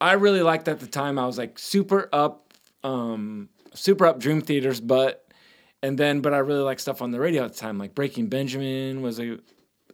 [0.00, 1.18] I really liked at the time.
[1.18, 2.52] I was like super up,
[2.84, 5.26] um, super up Dream Theaters, but
[5.82, 7.78] and then but I really liked stuff on the radio at the time.
[7.78, 9.38] Like Breaking Benjamin was a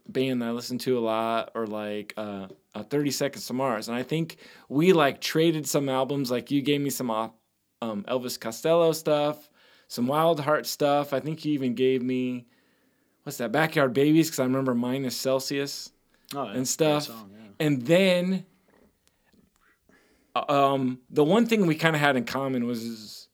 [0.08, 3.88] band that I listened to a lot, or like uh, uh, Thirty Seconds to Mars.
[3.88, 4.36] And I think
[4.68, 6.30] we like traded some albums.
[6.30, 7.32] Like you gave me some um,
[7.82, 9.48] Elvis Costello stuff,
[9.88, 11.12] some Wild Heart stuff.
[11.12, 12.46] I think you even gave me
[13.24, 15.90] what's that Backyard Babies because I remember minus Celsius
[16.34, 17.04] Oh, and stuff.
[17.04, 17.66] Song, yeah.
[17.66, 18.46] And then,
[20.34, 23.28] uh, um, the one thing we kind of had in common was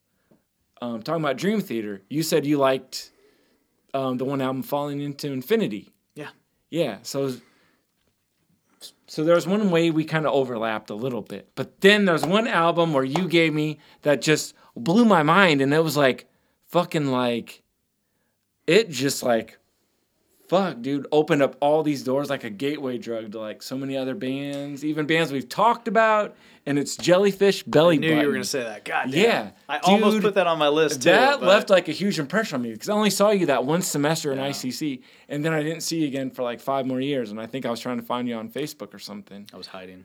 [0.83, 2.03] um, talking about Dream Theater.
[2.09, 3.11] You said you liked
[3.95, 5.91] um, the one album, Falling into Infinity.
[6.15, 6.31] Yeah.
[6.71, 6.99] Yeah.
[7.03, 7.35] So,
[9.09, 12.47] so there's one way we kind of overlapped a little bit, but then there's one
[12.47, 16.29] album where you gave me that just blew my mind, and it was like
[16.67, 17.63] fucking like,
[18.67, 19.59] it just like
[20.49, 23.97] fuck, dude, opened up all these doors like a gateway drug to like so many
[23.97, 26.35] other bands, even bands we've talked about.
[26.69, 28.21] And it's Jellyfish Belly I knew Button.
[28.21, 28.85] you were gonna say that.
[28.85, 29.13] God damn.
[29.23, 31.11] Yeah, I almost put that on my list too.
[31.11, 33.65] that but- left like a huge impression on me because I only saw you that
[33.65, 34.49] one semester in Yeah.
[34.49, 37.31] ICC, and then I didn't see you again for like five more years.
[37.31, 39.49] And I think I was trying to find you on Facebook or something.
[39.53, 40.05] I was hiding.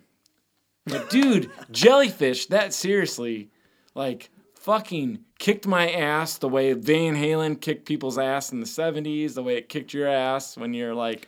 [0.86, 3.50] But dude, Jellyfish, that seriously,
[3.94, 9.34] like fucking kicked my ass the way Van Halen kicked people's ass in the '70s,
[9.34, 11.28] the way it kicked your ass when you're like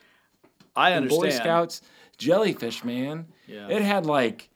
[0.77, 1.21] I understand.
[1.21, 1.81] Boy Scouts.
[2.17, 3.27] Jellyfish, man.
[3.47, 3.67] Yeah.
[3.67, 4.49] It had like,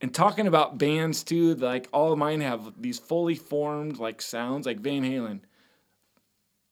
[0.00, 4.66] and talking about bands too, like all of mine have these fully formed like sounds,
[4.66, 5.40] like Van Halen.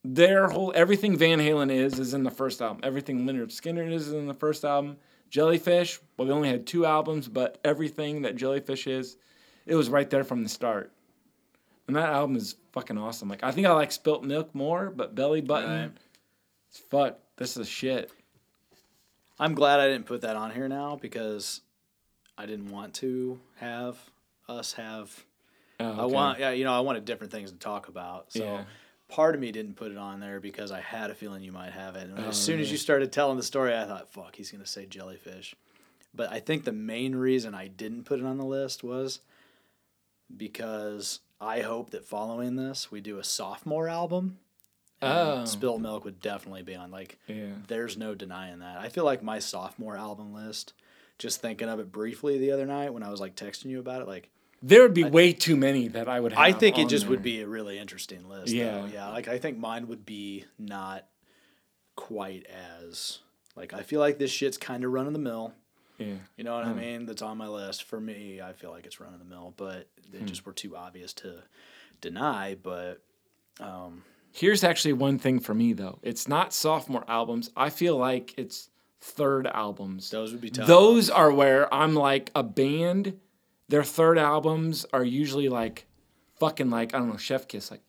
[0.05, 2.81] Their whole everything Van Halen is is in the first album.
[2.85, 4.99] Everything Lynyrd Skynyrd is in the first album.
[5.31, 9.17] Jellyfish, well, they only had two albums, but everything that Jellyfish is,
[9.67, 10.93] it was right there from the start.
[11.89, 13.29] And that album is fucking awesome.
[13.29, 15.91] Like I think I like Spilt Milk more, but Belly Button, Right.
[16.69, 17.19] it's fuck.
[17.37, 18.13] This is shit.
[19.39, 21.61] I'm glad I didn't put that on here now because
[22.39, 23.99] I didn't want to have
[24.49, 25.25] us have.
[25.81, 28.33] Oh, I want, yeah, you know, I wanted different things to talk about.
[28.33, 28.65] So Yeah.
[29.09, 31.73] part of me didn't put it on there because I had a feeling you might
[31.73, 32.09] have it.
[32.09, 34.67] And Oh, as soon as you started telling the story, I thought, "Fuck, he's gonna
[34.67, 35.55] say jellyfish."
[36.15, 39.21] But I think the main reason I didn't put it on the list was
[40.35, 44.39] because I hope that following this, we do a sophomore album.
[45.03, 45.45] Oh.
[45.45, 46.91] Spilt Milk would definitely be on.
[46.91, 47.53] Like, Yeah.
[47.67, 48.79] there's no denying that.
[48.79, 50.73] I feel like my sophomore album list,
[51.19, 54.03] just thinking of it briefly the other night when I was like texting you about
[54.03, 54.29] it, like
[54.63, 56.41] There would be way too many that I would have.
[56.41, 58.53] I think it just would be a really interesting list.
[58.53, 58.85] Yeah.
[58.87, 59.09] Yeah, yeah.
[59.09, 61.07] Like I think mine would be not
[61.95, 63.19] quite as
[63.55, 65.53] like I feel like this shit's kind of run of the mill.
[65.99, 66.15] Yeah.
[66.37, 66.71] You know what Hmm.
[66.73, 67.07] I mean?
[67.07, 67.85] That's on my list.
[67.85, 70.27] For me, I feel like it's run of the mill, but they Hmm.
[70.27, 71.43] just were too obvious to
[72.03, 72.55] deny.
[72.63, 73.03] But
[73.61, 75.99] um, Here's actually one thing for me though.
[76.03, 77.51] It's not sophomore albums.
[77.57, 78.69] I feel like it's
[79.01, 80.11] third albums.
[80.11, 80.67] those would be tough.
[80.67, 83.19] Those are where I'm like a band.
[83.69, 85.87] Their third albums are usually like
[86.39, 87.83] fucking like I don't know Chef Kiss like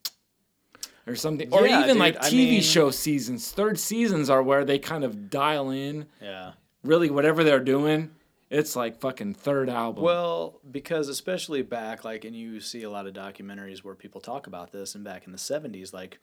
[1.05, 3.51] or something or Yeah, even dude, like I TV mean- show seasons.
[3.51, 6.53] Third seasons are where they kind of dial in yeah.
[6.83, 8.11] really whatever they're doing.
[8.49, 10.03] It's like fucking third album.
[10.05, 14.47] Well, because especially back, like, and you see a lot of documentaries where people talk
[14.47, 16.17] about this, and back in the 70s, like,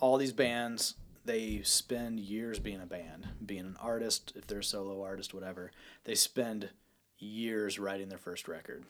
[0.00, 0.94] all these bands,
[1.26, 5.72] they spend years being a band, being an artist, if they're a solo artist, whatever.
[6.04, 6.70] They spend
[7.18, 8.84] years writing their first record.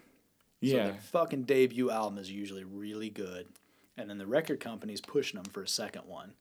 [0.63, 0.85] So yeah.
[0.85, 3.47] their fucking debut album is usually really good.
[3.97, 6.35] And then the record company's pushing them for a second one.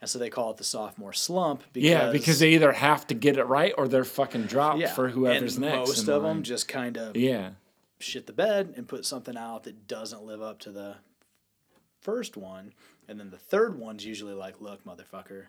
[0.00, 3.14] And so they call it the sophomore slump because yeah, because they either have to
[3.14, 5.76] get it right or they're fucking dropped yeah, for whoever's and next.
[5.76, 7.50] Most of them just kind of Yeah.
[7.98, 10.96] shit the bed and put something out that doesn't live up to the
[12.00, 12.72] first one.
[13.10, 15.46] And then the third one's usually like, look, motherfucker,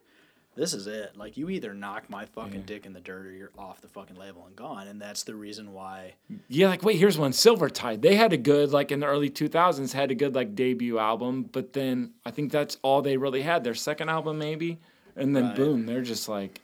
[0.55, 1.15] this is it.
[1.15, 2.65] Like, you either knock my fucking Yeah.
[2.65, 4.87] dick in the dirt or you're off the fucking label and gone.
[4.87, 6.15] And that's the reason why.
[6.49, 7.31] Yeah, like wait, here's one.
[7.31, 8.01] Silvertide.
[8.01, 11.43] They had a good like in the early 2000s had a good like debut album,
[11.43, 13.63] but then I think that's all they really had.
[13.63, 14.79] Their second album maybe,
[15.15, 15.55] and then Right.
[15.55, 16.59] boom, they're just like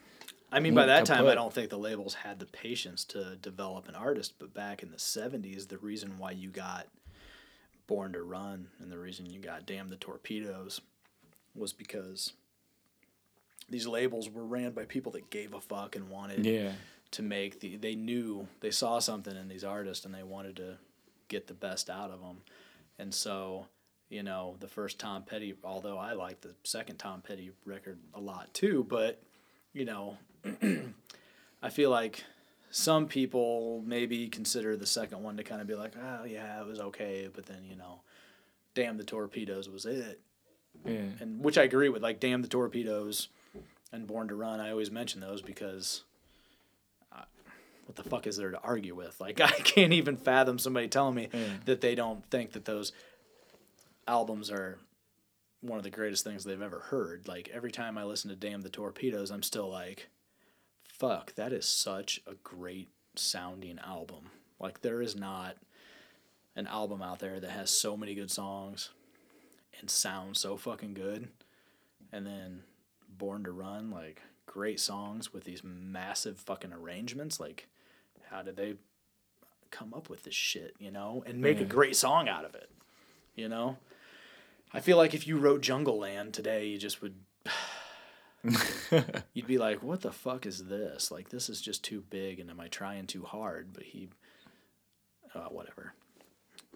[0.52, 3.88] I mean, by that time, I don't think the labels had the patience to develop
[3.90, 4.34] an artist.
[4.40, 6.88] But back in the 70s, the reason why you got
[7.88, 10.82] Born to Run and the reason you got Damn the Torpedoes
[11.56, 12.34] was because
[13.70, 16.74] these labels were ran by people that gave a fuck and wanted yeah.
[17.12, 20.78] to make the they knew they saw something in these artists and they wanted to
[21.28, 22.38] get the best out of them
[23.00, 23.68] and so
[24.10, 28.20] you know the first tom petty although i like the second tom petty record a
[28.20, 29.22] lot too but
[29.74, 30.18] you know
[31.62, 32.24] i feel like
[32.80, 36.68] some people maybe consider the second one to kind of be like oh yeah it
[36.68, 38.02] was okay but then you know
[38.76, 40.20] damn the torpedoes was it
[40.86, 41.02] Yeah.
[41.20, 42.04] and which I agree with.
[42.04, 43.30] Like Damn the Torpedoes
[43.92, 46.04] and Born to Run, I always mention those because,
[47.12, 47.24] uh,
[47.88, 49.20] what the fuck is there to argue with?
[49.26, 51.40] Like I can't even fathom somebody telling me Yeah.
[51.66, 52.92] that they don't think that those
[54.08, 54.78] albums are
[55.62, 57.28] one of the greatest things they've ever heard.
[57.28, 60.10] Like every time I listen to Damn the Torpedoes, I'm still like,
[60.98, 64.32] fuck, that is such a great sounding album.
[64.60, 65.58] Like there is not
[66.56, 68.90] an album out there that has so many good songs
[69.80, 71.30] and sounds so fucking good.
[72.12, 72.64] And then
[73.10, 77.40] Born to Run, like great songs with these massive fucking arrangements.
[77.40, 77.68] Like,
[78.30, 78.76] how did they
[79.70, 82.70] come up with this shit, you know, and make a great song out of it,
[83.36, 83.78] you know?
[84.74, 87.16] I feel like if you wrote Jungleland today, you just would.
[89.34, 91.12] You'd be like, what the fuck is this?
[91.12, 93.70] Like, this is just too big, and am I trying too hard?
[93.74, 94.10] But he.
[95.36, 95.94] Uh, whatever.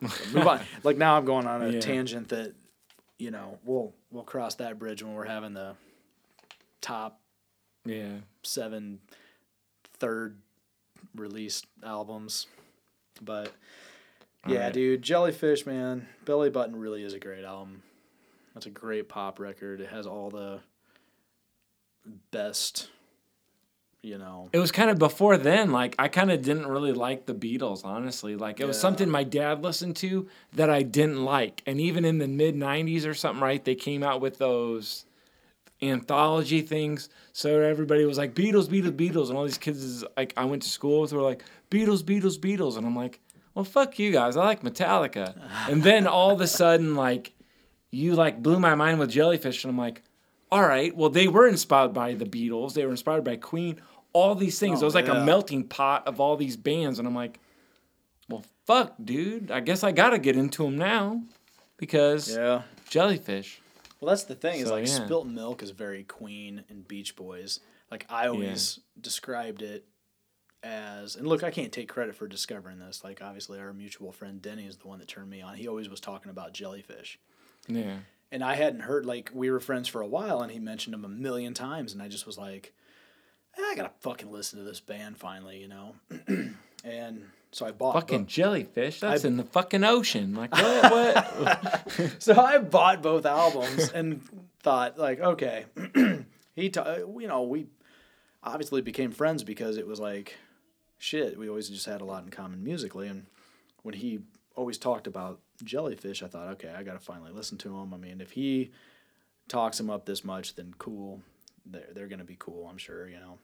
[0.07, 0.59] So move on.
[0.83, 1.79] Like, now I'm going on a Yeah.
[1.79, 2.53] tangent that,
[3.17, 5.75] you know, we'll we'll cross that bridge when we're having the
[6.81, 7.21] top
[7.85, 8.17] Yeah.
[8.43, 8.99] seven
[9.99, 10.37] third
[11.15, 12.47] released albums.
[13.21, 13.51] But
[14.47, 14.73] yeah, Alright.
[14.73, 17.83] dude, Jellyfish, man, Belly Button really is a great album.
[18.53, 19.79] That's a great pop record.
[19.81, 20.59] It has all the
[22.31, 22.89] best,
[24.01, 24.49] you know.
[24.53, 25.71] It was kind of before then.
[25.71, 28.35] Like I kind of didn't really like the Beatles, honestly.
[28.35, 31.61] Like it was something my dad listened to that I didn't like.
[31.65, 33.63] And even in the mid '90s or something, right?
[33.63, 35.05] They came out with those
[35.81, 37.09] anthology things.
[37.33, 40.61] So everybody was like Beatles, Beatles, Beatles, and all these kids is like I went
[40.63, 43.19] to school with were like Beatles, Beatles, Beatles, and I'm like,
[43.53, 44.37] well, fuck you guys.
[44.37, 45.35] I like Metallica.
[45.69, 47.33] and then all of a sudden, like
[47.91, 50.03] you like blew my mind with Jellyfish, and I'm like,
[50.51, 53.81] all right, well they were inspired by the Beatles, they were inspired by Queen,
[54.13, 54.79] all these things.
[54.79, 55.21] Oh, it was like yeah.
[55.21, 57.39] a melting pot of all these bands, and I'm like,
[58.29, 59.51] well, fuck, dude.
[59.51, 61.23] I guess I gotta get into them now
[61.77, 62.63] because Yeah.
[62.89, 63.61] Jellyfish.
[63.99, 65.05] Well, that's the thing is like yeah.
[65.05, 67.59] Spilt Milk is very Queen and Beach Boys.
[67.89, 69.85] Like I always described it
[70.63, 73.03] as, and look, I can't take credit for discovering this.
[73.03, 75.55] Like obviously, our mutual friend Denny is the one that turned me on.
[75.55, 77.19] He always was talking about Jellyfish.
[77.67, 77.97] Yeah.
[78.31, 81.05] And I hadn't heard like we were friends for a while, and he mentioned him
[81.05, 82.73] a million times, and I just was like,
[83.57, 85.95] "Eh, I gotta fucking listen to this band finally, you know.
[86.83, 88.99] and so I bought Fucking both- jellyfish.
[89.01, 90.33] That's I- in the fucking ocean.
[90.33, 90.91] Like what?
[91.39, 92.15] what?
[92.19, 94.21] so I bought both albums and
[94.63, 95.65] thought like, okay,
[96.55, 97.67] he, ta- you know, we
[98.43, 100.37] obviously became friends because it was like,
[100.97, 103.25] shit, we always just had a lot in common musically, and
[103.83, 104.19] when he
[104.55, 107.93] always talked about Jellyfish, I thought, okay, I gotta finally listen to him.
[107.93, 108.71] I mean, if he
[109.47, 111.21] talks him up this much, then cool,
[111.65, 113.37] they're they're gonna be cool, I'm sure, you know.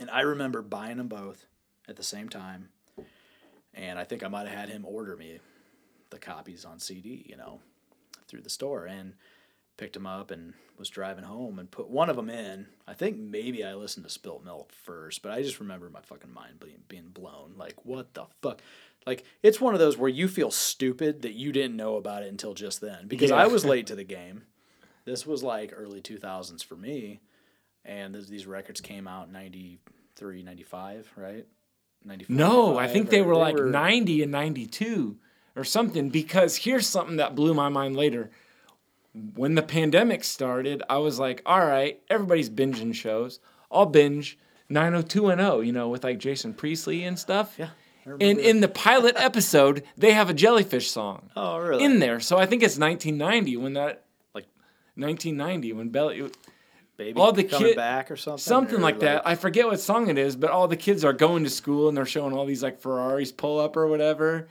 [0.00, 1.46] And I remember buying them both
[1.88, 2.68] at the same time,
[3.74, 5.40] and I think I might have had him order me
[6.10, 7.60] the copies on CD, you know,
[8.26, 9.14] through the store and
[9.78, 12.66] picked them up and was driving home and put one of them in.
[12.86, 16.32] I think maybe I listened to Spilt Milk first, but I just remember my fucking
[16.32, 17.54] mind being, being blown.
[17.56, 18.60] Like, what the fuck?
[19.06, 22.28] Like, it's one of those where you feel stupid that you didn't know about it
[22.28, 24.42] until just then because I was late to the game.
[25.06, 27.20] This was like early 2000s for me.
[27.84, 31.46] And th- these records came out 93, 95, right?
[32.04, 35.16] 94, No, I think they were like 90 and 92
[35.56, 38.30] or something because here's something that blew my mind later.
[39.34, 43.40] When the pandemic started, I was like, all right, everybody's binging shows.
[43.70, 44.38] I'll binge
[44.68, 47.54] 90210, you know, with like Jason Priestley and stuff.
[47.58, 47.70] Yeah.
[48.04, 51.84] And in the pilot episode, they have a jellyfish song oh, really?
[51.84, 52.20] in there.
[52.20, 54.04] So I think it's 1990 when that,
[54.34, 54.46] Like-
[54.94, 56.30] 1990 when Belly,
[56.96, 58.38] Baby all the coming kid- back or something?
[58.38, 59.26] something or like that.
[59.26, 61.96] I forget what song it is, but all the kids are going to school and
[61.96, 64.48] they're showing all these like Ferraris pull up or whatever.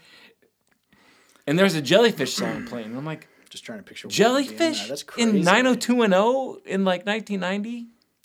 [1.45, 2.95] And there's a jellyfish song playing.
[2.95, 4.87] I'm like, Just trying to picture jellyfish.
[4.87, 5.29] That's crazy.
[5.29, 7.69] in 90210 in like 1990?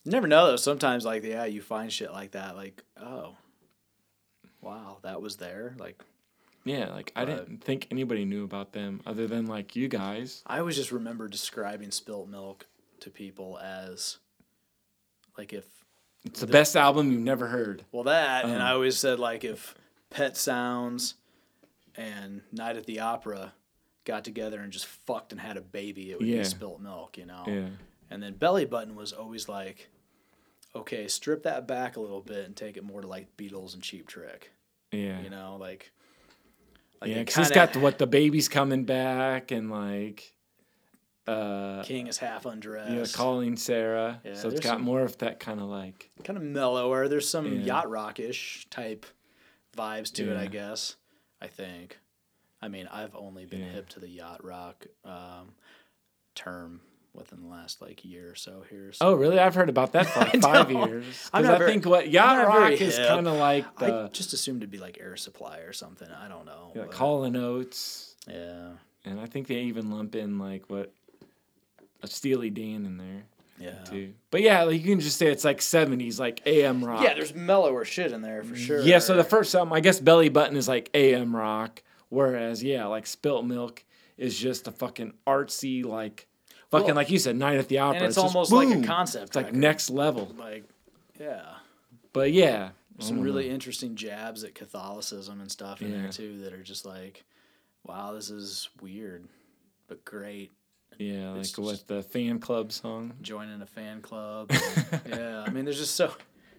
[0.05, 0.57] You never know though.
[0.57, 2.57] Sometimes like yeah, you find shit like that.
[2.57, 3.37] Like oh,
[4.61, 5.75] wow, that was there.
[5.79, 6.03] Like
[6.65, 10.43] Yeah, like I didn't think anybody knew about them other than like you guys.
[10.47, 12.67] I always just remember describing spilt milk
[13.01, 14.19] to people as
[15.39, 15.65] like if
[16.25, 17.85] It's the best album you've never heard.
[17.93, 18.65] well that, and Uh.
[18.65, 19.75] I always said like if
[20.11, 21.15] Pet Sounds
[21.95, 23.53] and Night at the Opera
[24.05, 26.39] got together and just fucked and had a baby, it would Yeah.
[26.39, 27.45] be spilt milk, you know.
[27.47, 27.69] Yeah.
[28.11, 29.89] And then Belly Button was always like,
[30.75, 33.83] okay, strip that back a little bit and take it more to like Beatles and
[33.83, 34.51] Cheap Trick.
[34.91, 35.21] Yeah.
[35.23, 35.93] You know, like,
[37.01, 40.35] like yeah, because it's got the, what the baby's coming back and like
[41.27, 42.91] uh King is half undressed.
[42.93, 44.21] yeah, calling Sarah.
[44.25, 47.07] Yeah, so it's got some- more of that kind of like kind of mellower.
[47.09, 47.65] There's some Yeah.
[47.65, 49.07] yacht rockish type
[49.77, 50.97] vibes to it, I guess.
[51.41, 51.99] I think.
[52.63, 53.73] I mean, I've only been Yeah.
[53.73, 55.55] hip to the yacht rock um,
[56.35, 56.81] term
[57.15, 58.93] within the last like year or so here.
[58.93, 59.39] So Oh, really?
[59.39, 61.05] I've heard about that for like five years.
[61.31, 64.71] Because I very- think what yacht rock is kind of like I just assumed it'd
[64.71, 66.09] be like Air Supply or something.
[66.09, 66.73] I don't know.
[66.75, 68.71] like but- Hall and Oates, yeah,
[69.05, 70.93] and I think they even lump in like what
[72.03, 73.25] a Steely Dan in there
[73.59, 73.85] yeah.
[73.85, 74.15] too.
[74.31, 77.03] But yeah, like you can just say it's like seventies, like AM rock.
[77.03, 78.81] Yeah, there's mellower shit in there for sure.
[78.81, 81.83] Yeah, so the first album, I guess Belly Button is like AM rock,
[82.13, 83.85] whereas yeah, like Spilt Milk
[84.19, 86.29] is just a fucking artsy like
[86.71, 87.97] fucking Well, like you said, Night at the Opera.
[87.97, 89.29] and it's, just almost like a concept.
[89.29, 89.61] It's like record.
[89.61, 90.33] next level.
[90.39, 90.65] like
[91.19, 91.55] yeah.
[92.13, 93.25] But yeah, some mm-hmm.
[93.25, 96.03] really interesting jabs at Catholicism and stuff in Yeah.
[96.03, 97.25] there too that are just like,
[97.85, 99.27] wow, this is weird,
[99.89, 100.53] but great.
[100.99, 103.15] yeah, like it's what just- the fan club song.
[103.23, 104.51] Joining a fan club.
[105.09, 106.13] yeah, I mean, there's just so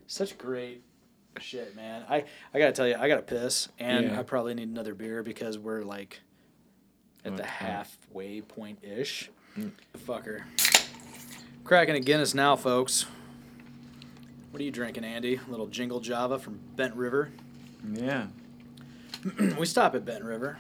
[0.07, 0.83] such great
[1.39, 2.03] shit, man.
[2.09, 4.19] I I gotta tell you, I gotta piss, and Yeah.
[4.19, 6.21] I probably need another beer because we're like
[7.25, 9.29] at the halfway point ish.
[9.57, 9.71] Mm.
[10.07, 10.43] Fucker.
[11.63, 13.05] Cracking a Guinness now, folks.
[14.51, 15.39] What are you drinking, Andy?
[15.47, 17.31] A little Jingle Java from Bent River.
[17.91, 18.27] Yeah,
[19.57, 20.57] we stop at Bent River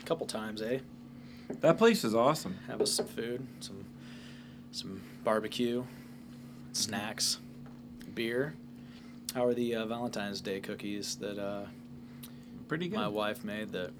[0.00, 0.78] a couple times, eh?
[1.60, 2.58] that place is awesome.
[2.66, 3.84] Have us some food, some
[4.72, 5.84] some barbecue,
[6.72, 7.38] snacks,
[8.14, 8.54] beer.
[9.36, 11.66] How are the uh, Valentine's Day cookies that uh,
[12.68, 12.96] Pretty good.
[12.96, 13.90] my wife made that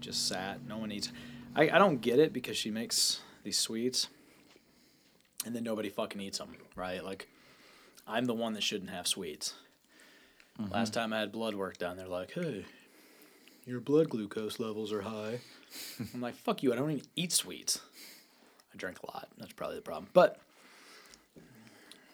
[0.00, 0.58] just sat?
[0.66, 1.12] No one eats.
[1.54, 4.08] I, I don't get it because she makes these sweets,
[5.46, 7.04] and then nobody fucking eats them, right?
[7.04, 7.28] Like,
[8.08, 9.54] I'm the one that shouldn't have sweets.
[10.68, 12.64] Last time I had blood work done, they're like, "Hey,
[13.64, 15.38] your blood glucose levels are high."
[16.12, 16.72] I'm like, "Fuck you!
[16.72, 17.80] I don't even eat sweets."
[18.74, 19.28] I drink a lot.
[19.38, 20.08] That's probably the problem.
[20.12, 20.40] But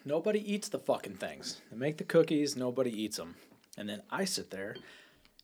[0.05, 1.61] nobody eats the fucking things.
[1.70, 2.57] They make the cookies.
[2.57, 3.37] Nobody eats them,
[3.77, 4.77] and then I sit there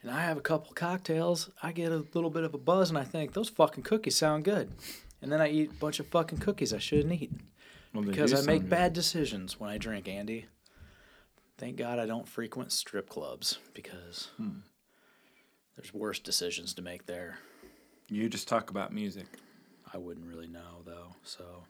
[0.03, 1.51] and I have a couple cocktails.
[1.63, 4.45] I get a little bit of a buzz, and I think those fucking cookies sound
[4.45, 4.71] good.
[5.23, 7.33] And then I eat a bunch of fucking cookies I shouldn't eat
[7.95, 10.45] Well, because I make bad decisions when I drink, Andy.
[11.57, 14.59] Thank God I don't frequent strip clubs because Hmm.
[15.77, 17.39] there's worse decisions to make there.
[18.11, 19.27] You just talk about music.
[19.93, 21.65] I wouldn't really know though, so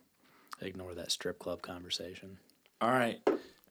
[0.61, 2.39] ignore that strip club conversation.
[2.80, 3.20] All right.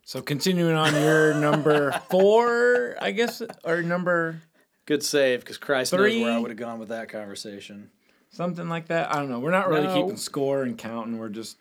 [0.06, 4.42] So continuing on your number four, I guess, or number
[4.86, 6.16] Good save, because Christ Three.
[6.20, 7.90] knows where I would have gone with that conversation.
[8.32, 9.14] something like that.
[9.14, 9.40] I don't know.
[9.40, 9.94] We're not really No.
[10.02, 11.18] keeping score and counting.
[11.20, 11.58] We're just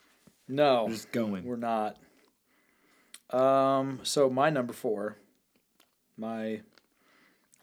[0.49, 1.45] No, we're just going.
[1.45, 1.97] We're not.
[3.31, 5.17] Um, so my number four,
[6.17, 6.61] my,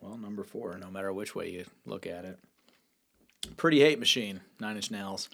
[0.01, 2.39] well, number four, no matter which way you look at it.
[3.57, 5.29] Pretty Hate Machine, Nine Inch Nails.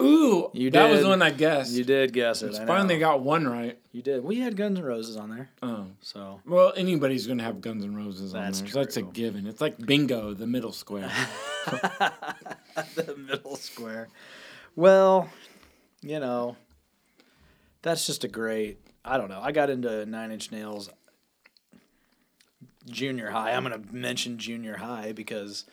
[0.00, 1.04] Ooh, You that was did.
[1.06, 1.72] the one I guessed.
[1.72, 2.54] You did guess it.
[2.54, 3.76] I finally got one right.
[3.92, 4.22] You did.
[4.22, 5.86] We had Guns N' Roses on there, Oh.
[6.00, 8.70] so Well, anybody's gonna have Guns N' Roses on That's there.
[8.70, 9.46] So that's a given.
[9.48, 11.10] It's like bingo, the middle square.
[11.66, 14.08] the middle square.
[14.76, 15.28] Well,
[16.02, 16.56] you know,
[17.82, 18.78] that's just a great.
[19.04, 19.40] I don't know.
[19.42, 20.90] I got into Nine Inch Nails
[22.86, 23.52] junior high.
[23.52, 25.64] I'm gonna mention junior high because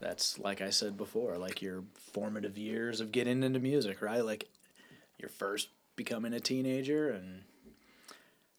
[0.00, 4.24] that's like I said before, like your formative years of getting into music, right?
[4.24, 4.48] Like
[5.18, 7.42] your first becoming a teenager and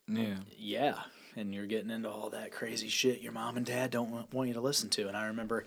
[0.07, 0.35] yeah.
[0.57, 0.95] yeah,
[1.35, 4.47] and you're getting into all that crazy shit your mom and dad don't want- want
[4.47, 5.07] you to listen to.
[5.07, 5.65] And I remember,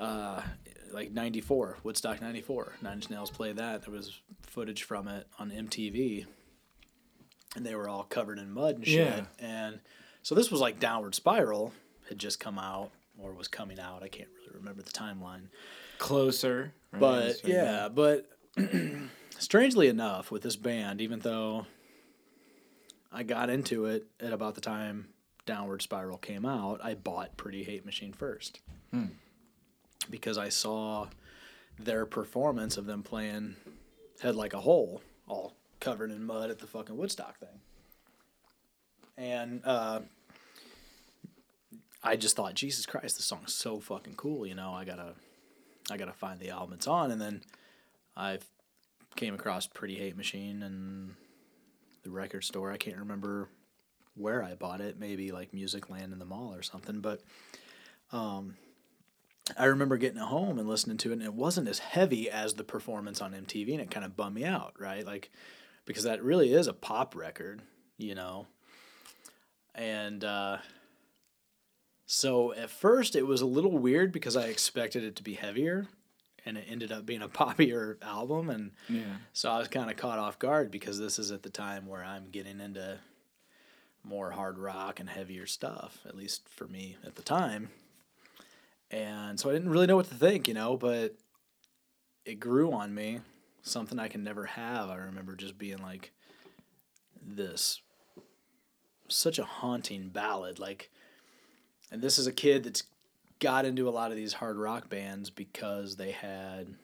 [0.00, 0.42] uh,
[0.92, 3.82] like '94, Woodstock '94, Nine Inch Nails played that.
[3.82, 6.26] There was footage from it on MTV,
[7.56, 9.06] and they were all covered in mud and shit.
[9.06, 9.24] Yeah.
[9.38, 9.80] And
[10.22, 11.72] so this was like Downward Spiral
[12.08, 14.02] had just come out or was coming out.
[14.02, 15.48] I can't really remember the timeline.
[15.98, 16.72] Closer.
[16.92, 17.00] right?
[17.00, 18.28] But So, yeah, but
[19.38, 21.66] strangely enough, with this band, even though
[23.12, 25.08] I got into it at about the time
[25.46, 28.60] Downward Spiral came out, I bought Pretty Hate Machine first
[30.10, 31.08] because I saw
[31.78, 33.56] their performance of them playing
[34.20, 37.60] Head Like a Hole, all covered in mud at the fucking Woodstock thing,
[39.16, 40.00] and uh,
[42.02, 44.46] I just thought, Jesus Christ, this song's so fucking cool.
[44.46, 45.14] You know, I gotta.
[45.90, 47.42] I gotta find the album it's on, and then
[48.16, 48.38] I
[49.16, 51.14] came across Pretty Hate Machine and
[52.04, 52.70] the record store.
[52.70, 53.48] I can't remember
[54.14, 57.00] where I bought it, maybe like Music Land in the mall or something.
[57.00, 57.20] But
[58.12, 58.56] um,
[59.58, 62.54] I remember getting it home and listening to it, and it wasn't as heavy as
[62.54, 65.04] the performance on MTV, and it kind of bummed me out, right?
[65.04, 65.30] Like
[65.84, 67.62] because that really is a pop record,
[67.98, 68.46] you know.
[69.74, 70.58] And uh,
[72.14, 75.86] so at first it was a little weird because I expected it to be heavier
[76.44, 79.16] and it ended up being a poppier album and Yeah.
[79.32, 82.04] so I was kind of caught off guard because this is at the time where
[82.04, 82.98] I'm getting into
[84.04, 87.70] more hard rock and heavier stuff, at least for me at the time.
[88.90, 91.14] And so I didn't really know what to think, you know, but
[92.26, 93.20] it grew on me
[93.62, 94.90] something I can never have.
[94.90, 96.12] I remember just being like
[97.24, 97.80] this
[99.08, 100.90] such a haunting ballad like
[101.92, 102.84] and this is a kid that's
[103.38, 106.74] got into a lot of these hard rock bands because they had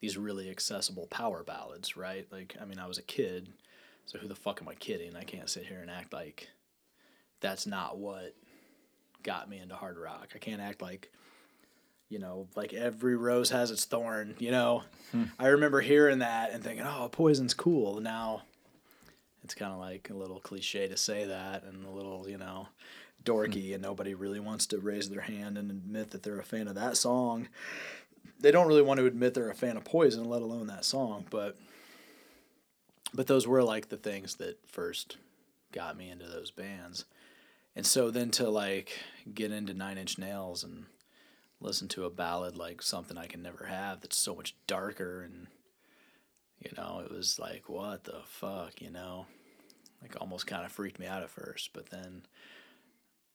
[0.00, 2.26] these really accessible power ballads, right?
[2.32, 3.52] Like I mean I was a kid,
[4.06, 5.14] so who the fuck am I kidding?
[5.14, 6.48] I can't sit here and act like
[7.40, 8.34] that's not what
[9.22, 10.30] got me into hard rock.
[10.34, 11.12] I can't act like
[12.08, 14.82] you know, like every rose has its thorn, you know.
[15.12, 15.24] Hmm.
[15.38, 18.42] I remember hearing that and thinking, "Oh, poison's cool." Now
[19.44, 22.68] it's kind of like a little cliche to say that and a little, you know,
[23.24, 23.74] dorky hmm.
[23.74, 26.74] and nobody really wants to raise their hand and admit that they're a fan of
[26.74, 27.48] that song.
[28.38, 31.26] They don't really want to admit they're a fan of Poison, let alone that song,
[31.30, 31.56] but
[33.12, 35.16] but those were like the things that first
[35.72, 37.04] got me into those bands.
[37.74, 38.92] And so then to like
[39.32, 40.86] get into Nine Inch Nails and
[41.60, 45.46] listen to a ballad like something I can never have that's so much darker and
[46.64, 49.26] you know it was like what the fuck you know
[50.00, 52.22] like almost kind of freaked me out at first but then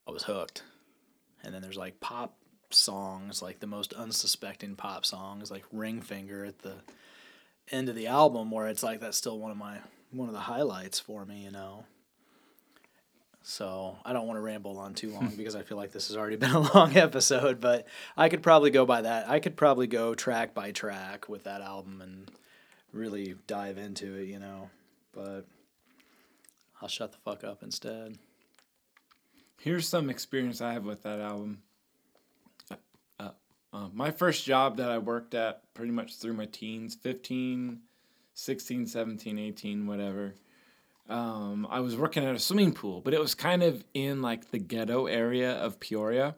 [0.07, 0.63] I was hooked
[1.43, 2.35] and then there's like pop
[2.69, 6.75] songs like the most unsuspecting pop songs like Ring Finger at the
[7.71, 9.77] end of the album where it's like that's still one of my
[10.11, 11.85] one of the highlights for me you know
[13.47, 16.17] so I don't want to ramble on too long because I feel like this has
[16.17, 17.85] already been a long episode, but
[18.17, 19.29] I could probably go by that.
[19.29, 22.31] I could probably go track by track with that album and
[22.91, 24.71] really dive into it, you know.
[25.13, 25.45] But
[26.81, 28.17] I'll shut the fuck up instead.
[29.65, 31.63] Here's some experience I have with that album.
[32.71, 32.75] Uh,
[33.19, 33.29] uh,
[33.73, 37.79] uh, my first job that I worked at pretty much through my teens 15,
[38.33, 40.35] 16, 17, 18, whatever
[41.09, 44.51] um, I was working at a swimming pool, but it was kind of in like
[44.51, 46.35] the ghetto area of Peoria.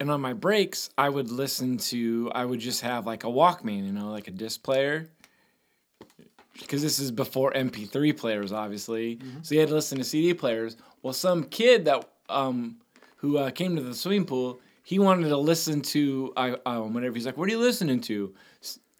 [0.00, 3.86] And on my breaks, I would listen to, I would just have like a Walkman,
[3.86, 5.10] you know, like a disc player.
[6.60, 9.16] Because this is before MP3 players, obviously.
[9.16, 9.38] Mm-hmm.
[9.42, 10.76] So you had to listen to CD players.
[11.02, 12.76] Well, some kid that, um,
[13.16, 17.14] who uh, came to the swimming pool, he wanted to listen to, um, whatever.
[17.14, 18.34] He's like, what are you listening to?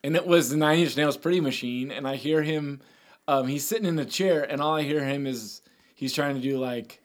[0.05, 1.91] And it was the Nine Inch Nails Pretty Machine.
[1.91, 2.81] And I hear him
[3.29, 5.61] um, he's sitting in a chair, and all I hear him is
[5.95, 7.03] he's trying to do like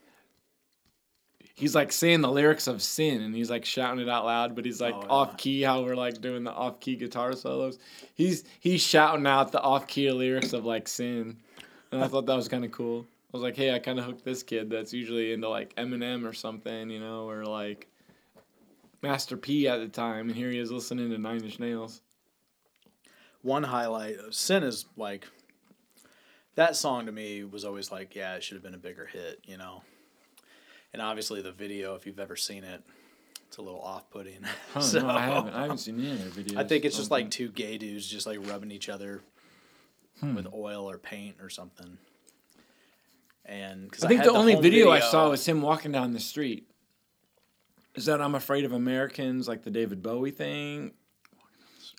[1.53, 4.65] he's like saying the lyrics of sin and he's like shouting it out loud but
[4.65, 5.07] he's like oh, yeah.
[5.09, 7.77] off key how we're like doing the off key guitar solos
[8.15, 11.37] he's he's shouting out the off key lyrics of like sin
[11.91, 14.05] and i thought that was kind of cool i was like hey i kind of
[14.05, 17.87] hooked this kid that's usually into like eminem or something you know or like
[19.01, 22.01] master p at the time and here he is listening to nine inch nails
[23.41, 25.27] one highlight of sin is like
[26.55, 29.39] that song to me was always like, yeah, it should have been a bigger hit,
[29.45, 29.83] you know.
[30.93, 32.83] And obviously the video, if you've ever seen it,
[33.47, 34.45] it's a little off-putting.
[34.75, 35.53] Oh, so, no, I haven't.
[35.53, 36.57] I haven't seen any other videos.
[36.57, 39.21] I think it's just like two gay dudes just like rubbing each other
[40.19, 40.35] hmm.
[40.35, 41.97] with oil or paint or something.
[43.45, 46.13] And I think I the, the only video, video I saw was him walking down
[46.13, 46.69] the street.
[47.95, 50.93] Is that I'm Afraid of Americans, like the David Bowie thing?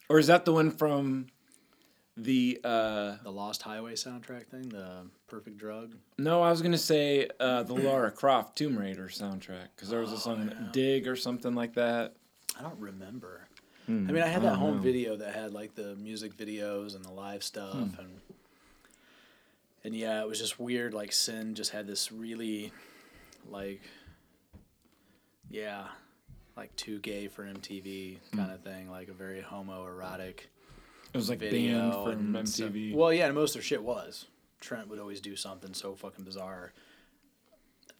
[0.09, 1.27] Or is that the one from
[2.17, 5.95] the uh, the Lost Highway soundtrack thing, the Perfect Drug.
[6.19, 10.13] No, I was gonna say uh, the Lara Croft Tomb Raider soundtrack because there was
[10.13, 10.69] a song oh, yeah.
[10.73, 12.15] Dig or something like that.
[12.59, 13.49] I don't remember.
[13.87, 14.07] Hmm.
[14.09, 14.83] I mean, I had that home know.
[14.83, 17.99] video that had like the music videos and the live stuff hmm.
[17.99, 18.21] and
[19.85, 20.95] and yeah, it was just weird.
[20.95, 22.73] Like Sin just had this really
[23.51, 23.83] like
[25.51, 25.85] yeah,
[26.57, 28.65] like too gay for MTV kind of hmm.
[28.65, 30.41] thing, like a very homoerotic
[31.15, 32.93] it was like banned from MTV.
[32.93, 34.27] well, yeah, and most of their shit was.
[34.61, 36.73] Trent would always do something so fucking bizarre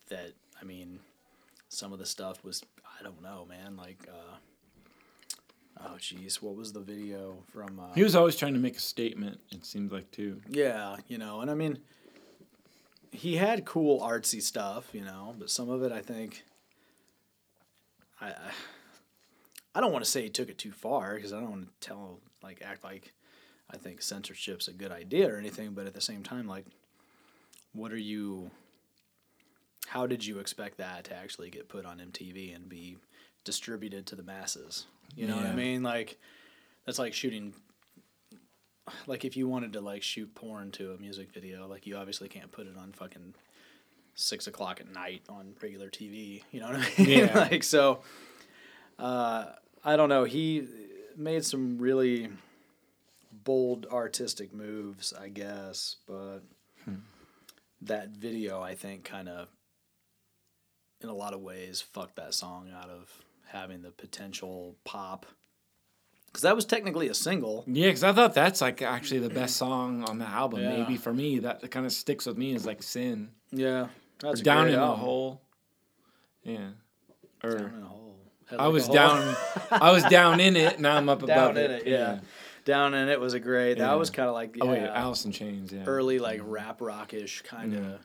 [0.09, 0.99] that I mean,
[1.69, 2.65] some of the stuff was
[2.99, 3.77] I don't know, man.
[3.77, 4.37] Like, uh,
[5.81, 7.81] oh jeez, what was the video from?
[7.81, 9.41] Uh, he was always trying to make a statement.
[9.53, 10.41] It seemed like too.
[10.49, 11.79] Yeah, you know, and I mean,
[13.13, 16.45] he had cool artsy stuff, you know, but some of it I think.
[18.21, 18.51] I, I
[19.75, 21.89] I don't want to say he took it too far because I don't want to
[21.89, 23.13] tell like act like
[23.71, 26.67] I think censorship's a good idea or anything, but at the same time, like,
[27.73, 28.51] what are you?
[29.89, 32.97] How did you expect that to actually get put on MTV and be
[33.43, 34.87] distributed to the masses?
[35.17, 35.43] You know yeah.
[35.43, 35.83] what I mean?
[35.83, 36.19] Like,
[36.87, 37.55] that's like shooting.
[39.07, 42.29] Like, if you wanted to like shoot porn to a music video, like you obviously
[42.29, 43.35] can't put it on fucking
[44.15, 46.43] six o'clock at night on regular TV.
[46.51, 47.19] You know what I mean?
[47.19, 47.39] Yeah.
[47.51, 48.01] like so.
[48.99, 49.47] Uh,
[49.85, 50.25] I don't know.
[50.25, 50.67] He
[51.17, 52.29] made some really
[53.45, 56.41] bold artistic moves, I guess, but
[56.85, 56.97] hmm.
[57.83, 59.49] that video I think kind of
[61.01, 63.21] in a lot of ways fucked that song out of
[63.55, 65.25] having the potential pop
[66.27, 67.63] because that was technically a single.
[67.69, 70.61] Yeah, because I thought that's like actually the best song on the album.
[70.63, 70.79] Yeah.
[70.79, 73.87] Maybe for me, that kind of sticks with me is like "Sin" Yeah,
[74.21, 74.95] that's "Down in a.
[74.97, 75.41] Hole."
[76.43, 76.71] Yeah,
[77.43, 78.17] or Down in a hole.
[78.59, 79.37] I was down.
[79.71, 80.79] I was down in it.
[80.81, 81.87] Now I'm up above down in it.
[81.87, 82.19] Yeah.
[82.65, 83.79] down in it was a great.
[83.79, 83.95] That Yeah.
[83.95, 85.73] was kind of like oh, yeah, Oh Alice in Chains.
[85.73, 85.85] Yeah.
[85.87, 87.81] early like rap rockish kind of.
[87.81, 87.91] Mm-hmm.
[87.91, 87.97] Yeah.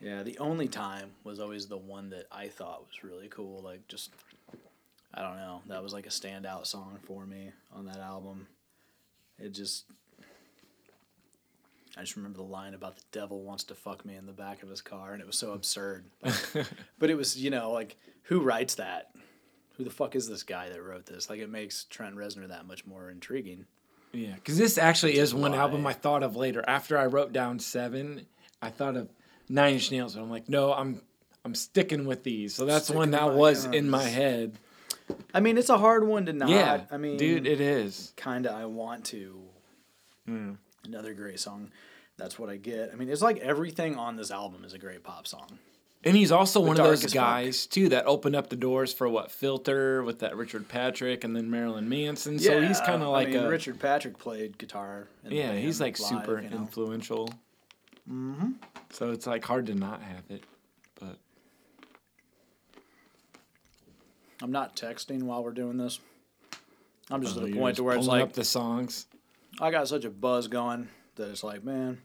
[0.00, 3.60] Yeah, the only time was always the one that I thought was really cool.
[3.62, 4.12] Like just,
[5.14, 8.46] I don't know, that was like a standout song for me on that album.
[9.38, 9.84] It just,
[11.96, 14.62] I just remember the line about the devil wants to fuck me in the back
[14.62, 16.04] of his car, and it was so absurd.
[16.22, 16.66] Like,
[16.98, 19.10] but it was, you know, like who writes that?
[19.76, 21.30] Who the fuck is this guy that wrote this?
[21.30, 23.64] Like it makes Trent Reznor that much more intriguing.
[24.12, 25.58] Yeah, because this actually is one why.
[25.58, 26.64] album I thought of later.
[26.66, 28.26] After I wrote down seven,
[28.60, 29.08] I thought of
[29.48, 31.00] Nine Inch Nails, but I'm like, no, I'm
[31.44, 32.54] I'm sticking with these.
[32.54, 34.58] So that's one that was in my head.
[35.34, 36.48] I mean, it's a hard one to not.
[36.48, 38.12] yeah, I mean, dude, it is.
[38.16, 39.40] kind of I want to.
[40.26, 40.52] Hmm.
[40.84, 41.70] Another great song.
[42.16, 42.90] That's what I get.
[42.92, 45.58] I mean, it's like everything on this album is a great pop song.
[46.04, 49.32] And he's also one of those guys too that opened up the doors for what
[49.32, 52.38] Filter with that Richard Patrick and then Marilyn Manson.
[52.38, 55.08] so he's kind of like I mean, a Richard Patrick played guitar.
[55.24, 56.56] In the yeah, he's like live, super you know.
[56.56, 57.28] influential.
[58.10, 58.52] Mm-hmm.
[58.90, 60.44] So it's like hard to not have it,
[61.00, 61.18] but
[64.42, 65.98] I'm not texting while we're doing this.
[67.10, 69.06] I'm just Oh, at a point to where it's like up the songs.
[69.60, 71.98] I got such a buzz going that it's like, man,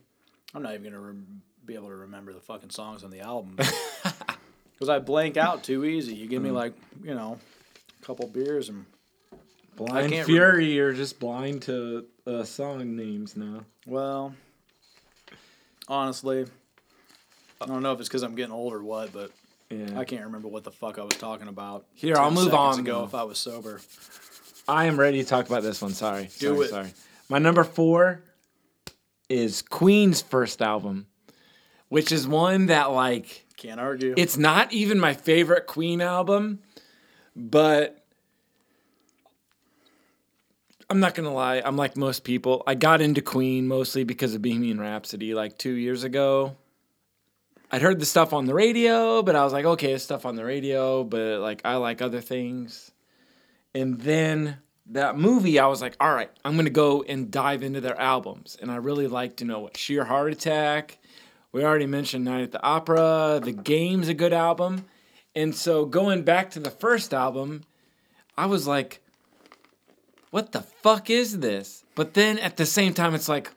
[0.54, 3.56] I'm not even gonna rem- be able to remember the fucking songs on the album
[4.72, 6.14] because I blank out too easy.
[6.14, 6.46] You give Mm.
[6.46, 7.38] me like, you know,
[8.02, 8.86] a couple beers and
[9.76, 13.64] Blind Fury, you're just blind to uh, song names now.
[13.86, 14.34] Well,
[15.88, 16.46] honestly,
[17.60, 19.30] I don't know if it's because I'm getting old or what, but
[19.70, 19.98] Yeah.
[19.98, 21.86] I can't remember what the fuck I was talking about.
[21.94, 23.80] Here, I'll move on, Ago, if I was sober,
[24.68, 25.92] I am ready to talk about this one.
[25.92, 26.28] Sorry.
[26.38, 26.70] Do sorry, it.
[26.70, 26.94] Sorry.
[27.28, 28.22] My number four
[29.28, 31.06] is Queen's first album,
[31.88, 34.14] which is one that like can't argue.
[34.16, 36.60] it's not even my favorite Queen album,
[37.34, 38.04] but
[40.90, 41.62] I'm not gonna lie.
[41.64, 42.62] I'm like most people.
[42.66, 46.56] I got into Queen mostly because of Bohemian Rhapsody like two years ago.
[47.70, 50.36] I'd heard the stuff on the radio, but I was like, okay, it's stuff on
[50.36, 52.92] the radio, but like I like other things.
[53.74, 57.80] And then that movie, I was like, all right, I'm gonna go and dive into
[57.80, 58.56] their albums.
[58.60, 60.98] And I really like to know, what Sheer Heart Attack.
[61.52, 63.40] We already mentioned Night at the Opera.
[63.42, 64.86] The Game's a good album.
[65.36, 67.62] And so going back to the first album,
[68.36, 69.00] I was like,
[70.30, 71.84] what the fuck is this?
[71.94, 73.52] But then at the same time, it's like,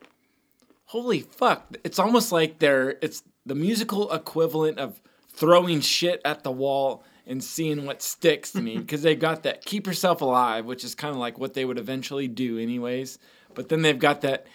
[0.86, 1.76] holy fuck.
[1.84, 5.00] It's almost like they're, it's the musical equivalent of
[5.30, 9.64] throwing shit at the wall and seeing what sticks to me because they've got that
[9.64, 13.18] keep yourself alive, which is kind of like what they would eventually do, anyways.
[13.54, 14.46] But then they've got that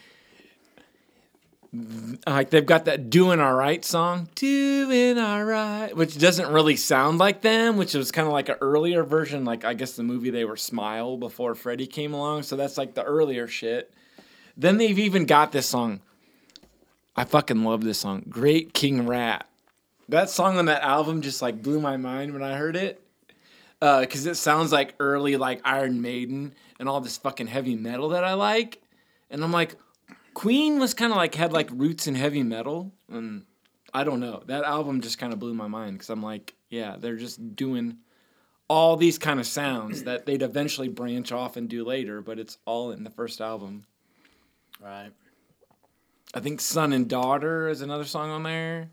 [2.27, 7.17] like they've got that doing all right song doing all right which doesn't really sound
[7.17, 10.29] like them which was kind of like an earlier version like i guess the movie
[10.29, 13.91] they were smile before freddie came along so that's like the earlier shit
[14.55, 15.99] then they've even got this song
[17.15, 19.47] i fucking love this song great king rat
[20.09, 22.99] that song on that album just like blew my mind when i heard it
[23.81, 28.09] uh, because it sounds like early like iron maiden and all this fucking heavy metal
[28.09, 28.81] that i like
[29.29, 29.75] and i'm like
[30.33, 33.45] Queen was kind of like had like roots in heavy metal, and
[33.93, 34.43] I don't know.
[34.47, 37.97] That album just kind of blew my mind because I'm like, yeah, they're just doing
[38.67, 42.57] all these kind of sounds that they'd eventually branch off and do later, but it's
[42.65, 43.85] all in the first album.
[44.81, 45.11] right.
[46.33, 48.89] I think Son and Daughter is another song on there.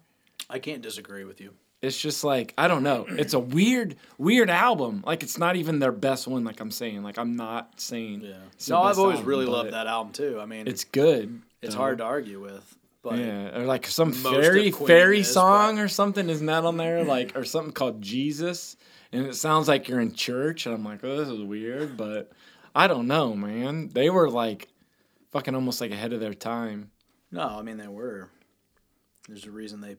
[0.49, 1.55] I can't disagree with you.
[1.83, 3.07] It's just like I don't know.
[3.09, 5.03] It's a weird, weird album.
[5.07, 6.45] Like it's not even their best one.
[6.45, 7.03] Like I'm saying.
[7.03, 8.21] Like I'm not saying.
[8.23, 8.35] Yeah.
[8.69, 10.39] No, I've always album, really loved that album too.
[10.41, 11.41] I mean, It's good.
[11.62, 11.81] it's though.
[11.81, 15.89] hard to argue with, but Yeah, or like some fairy fairy is, song but- or
[15.89, 17.03] something isn't that on there?
[17.05, 18.77] Like or something called Jesus,
[19.11, 22.31] and it sounds like you're in church, and I'm like, oh, this is weird, but
[22.75, 23.89] I don't know, man.
[23.89, 24.69] They were like
[25.33, 26.91] fucking almost like ahead of their time.
[27.31, 28.28] No, I mean they were.
[29.28, 29.97] There's a reason they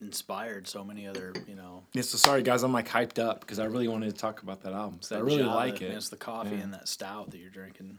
[0.00, 1.84] inspired so many other, you know.
[1.92, 4.62] Yeah, so sorry guys, I'm like hyped up because I really wanted to talk about
[4.62, 4.98] that album.
[5.00, 5.92] So I really Java, like it.
[5.92, 6.62] It's the coffee Yeah.
[6.62, 7.98] and that stout that you're drinking.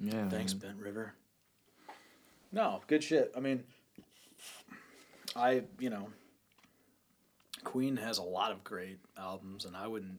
[0.00, 0.72] Yeah, Thanks, man.
[0.72, 1.14] Bent River.
[2.52, 3.32] No, good shit.
[3.36, 3.64] I mean,
[5.34, 6.08] I you know,
[7.64, 10.18] Queen has a lot of great albums, and I wouldn't,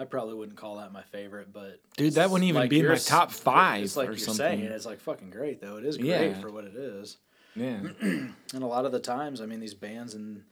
[0.00, 2.88] I probably wouldn't call that my favorite, but Dude, that wouldn't even like be in
[2.88, 4.36] my top five It's like or you're something.
[4.60, 5.76] saying, it's like fucking great though.
[5.76, 6.40] It is great Yeah.
[6.40, 7.18] for what it is,
[7.54, 10.44] Yeah, and a lot of the times, I mean, these bands in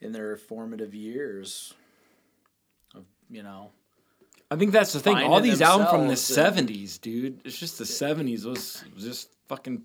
[0.00, 1.72] in their formative years,
[2.94, 3.70] of you know,
[4.50, 5.16] I think that's the thing.
[5.18, 7.40] All these albums from the '70s, dude.
[7.44, 9.82] It's just the '70s was just fucking.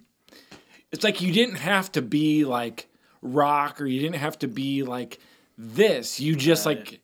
[0.91, 2.87] It's like you didn't have to be like
[3.21, 5.19] rock, or you didn't have to be like
[5.57, 6.19] this.
[6.19, 6.77] You just Right.
[6.79, 7.01] like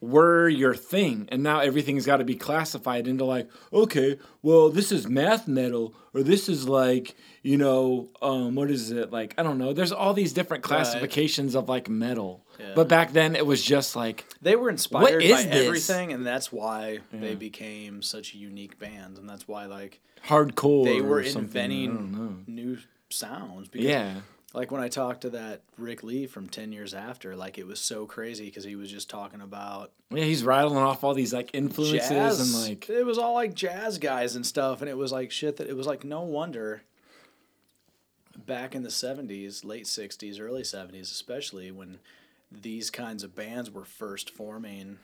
[0.00, 4.92] were your thing, and now everything's got to be classified into like, okay, well, this
[4.92, 9.34] is math metal, or this is like, you know, um, what is it like?
[9.38, 9.72] I don't know.
[9.72, 12.72] There's all these different classifications of like metal, Yeah.
[12.74, 15.46] but back then it was just like They were inspired by this?
[15.46, 20.84] everything, and that's why they became such a unique bands, and that's why like hardcore.
[20.84, 21.20] they were.
[21.20, 22.78] Inventing new
[23.08, 23.68] sounds.
[23.68, 24.14] Because, Yeah.
[24.56, 27.78] Like when I talked to that Ric Lee from Ten Years After, like it was
[27.78, 31.50] so crazy because he was just talking about Yeah, he's rattling off all these like
[31.52, 35.12] influences jazz, and like it was all like jazz guys and stuff, and it was
[35.12, 36.82] like shit that it was like no wonder.
[38.46, 41.98] Back in the '70s, late '60s, early '70s, especially when
[42.50, 44.98] these kinds of bands were first forming,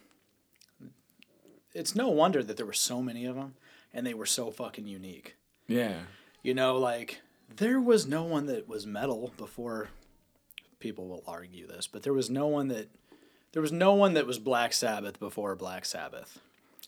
[1.74, 3.54] it's no wonder that there were so many of them,
[3.92, 5.36] and they were so fucking unique.
[5.68, 6.00] yeah.
[6.42, 7.20] You know, like
[7.56, 9.88] there was no one that was metal before.
[10.80, 12.88] People will argue this, but there was no one that
[13.52, 16.40] there was no one that was Black Sabbath before Black Sabbath.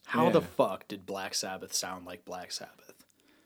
[0.06, 2.92] How the fuck did Black Sabbath sound like Black Sabbath?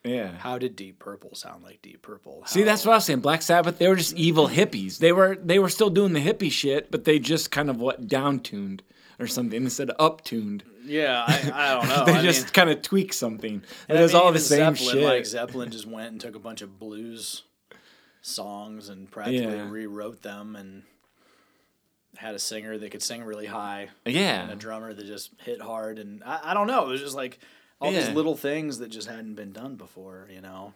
[0.04, 0.32] Yeah.
[0.38, 2.42] How did Deep Purple sound like Deep Purple?
[2.46, 3.20] See, that's what I was saying.
[3.20, 4.98] Black Sabbath, they were just evil hippies.
[4.98, 8.08] They were they were still doing the hippie shit, but they just kind of what
[8.08, 8.82] down tuned
[9.18, 10.62] or something instead of up tuned.
[10.88, 12.04] Yeah, I, I don't know.
[12.06, 13.62] they I just kind of tweak something.
[13.88, 15.04] And it was I mean, all the same Zeppelin, shit.
[15.04, 17.42] Like Zeppelin just went and took a bunch of blues
[18.22, 19.68] songs and practically Yeah.
[19.70, 20.82] rewrote them and
[22.16, 23.90] had a singer that could sing really high.
[24.04, 24.42] yeah.
[24.42, 27.14] and a drummer that just hit hard and I, I don't know it was just
[27.14, 27.38] like
[27.80, 30.74] all these little things that just hadn't been done before you know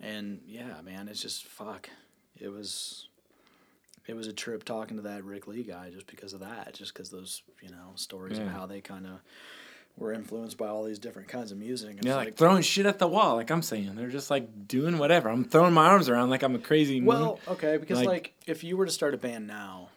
[0.00, 1.90] and yeah man it's just fuck
[2.40, 3.07] it was
[4.08, 6.92] it was a trip talking to that Ric Lee guy just because of that just
[6.92, 9.20] because those you know stories of how they kind of
[9.96, 12.86] were influenced by all these different kinds of music and Yeah, like, like throwing shit
[12.86, 13.94] at the wall, like I'm saying.
[13.96, 15.28] They're just like doing whatever.
[15.28, 17.00] I'm throwing my arms around like I'm a crazy.
[17.00, 19.88] Well, okay, because Like- like, if you were to start a band now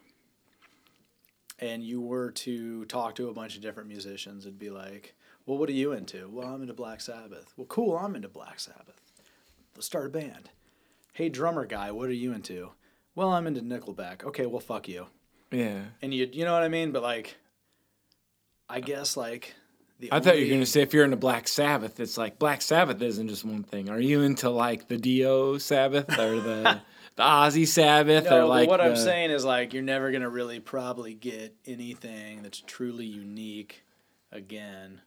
[1.60, 5.14] and you were to talk to a bunch of different musicians, it'd be like,
[5.46, 6.28] well, what are you into?
[6.30, 7.54] Well, I'm into Black Sabbath.
[7.56, 9.00] Well, cool, I'm into Black Sabbath.
[9.76, 10.50] Let's start a band.
[11.14, 12.72] Hey, drummer guy, what are you into?
[13.16, 14.24] Well, I'm into Nickelback.
[14.24, 15.08] Okay, well, fuck you.
[15.52, 15.82] yeah.
[16.02, 16.92] And you, you know what I mean?
[16.92, 17.38] But like,
[18.70, 19.54] I guess like
[20.00, 22.62] the I thought you were gonna say if you're into Black Sabbath, it's like Black
[22.62, 23.90] Sabbath isn't just one thing.
[23.90, 26.82] Are you into like the Dio Sabbath or the
[27.16, 30.60] the Ozzy Sabbath No, or like what I'm saying is like you're never gonna really
[30.60, 33.84] probably get anything that's truly unique
[34.32, 35.02] again.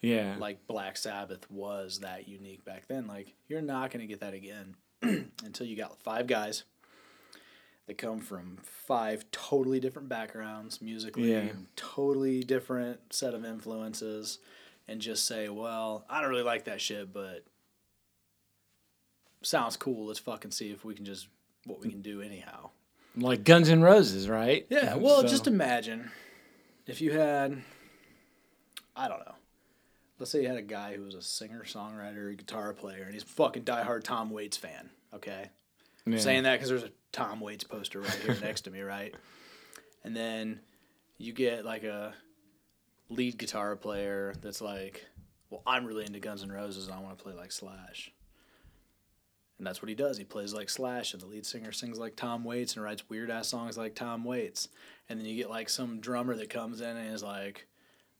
[0.00, 0.36] Yeah.
[0.38, 3.06] Like Black Sabbath was that unique back then.
[3.06, 6.62] Like you're not gonna get that again until you got five guys
[7.88, 11.48] that come from five totally different backgrounds musically, Yeah.
[11.74, 14.38] totally different set of influences,
[14.86, 17.44] and just say, well, I don't really like that shit, but
[19.42, 20.06] sounds cool.
[20.06, 21.28] Let's fucking see if we can just
[21.64, 22.70] what we can do anyhow.
[23.16, 24.66] like Guns N' Roses, right?
[24.70, 26.10] Yeah, well, So- just imagine
[26.86, 27.62] if you had,
[28.94, 29.34] I don't know,
[30.18, 33.24] let's say you had a guy who was a singer, songwriter, guitar player, and he's
[33.24, 34.90] a fucking diehard Tom Waits fan.
[35.14, 35.50] Okay,
[36.06, 36.18] yeah.
[36.18, 39.14] Saying that because there's a Tom Waits poster right here next to me, right?
[40.04, 40.60] And then
[41.18, 42.14] you get like a
[43.08, 45.06] lead guitar player that's like,
[45.50, 48.12] well, I'm really into Guns N' Roses and I want to play like Slash.
[49.58, 50.18] And that's what he does.
[50.18, 53.28] He plays like Slash, and the lead singer sings like Tom Waits and writes weird
[53.28, 54.68] ass songs like Tom Waits.
[55.08, 57.66] And then you get like some drummer that comes in and is like,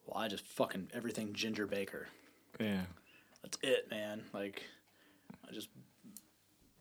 [0.04, 2.08] well, I just fucking everything Ginger Baker.
[2.58, 2.82] Yeah.
[3.42, 4.22] That's it, man.
[4.32, 4.64] Like,
[5.48, 5.68] I just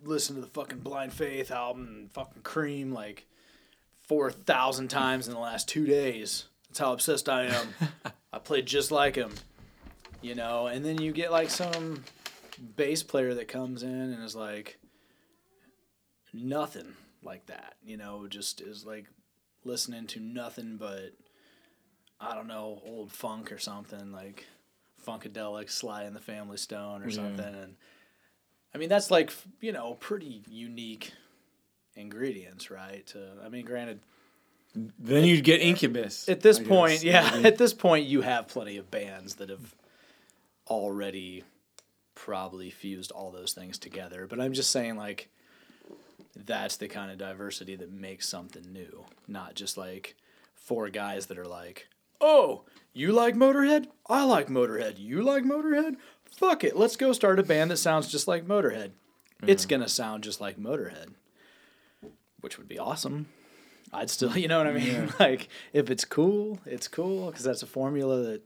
[0.04, 3.26] listened to the fucking Blind Faith album and fucking Cream like
[4.08, 6.46] four thousand times in the last two days.
[6.70, 7.74] That's how obsessed I am.
[8.34, 9.34] I played just like him,
[10.22, 10.68] you know.
[10.68, 12.04] And then you get like some
[12.76, 14.78] bass player that comes in and is like
[16.34, 16.94] nothing
[17.24, 18.28] like that, you know.
[18.28, 19.06] Just is like
[19.64, 21.14] listening to nothing but
[22.20, 24.46] I don't know old funk or something like
[25.06, 27.16] funkadelic, Sly and the Family Stone or Yeah.
[27.16, 27.56] something.
[27.56, 27.76] And
[28.74, 29.32] I mean, that's like
[29.62, 31.12] you know pretty unique
[31.96, 33.12] ingredients, right?
[33.44, 34.00] I mean, granted,
[34.76, 36.30] Then you'd get Incubus.
[36.30, 37.46] at this I point, guess, yeah, maybe.
[37.48, 39.74] at this point, you have plenty of bands that have
[40.68, 41.44] already
[42.16, 44.28] probably fused all those things together.
[44.28, 45.30] But I'm just saying, like,
[46.36, 50.16] that's the kind of diversity that makes something new, not just like
[50.56, 51.88] four guys that are like,
[52.22, 52.64] oh,
[52.94, 53.88] you like Motorhead?
[54.08, 55.00] I like Motorhead.
[55.00, 55.96] You like Motorhead?
[56.36, 56.76] Fuck it.
[56.76, 58.92] Let's go start a band that sounds just like Motorhead.
[59.46, 61.10] It's going to sound just like Motorhead,
[62.42, 63.28] which would be awesome.
[63.94, 65.14] I'd still, you know what I mean?
[65.20, 68.42] Like, if it's cool, it's cool because that's a formula that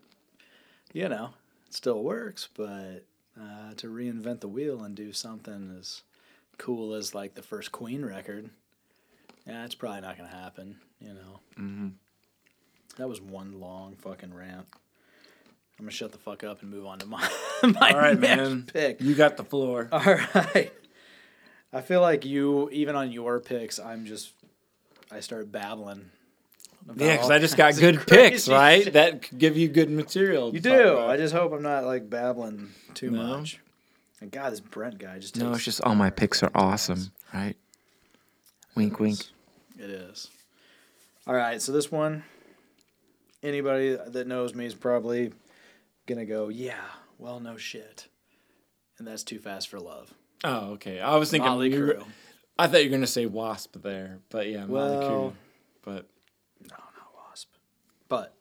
[0.93, 1.31] you know,
[1.69, 3.05] still works, but
[3.39, 6.01] uh, to reinvent the wheel and do something as
[6.57, 8.49] cool as like the first Queen record,
[9.47, 10.77] yeah, it's probably not gonna happen.
[10.99, 11.39] You know.
[11.57, 11.87] Mm-hmm.
[12.97, 14.67] That was one long fucking rant.
[15.81, 17.27] I'm gonna shut the fuck up and move on to my
[17.63, 18.63] my All right, next man.
[18.71, 19.01] pick.
[19.01, 19.89] You got the floor.
[19.91, 20.71] All right.
[21.73, 24.31] I feel like you, even on your picks, I'm just,
[25.11, 26.11] I start babbling.
[26.85, 28.83] about Yeah, because all I just got kinds of good picks, crazy right?
[28.83, 28.93] shit.
[28.93, 30.53] That could give you good material.
[30.53, 30.87] You talk do.
[30.89, 31.09] about.
[31.09, 33.23] I just hope I'm not like babbling too No?
[33.37, 33.59] much.
[34.19, 35.43] And God, this Brent guy just takes.
[35.43, 37.55] No, it's just all my picks are awesome, right?
[38.75, 39.25] Wink, wink.
[39.79, 40.27] It is.
[41.25, 42.23] All right, so this one,
[43.41, 45.31] anybody that knows me is probably
[46.07, 46.81] gonna go, yeah,
[47.17, 48.07] well, no shit,
[48.97, 50.13] and that's too fast for love.
[50.43, 50.99] Oh, okay.
[50.99, 51.49] I was thinking.
[51.49, 52.01] Motley were-
[52.57, 55.33] I thought you were gonna say Wasp there, but yeah, Motley Well- Crue.
[55.83, 56.07] But
[56.69, 57.49] No, not Wasp.
[58.07, 58.35] But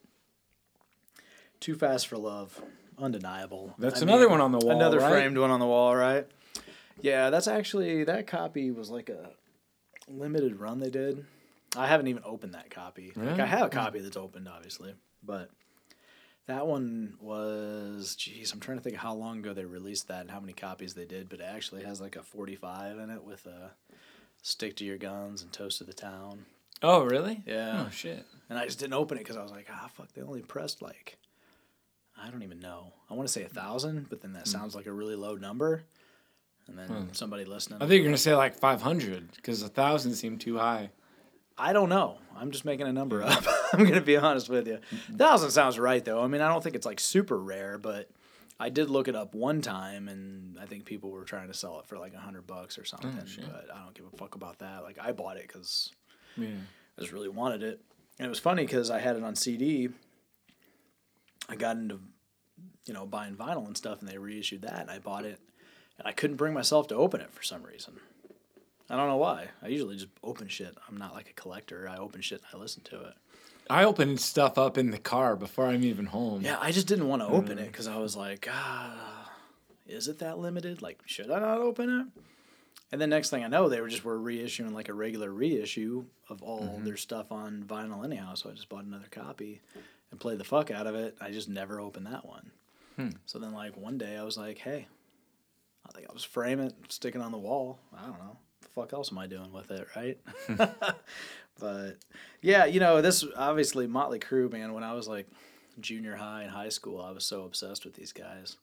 [1.59, 2.61] Too Fast for Love,
[2.97, 3.73] undeniable.
[3.79, 5.11] That's I another one on the wall, Another right?
[5.11, 6.27] framed one on the wall, right?
[7.01, 9.31] Yeah, that's actually that copy was like a
[10.07, 11.25] limited run they did.
[11.75, 13.11] I haven't even opened that copy.
[13.15, 14.93] Like I have a copy that's opened, obviously,
[15.23, 15.49] but
[16.47, 20.21] that one was, geez, I'm trying to think of how long ago they released that
[20.21, 21.29] and how many copies they did.
[21.29, 23.71] But it actually has like a 45 in it with a
[24.41, 26.45] "Stick to Your Guns" and "Toast to the Town."
[26.83, 27.43] oh, really?
[27.45, 27.85] Yeah.
[27.85, 28.25] Oh shit.
[28.49, 30.81] And I just didn't open it because I was like, ah, fuck, they only pressed
[30.81, 31.19] like,
[32.19, 32.91] I don't even know.
[33.09, 35.83] I want to say a thousand, but then that sounds like a really low number.
[36.67, 37.03] And then Hmm.
[37.13, 40.89] somebody listening, I think you're gonna say like 500 because a thousand seemed too high.
[41.61, 42.17] I don't know.
[42.35, 43.45] I'm just making a number up.
[43.73, 44.79] I'm gonna be honest with you.
[44.93, 45.17] Mm-hmm.
[45.17, 46.23] Thousand sounds right though.
[46.23, 48.09] I mean, I don't think it's like super rare, but
[48.59, 51.79] I did look it up one time, and I think people were trying to sell
[51.79, 53.11] it for like a hundred bucks or something.
[53.15, 54.83] Oh, but I don't give a fuck about that.
[54.83, 55.91] Like I bought it because
[56.35, 56.47] Yeah.
[56.97, 57.79] I just really wanted it.
[58.19, 59.89] And it was funny because I had it on CD.
[61.49, 61.99] I got into,
[62.85, 65.39] you know, buying vinyl and stuff, and they reissued that, and I bought it,
[65.97, 67.99] and I couldn't bring myself to open it for some reason.
[68.91, 69.47] I don't know why.
[69.63, 70.77] I usually just open shit.
[70.89, 71.87] I'm not like a collector.
[71.89, 73.13] I open shit and I listen to it.
[73.69, 76.41] I opened stuff up in the car before I'm even home.
[76.41, 77.31] Yeah, I just didn't want to mm.
[77.31, 79.31] open it because I was like, ah,
[79.87, 80.81] is it that limited?
[80.81, 82.23] Like, should I not open it?
[82.91, 86.03] And then next thing I know, they were just were reissuing like a regular reissue
[86.27, 86.83] of all mm-hmm.
[86.83, 88.33] their stuff on vinyl anyhow.
[88.33, 89.61] So I just bought another copy
[90.11, 91.15] and played the fuck out of it.
[91.21, 92.51] I just never opened that one.
[92.97, 93.09] Hmm.
[93.25, 94.87] So then like one day I was like, hey,
[95.87, 97.79] I think I'll just frame it, stick it on the wall.
[97.97, 98.37] I don't know.
[98.75, 100.17] Fuck else am I doing with it, right?
[101.59, 101.97] but
[102.41, 104.73] yeah, you know, this obviously Motley Crue, man.
[104.73, 105.27] When I was like
[105.79, 108.57] junior high and high school, I was so obsessed with these guys.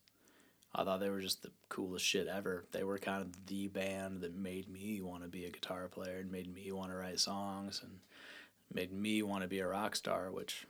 [0.74, 2.64] I thought they were just the coolest shit ever.
[2.72, 6.18] They were kind of the band that made me want to be a guitar player
[6.18, 7.98] and made me want to write songs and
[8.72, 10.66] made me want to be a rock star, which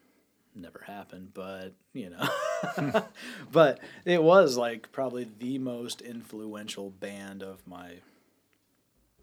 [0.55, 3.02] never happened, but you know.
[3.52, 7.94] but it was like probably the most influential band of my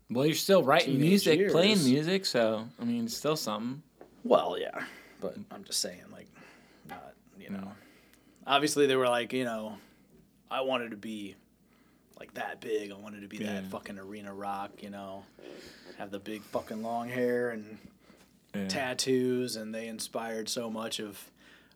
[0.09, 3.81] Well, you're still writing music, playing music, so I mean, it's still something.
[4.23, 4.83] Well, yeah,
[5.19, 6.27] but I'm just saying, like,
[6.87, 7.61] not you mm.
[7.61, 7.71] know.
[8.45, 9.77] Obviously, they were like, you know,
[10.51, 11.35] I wanted to be
[12.19, 12.91] like that big.
[12.91, 15.23] I wanted to be that fucking arena rock, you know,
[15.97, 17.77] have the big fucking long hair and
[18.53, 18.67] Yeah.
[18.67, 21.31] tattoos, and they inspired so much of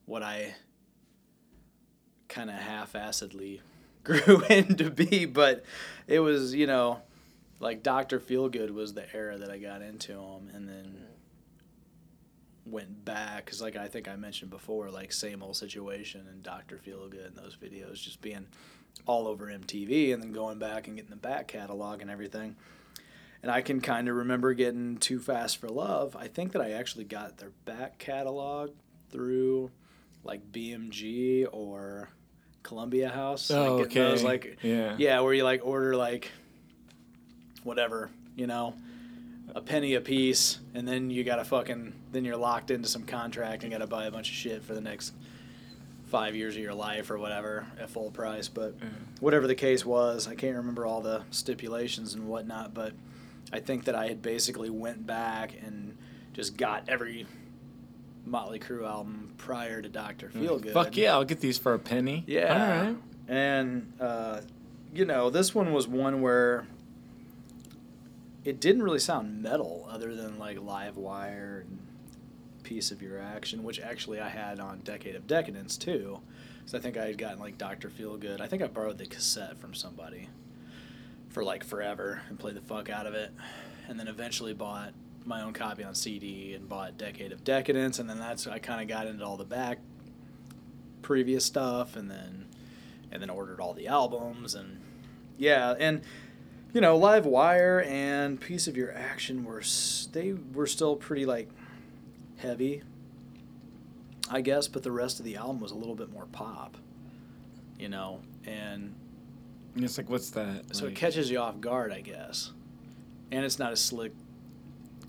[0.05, 0.55] what I
[2.27, 3.61] kind of half-assedly
[4.03, 5.25] grew into be.
[5.25, 5.65] But
[6.07, 7.01] it was, you know,
[7.59, 10.97] like Doctor Feelgood was the era that I got into them, and then
[12.67, 12.71] mm.
[12.71, 16.77] went back because, like I think I mentioned before, like same old situation and Doctor
[16.77, 18.47] Feelgood and those videos just being
[19.05, 22.55] all over MTV, and then going back and getting the back catalog and everything.
[23.41, 26.15] And I can kind of remember getting Too Fast for Love.
[26.17, 28.71] I think that I actually got their back catalog
[29.09, 29.71] through
[30.23, 32.09] like BMG or
[32.63, 33.49] Columbia House.
[33.49, 34.49] Oh, like getting those, oh, okay.
[34.49, 34.95] like Yeah.
[34.97, 36.31] yeah, where you like order like
[37.63, 38.73] whatever, you know,
[39.55, 43.63] a penny a piece, and then you gotta fucking then you're locked into some contract
[43.63, 45.13] and gotta buy a bunch of shit for the next
[46.07, 48.47] five years of your life or whatever at full price.
[48.47, 48.75] But
[49.19, 52.93] whatever the case was, I can't remember all the stipulations and whatnot, but
[53.53, 55.97] I think that I had basically went back and
[56.33, 57.25] just got every
[58.25, 60.73] Motley Crue album prior to Doctor Feelgood.
[60.73, 62.23] Fuck yeah, I'll get these for a penny.
[62.27, 62.53] Yeah.
[62.53, 62.97] All right.
[63.27, 64.41] And, uh,
[64.93, 66.67] you know, this one was one where
[68.43, 71.79] it didn't really sound metal other than like Live Wire and
[72.63, 76.19] Piece of Your Action, which actually I had on Decade of Decadence too.
[76.65, 77.89] So I think I had gotten like Dr.
[77.89, 78.41] Feelgood.
[78.41, 80.29] I think I borrowed the cassette from somebody
[81.29, 83.31] for like forever and played the fuck out of it.
[83.87, 84.93] And then eventually bought
[85.25, 87.97] my own copy on CD and bought Decade of Decadence.
[87.97, 89.79] And then that's, I kind of got into all the back
[91.01, 92.45] previous stuff, and then
[93.11, 94.79] and then ordered all the albums, and
[95.37, 96.01] yeah, and
[96.73, 99.63] you know, Live Wire and Piece of Your Action were
[100.11, 101.49] they were still pretty like
[102.37, 102.83] heavy,
[104.29, 106.77] I guess, but the rest of the album was a little bit more pop,
[107.79, 108.93] you know, and
[109.75, 110.75] it's like, what's that?
[110.75, 112.51] so Like- it catches you off guard, I guess,
[113.31, 114.13] and it's not as slick.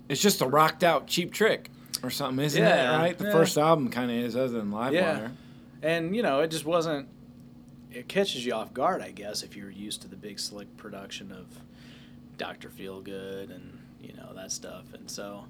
[0.09, 1.69] It's just a rocked out cheap trick
[2.03, 2.97] or something, isn't Yeah, it?
[2.97, 3.17] Right.
[3.17, 3.31] The yeah.
[3.31, 4.91] first album kind of is, other than Livewire.
[4.93, 5.27] Yeah.
[5.83, 7.07] and you know it just wasn't
[7.91, 11.31] it catches you off guard i guess if you're used to the big slick production
[11.31, 11.45] of
[12.37, 15.43] dr feelgood and you know that stuff and so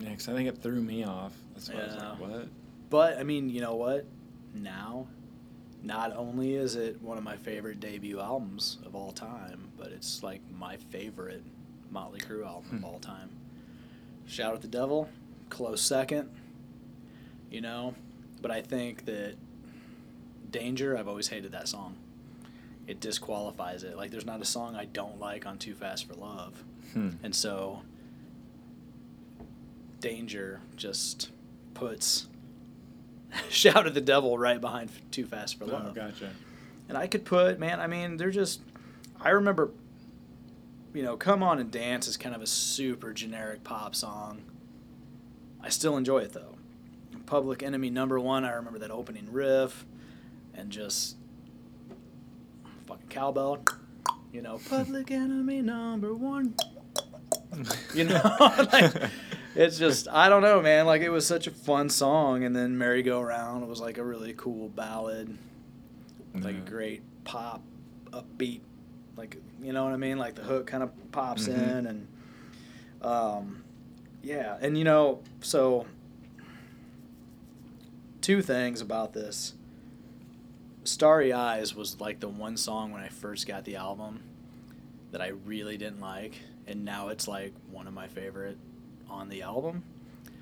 [0.00, 1.32] Yeah, because I think it threw me off.
[1.54, 2.08] That's why I was Yeah.
[2.10, 2.48] like, what?
[2.90, 4.04] but i mean you know what
[4.54, 5.06] now
[5.82, 10.22] not only is it one of my favorite debut albums of all time but it's
[10.22, 11.42] like my favorite
[11.90, 12.84] motley crue album of Hmm.
[12.84, 13.30] all time
[14.26, 15.08] shout at the devil
[15.50, 16.28] close second
[17.50, 17.94] you know
[18.42, 19.34] but i think that
[20.50, 21.94] danger i've always hated that song
[22.86, 26.14] it disqualifies it like there's not a song i don't like on too fast for
[26.14, 26.62] love
[26.94, 27.10] Hmm.
[27.22, 27.82] and so
[30.00, 31.30] danger just
[31.74, 32.28] puts
[33.50, 36.30] shout at the devil right behind too fast for Oh, love gotcha.
[36.88, 38.62] and I could put, man, I mean, they're just,
[39.20, 39.70] I remember,
[40.94, 44.40] you know, Come On and Dance is kind of a super generic pop song.
[45.62, 46.54] I still enjoy it though.
[47.26, 49.84] Public Enemy number one, I remember that opening riff
[50.58, 51.16] and just
[52.86, 53.62] fucking cowbell,
[54.32, 56.54] you know, Public Enemy number one.
[57.94, 58.20] You know,
[58.72, 58.92] like,
[59.54, 60.84] it's just I don't know, man.
[60.86, 64.04] Like it was such a fun song, and then Merry Go Round was like a
[64.04, 65.36] really cool ballad
[66.34, 67.62] like a great pop
[68.12, 68.60] upbeat
[69.16, 71.78] like you know what i mean like the hook kind of pops Mhm.
[71.78, 72.08] in and
[73.02, 73.64] um
[74.22, 75.84] yeah and you know so
[78.20, 79.54] two things about this
[80.88, 84.20] starry eyes was like the one song when i first got the album
[85.12, 86.34] that i really didn't like
[86.66, 88.58] and now it's like one of my favorite
[89.08, 89.82] on the album.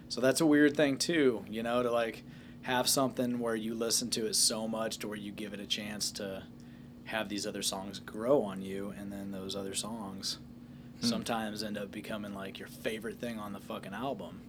[0.08, 2.22] So that's a weird thing too you know to like
[2.62, 5.66] have something where you listen to it so much to where you give it a
[5.66, 6.42] chance to
[7.04, 10.38] have these other songs grow on you and then those other songs
[11.00, 11.06] Hmm.
[11.06, 14.40] sometimes end up becoming like your favorite thing on the fucking album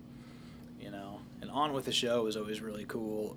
[0.79, 1.19] you know?
[1.41, 3.35] And on with the show is always really cool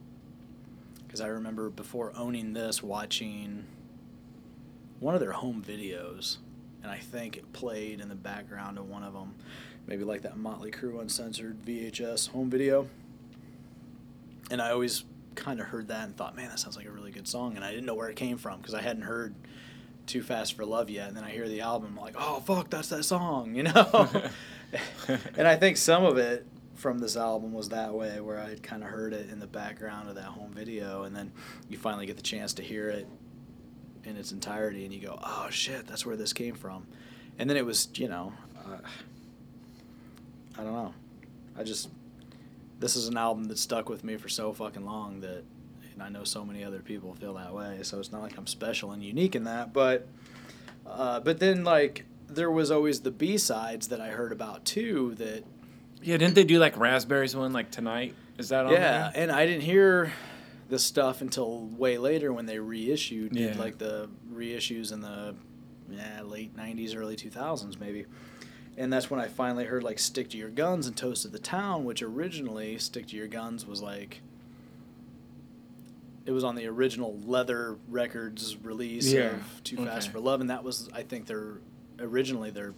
[1.11, 3.65] because i remember before owning this watching
[5.01, 6.37] one of their home videos
[6.83, 9.35] and i think it played in the background of one of them
[9.91, 12.89] maybe like that motley crue uncensored vhs home video.
[14.51, 15.05] And I always
[15.35, 17.65] kind of heard that and thought, man, that sounds like a really good song, and
[17.65, 19.35] I didn't know where it came from because I hadn't heard
[20.07, 22.71] Too Fast for Love yet, and then I hear the album, I'm like, oh fuck,
[22.71, 24.09] that's that song, you know.
[25.37, 26.47] and I think some of it
[26.81, 30.09] from this album was that way, where I kind of heard it in the background
[30.09, 31.31] of that home video, and then
[31.69, 33.07] you finally get the chance to hear it
[34.05, 36.87] in its entirety, and you go, oh shit, that's where this came from,
[37.39, 38.79] and then it was, you know, uh,
[40.59, 40.95] I don't know,
[41.57, 41.91] I just
[42.79, 45.45] this is an album that stuck with me for so fucking long that
[45.93, 47.81] and I know so many other people feel that way.
[47.83, 50.09] So it's not like I'm special and unique in that, but
[50.87, 55.15] uh, but then like there was always the B sides that I heard about too
[55.17, 55.45] that
[56.03, 58.15] Yeah, didn't they do like Raspberries one like tonight?
[58.39, 59.23] Is that on yeah, there?
[59.23, 60.13] and I didn't hear
[60.69, 63.55] this stuff until way later when they reissued Yeah.
[63.59, 65.35] like the reissues in the
[65.91, 68.07] yeah, late 90s early 2000s maybe.
[68.79, 71.39] And that's when I finally heard like Stick to Your Guns and Toast of the
[71.39, 74.23] Town, which originally Stick to Your Guns was like
[76.27, 80.13] it was on the original Leathür Records release Yeah, of Too Fast okay.
[80.13, 81.55] for Love and that was I think their
[81.99, 82.73] originally their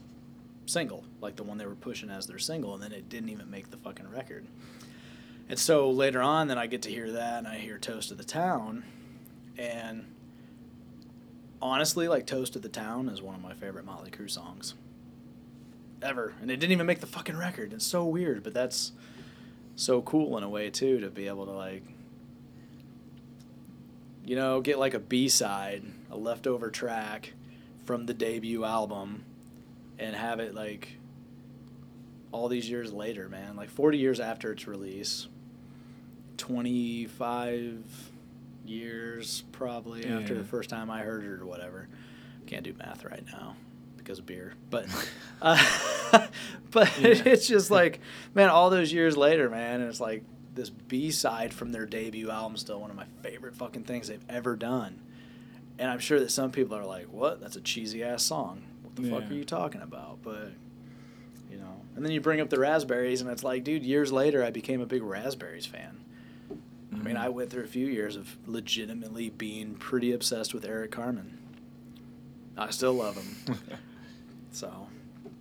[0.67, 3.51] single, like the one they were pushing as their single and then it didn't even
[3.51, 4.45] make the fucking record.
[5.49, 8.19] And so later on, then I get to hear that, and I hear "Toast of
[8.19, 8.85] the Town,"
[9.59, 10.07] and
[11.61, 14.75] honestly, like "Toast of the Town" is one of my favorite Motley Crue songs
[16.01, 17.73] ever, and it didn't even make the fucking record.
[17.73, 18.93] It's so weird, but that's
[19.77, 21.85] so cool in a way too to be able to like,
[24.25, 27.35] you know, get like a B side, a leftover track
[27.85, 29.25] from the debut album,
[29.99, 30.97] and have it like
[32.33, 33.55] all these years later, man.
[33.57, 35.29] Like 40 years after its release,
[36.39, 37.85] 25
[38.65, 41.89] years probably after the first time I heard it or whatever.
[42.47, 43.57] Can't do math right now
[43.97, 44.87] because of beer, but
[45.43, 45.57] uh,
[46.71, 47.23] but Yeah.
[47.27, 48.01] it's just like
[48.35, 52.31] man, all those years later, man, and it's like this B side from their debut
[52.31, 55.01] album still one of my favorite fucking things they've ever done.
[55.79, 57.41] And I'm sure that some people are like, "What?
[57.41, 58.63] That's a cheesy ass song.
[58.83, 60.51] What the fuck are you talking about?" But
[61.95, 64.81] and then you bring up the Raspberries, and it's like, dude, years later, I became
[64.81, 65.99] a big Raspberries fan.
[66.93, 67.33] I mean, I mm.
[67.33, 71.39] went through a few years of legitimately being pretty obsessed with Eric Carmen.
[72.57, 73.59] I still love him.
[74.53, 74.89] so,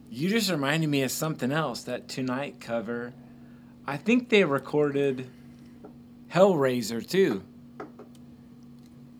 [0.09, 1.83] You just reminded me of something else.
[1.83, 3.13] That Tonight cover.
[3.85, 5.29] I think they recorded
[6.33, 7.43] Hellraiser too.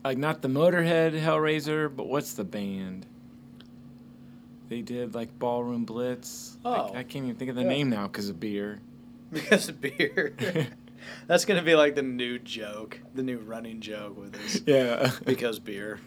[0.04, 3.06] Like not the Motorhead Hellraiser, but what's the band?
[4.72, 6.56] They did like Ballroom Blitz.
[6.64, 6.92] I- Oh.
[6.96, 7.68] I, can't even think of the Yeah.
[7.68, 8.80] name now because of beer.
[9.30, 10.34] because of beer.
[11.28, 14.62] That's going to be like the new joke, the new running joke with this.
[14.66, 16.00] Yeah, Because beer.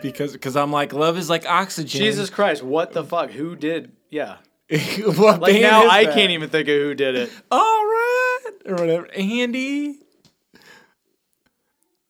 [0.00, 2.00] because because I'm like love is like oxygen.
[2.00, 3.30] Jesus Christ, what the fuck?
[3.30, 3.92] Who did?
[4.08, 4.36] Yeah.
[5.04, 6.14] what Like now I that?
[6.14, 7.30] can't even think of who did it.
[7.50, 9.06] All right, or whatever.
[9.14, 9.98] Andy.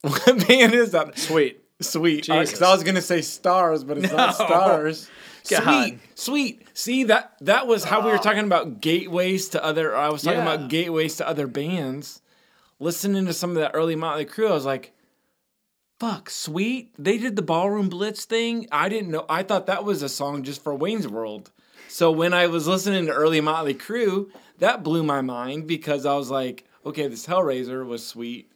[0.02, 1.18] What band is that?
[1.18, 1.60] Sweet.
[1.80, 2.30] Sweet.
[2.30, 5.10] Uh, because I was gonna say stars, but it's not stars.
[5.48, 5.64] God.
[5.64, 6.66] Sweet, sweet.
[6.74, 8.22] See that that was how we were ah.
[8.22, 9.96] talking about gateways to other.
[9.96, 10.54] I was talking Yeah.
[10.54, 12.20] about gateways to other bands.
[12.78, 14.92] Listening to some of that early Motley Crue, I was like,
[15.98, 18.66] "Fuck, sweet." They did the Ballroom Blitz thing.
[18.72, 19.26] I didn't know.
[19.28, 21.50] I thought that was a song just for Wayne's World.
[21.88, 26.14] So when I was listening to early Motley Crue, that blew my mind because I
[26.16, 28.50] was like, "Okay, this Hellraiser was sweet."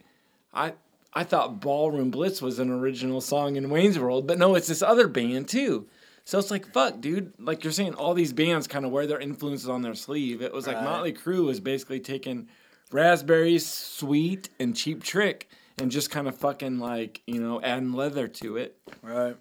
[0.54, 0.74] I
[1.12, 4.82] I thought Ballroom Blitz was an original song in Wayne's World, but no, it's this
[4.82, 5.86] other band too.
[6.24, 7.34] So it's like, fuck, dude.
[7.38, 10.40] Like you're saying, all these bands kind of wear their influences on their sleeve.
[10.40, 10.84] It was like Right.
[10.84, 12.48] Motley Crue was basically taking
[12.90, 15.48] Raspberries, Sweet, and Cheap Trick
[15.78, 18.76] and just kind of fucking like, you know, adding leather to it.
[19.02, 19.36] Right.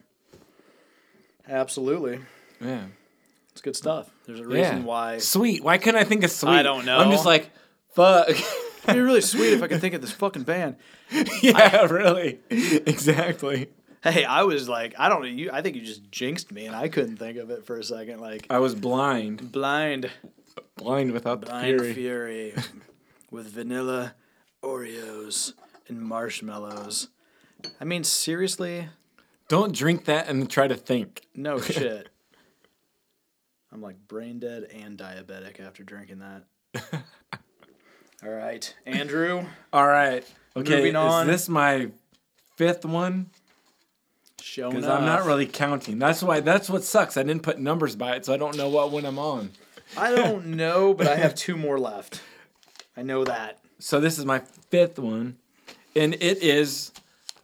[1.48, 2.20] Absolutely.
[2.60, 2.86] Yeah.
[3.52, 4.10] It's good stuff.
[4.26, 4.84] There's a reason yeah.
[4.84, 5.18] why.
[5.20, 5.64] Sweet.
[5.64, 6.50] Why couldn't I think of Sweet?
[6.50, 6.98] I don't know.
[6.98, 7.50] I'm just like,
[7.92, 8.30] fuck.
[8.30, 10.76] It'd be really sweet if I could think of this fucking band.
[11.42, 12.40] yeah, really.
[12.50, 13.70] Exactly.
[14.04, 15.28] Hey, I was like, I don't know.
[15.28, 17.84] You, I think you just jinxed me, and I couldn't think of it for a
[17.84, 18.20] second.
[18.20, 19.52] Like I was blind.
[19.52, 20.10] blind,
[20.76, 21.94] Blind without the blind fury.
[21.94, 22.54] fury,
[23.32, 24.14] with vanilla,
[24.62, 25.54] Oreos,
[25.88, 27.10] and marshmallows.
[27.80, 28.90] I mean, seriously,
[29.48, 31.22] Don't drink that and try to think.
[31.34, 32.10] no shit.
[33.72, 36.44] I'm like brain dead and diabetic after drinking that.
[38.24, 40.24] All right, Andrew, All right.
[40.56, 40.76] Okay.
[40.78, 41.30] Moving on.
[41.30, 41.90] Is this my
[42.58, 43.30] fifth one?
[44.44, 44.90] Showing Because.
[44.90, 46.00] I'm not really counting.
[46.00, 46.40] That's why.
[46.40, 47.18] That's what sucks.
[47.18, 49.52] I didn't put numbers by it, so I don't know what one I'm on.
[49.98, 52.22] I don't know, but I have two more left.
[52.96, 53.60] I know that.
[53.80, 54.40] So this is my
[54.70, 55.38] fifth one,
[55.96, 56.92] and it is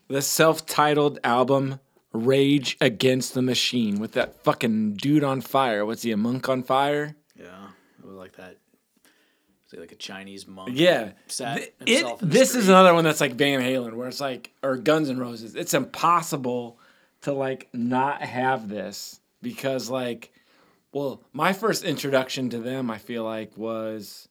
[0.07, 1.79] the self-titled album
[2.13, 5.85] "Rage Against the Machine" with that fucking dude on fire.
[5.85, 6.11] What's he?
[6.11, 7.15] A monk on fire?
[7.35, 7.67] Yeah,
[7.99, 8.57] it was like that.
[9.71, 10.71] He like a Chinese monk?
[10.73, 11.11] Yeah.
[11.27, 15.11] Th- it, this is another one that's like Van Halen, where it's like, or Guns
[15.11, 15.55] N' Roses.
[15.55, 16.78] It's impossible
[17.21, 20.31] to like not have this because like,
[20.91, 24.27] well, my first introduction to them, I feel like, was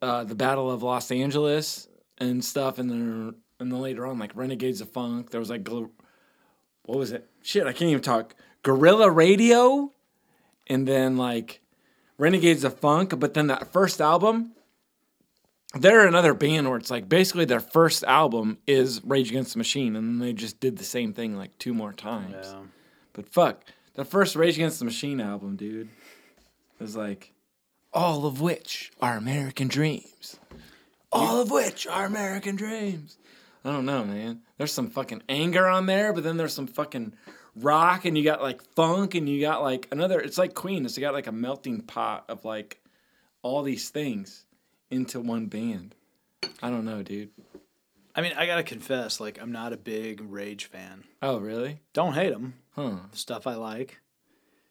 [0.00, 1.88] uh, the Battle of Los Angeles
[2.18, 5.30] and stuff, and then and then later on, like Renegades of Funk.
[5.30, 7.28] There was like, what was it?
[7.42, 8.34] Shit, I can't even talk.
[8.62, 9.92] Guerrilla Radio,
[10.66, 11.60] and then like
[12.18, 13.18] Renegades of Funk.
[13.18, 14.52] But then that first album,
[15.74, 19.94] they're another band where it's like basically their first album is Rage Against the Machine,
[19.94, 22.34] and then they just did the same thing like two more times.
[22.52, 22.62] Yeah.
[23.12, 23.64] But fuck,
[23.94, 25.88] the first Rage Against the Machine album, dude,
[26.80, 27.32] is like
[27.92, 30.38] all of which are American dreams.
[31.12, 33.18] All of which are American dreams.
[33.64, 34.40] I don't know, man.
[34.58, 37.14] There's some fucking anger on there, but then there's some fucking
[37.54, 40.18] rock, and you got like funk, and you got like another.
[40.18, 40.84] It's like Queen.
[40.84, 42.80] It's got like a melting pot of like
[43.42, 44.44] all these things
[44.90, 45.94] into one band.
[46.62, 47.30] I don't know, dude.
[48.14, 51.04] I mean, I gotta confess, like I'm not a big Rage fan.
[51.22, 51.80] Oh, really?
[51.92, 52.54] Don't hate them.
[52.74, 52.96] Huh.
[53.12, 54.00] Stuff I like.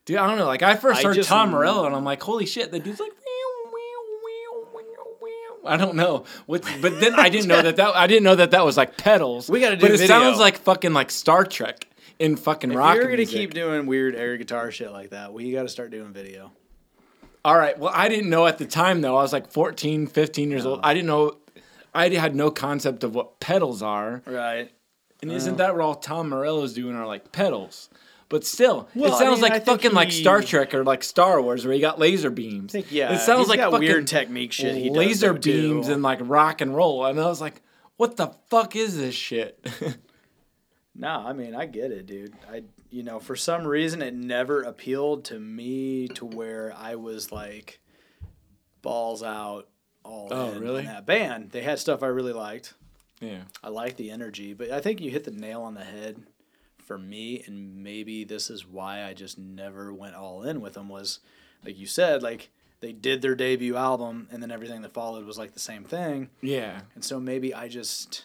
[0.05, 0.45] Dude, I don't know.
[0.45, 2.07] Like I first I heard just- Tom Morello, and I'm mm.
[2.07, 3.11] like, holy shit, the dude's like.
[5.65, 8.51] I don't know what, but then I didn't know that that I didn't know that
[8.51, 9.49] that was like pedals.
[9.49, 10.07] We gotta do but it video.
[10.07, 11.87] sounds like fucking like Star Trek
[12.17, 13.35] in fucking If rock you're gonna music.
[13.35, 16.51] keep doing weird air guitar shit like that, we gotta start doing video.
[17.45, 17.77] All right.
[17.77, 19.17] Well, I didn't know at the time though.
[19.17, 20.79] I was like 14, 15 years old.
[20.79, 20.87] Oh.
[20.87, 21.37] I didn't know.
[21.93, 24.21] I had no concept of what pedals are.
[24.25, 24.71] Right.
[25.21, 25.67] And isn't uh-huh.
[25.67, 27.89] that what all Tom Morello's doing are like pedals?
[28.29, 30.73] But still, Well, it I sounds mean, I like think fucking like he- Star Trek
[30.75, 32.71] or like Star Wars where you got laser beams.
[32.71, 33.13] think yeah.
[33.13, 34.75] it sounds he's like got fucking weird technique shit.
[34.75, 35.73] He does laser though, too.
[35.73, 37.05] beams and like rock and roll.
[37.05, 37.61] And I was like,
[37.97, 39.67] what the fuck is this shit?
[40.99, 42.33] No, I mean I get it, dude.
[42.51, 47.31] I you know for some reason it never appealed to me to where I was
[47.31, 47.79] like
[48.81, 49.67] balls out
[50.03, 50.83] all Oh, in really?
[50.85, 51.51] that band.
[51.51, 52.73] They had stuff I really liked.
[53.19, 53.43] yeah.
[53.63, 56.23] I like the energy, but I think you hit the nail on the head
[56.85, 60.89] for me, and maybe this is why I just never went all in with them.
[60.89, 61.19] Was
[61.65, 62.49] like you said, like
[62.81, 66.29] they did their debut album, and then everything that followed was like the same thing.
[66.41, 66.81] Yeah.
[66.95, 68.23] And so maybe I just,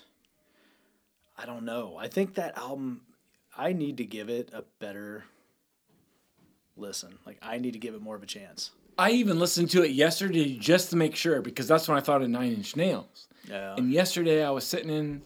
[1.37, 1.97] I don't know.
[1.99, 3.03] I think that album,
[3.57, 5.25] I need to give it a better
[6.77, 7.19] listen.
[7.27, 8.71] Like I need to give it more of a chance.
[8.97, 12.23] I even listened to it yesterday just to make sure because that's when I thought
[12.23, 13.27] of Nine Inch Nails.
[13.49, 13.75] Yeah.
[13.77, 15.23] And yesterday I was sitting in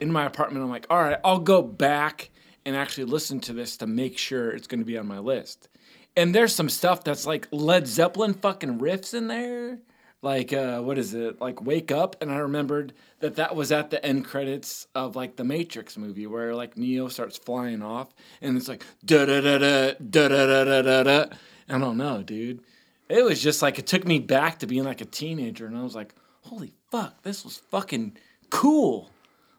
[0.00, 0.62] in my apartment.
[0.62, 2.30] I'm like, all right, I'll go back
[2.64, 5.68] and actually listen to this to make sure it's going to be on my list.
[6.16, 9.78] And there's some stuff that's like Led Zeppelin fucking riffs in there.
[10.20, 11.40] Like uh, what is it?
[11.40, 15.36] Like Wake Up, and I remembered that that was at the end credits of like
[15.36, 18.12] the Matrix movie, where like Neo starts flying off,
[18.42, 21.24] and it's like da da da da da da da da da.
[21.68, 22.60] I don't know, dude.
[23.08, 25.82] It was just like it took me back to being like a teenager, and I
[25.82, 28.16] was like, holy fuck, this was fucking
[28.50, 29.10] cool.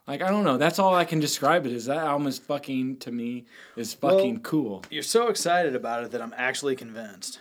[0.07, 1.85] Like I don't know, that's all I can describe it as.
[1.85, 3.45] That album is fucking to me
[3.77, 4.83] is fucking Well, cool.
[4.89, 7.39] You're so excited about it that I'm actually convinced.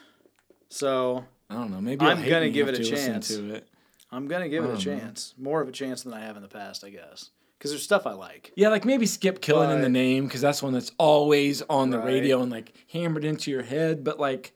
[0.69, 3.31] So I don't know, maybe I'm gonna give it a chance.
[3.31, 3.66] It.
[4.11, 4.99] I'm gonna give it a don't know.
[5.01, 5.35] chance.
[5.39, 7.31] More of a chance than I have in the past, I guess.
[7.59, 8.53] Because there's stuff I like.
[8.55, 11.99] Yeah, like maybe skip killing in the name because that's one that's always on the
[11.99, 12.07] Right.
[12.07, 14.05] radio and like hammered into your head.
[14.05, 14.53] But like,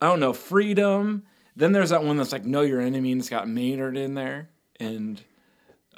[0.00, 1.24] I don't know, freedom.
[1.56, 4.48] Then there's that one that's like know your enemy and it's got Maynard in there
[4.80, 5.20] and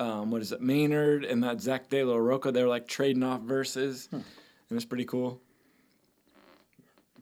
[0.01, 2.51] um, what is it, Maynard and that Zack De La Rocha.
[2.53, 4.25] They're like trading off verses, and
[4.71, 5.41] it's pretty cool.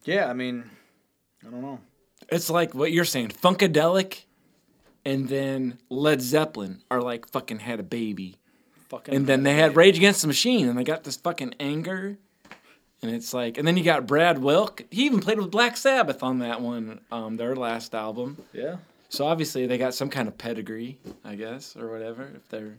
[0.04, 0.64] Yeah, I mean,
[1.46, 1.80] I don't know.
[2.28, 4.24] It's like what you're saying, Funkadelic,
[5.04, 8.36] and then Led Zeppelin are like fucking had a baby.
[8.88, 9.14] Fucking.
[9.14, 12.18] And then they had Rage Against the Machine, and they got this fucking anger.
[13.02, 14.82] And it's like, and then you got Brad Wilk.
[14.90, 18.38] He even played with Black Sabbath on that one, um, their last album.
[18.52, 18.76] Yeah.
[19.08, 22.30] So obviously they got some kind of pedigree, I guess, or whatever.
[22.34, 22.78] If they're,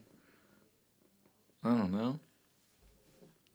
[1.63, 2.19] I don't know.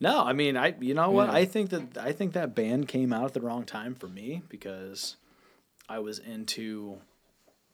[0.01, 1.29] No, I mean, I you know what?
[1.29, 1.35] Yeah.
[1.35, 4.43] I think that I think that band came out at the wrong time for me
[4.49, 5.17] because
[5.93, 6.99] I was into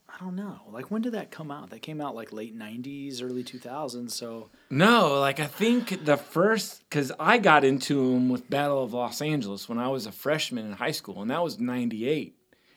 [0.08, 0.58] I don't know.
[0.72, 1.70] Like when did that come out?
[1.70, 6.80] That came out like late 90s, early 2000s, so No, like I think the first,
[6.88, 10.66] because I got into them with Battle of Los Angeles when I was a freshman
[10.66, 12.34] in high school, and that was '98,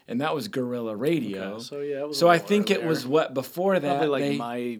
[0.07, 1.53] and that was Guerrilla Radio.
[1.53, 2.87] Okay, so yeah, it was So I think it earlier.
[2.89, 3.87] was what before that.
[3.97, 4.79] probably like they- my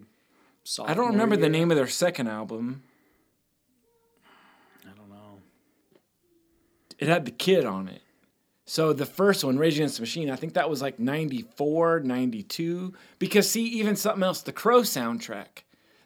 [0.86, 2.84] I don't remember the name of their second album.
[4.86, 5.40] I don't know.
[7.00, 8.02] It had the kid on it.
[8.72, 12.94] So the first one, Rage Against the Machine, I think that was like 94, 92.
[13.20, 15.64] Because see, even something else, the Crow soundtrack,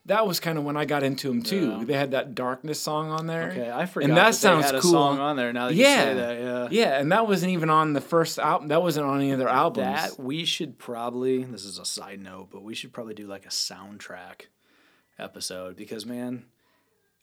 [0.08, 1.78] that was kind of when I got into them too.
[1.78, 1.84] Yeah.
[1.86, 3.52] They had that Darkness song on there.
[3.52, 4.94] Okay, I forgot And that, that sounds they had a cool.
[4.94, 6.06] song on there now that you yeah.
[6.06, 6.68] say that, yeah.
[6.72, 8.70] Yeah, and that wasn't even on the first album.
[8.70, 9.86] That wasn't on any of their albums.
[9.86, 13.46] That we should probably this is a side note, but we should probably do like
[13.46, 14.48] a soundtrack
[15.20, 16.46] episode because man,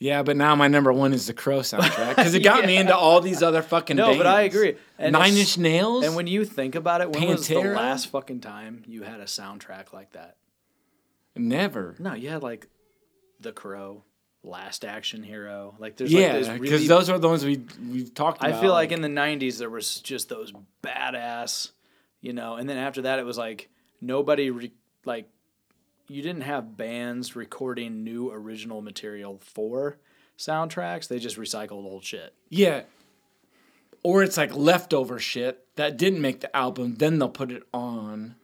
[0.03, 2.97] yeah, but now my number one is the Crow soundtrack because it got me into
[2.97, 4.74] all these other fucking No, but I agree.
[4.99, 6.05] And Nine Inch Nails.
[6.05, 9.27] And when you think about it, when was the last fucking time you had a
[9.27, 10.37] soundtrack like that?
[11.37, 11.95] Never.
[12.01, 12.66] No, you had like
[13.41, 14.03] The Crow,
[14.43, 15.77] Last Action Hero.
[15.79, 16.87] Like there's Yeah, because really.
[16.89, 18.53] those are the ones we we've talked about.
[18.53, 20.53] I feel like in the '90s there was just those
[20.83, 21.70] badass,
[22.20, 23.69] you know, and then after that it was like
[24.01, 24.73] nobody re-
[25.05, 25.29] like
[26.09, 29.99] you didn't have bands recording new original material for
[30.39, 31.09] soundtracks.
[31.09, 32.35] They just recycled old shit.
[32.49, 32.83] Yeah.
[34.03, 38.35] Or it's like leftover shit that didn't make the album, then they'll put it on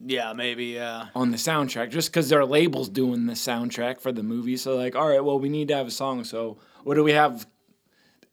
[0.00, 0.66] Yeah, maybe.
[0.66, 1.08] Yeah.
[1.14, 4.56] on the soundtrack just because their label's doing the soundtrack for the movie.
[4.56, 6.24] So like, all right, well, we need to have a song.
[6.24, 7.46] So what do we have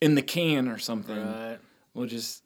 [0.02, 1.18] in the can or something?
[1.18, 1.58] Right.
[1.94, 2.44] We'll just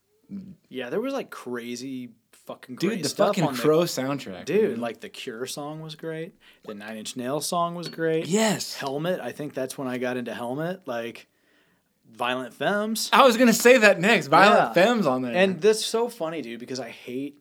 [0.70, 2.12] Yeah, there was like crazy
[2.46, 5.96] fucking great dude the stuff fucking on the- soundtrack, Dude, like the Cure song was
[5.96, 6.34] great.
[6.66, 8.26] The Nine Inch Nails song was great.
[8.28, 8.76] yes.
[8.76, 10.82] Helmet, I think that's when I got into Helmet.
[10.88, 11.28] Like
[12.12, 13.10] Violent Femmes.
[13.14, 14.28] I was gonna say that next.
[14.28, 14.84] Violent Yeah.
[14.86, 17.40] Femmes on there, And that's so funny, dude, because I hate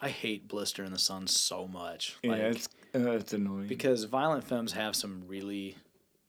[0.00, 2.16] I hate Blister in the Sun so much.
[2.22, 3.66] yeah, Like, it's uh, it's annoying.
[3.66, 5.76] because Violent Femmes have some really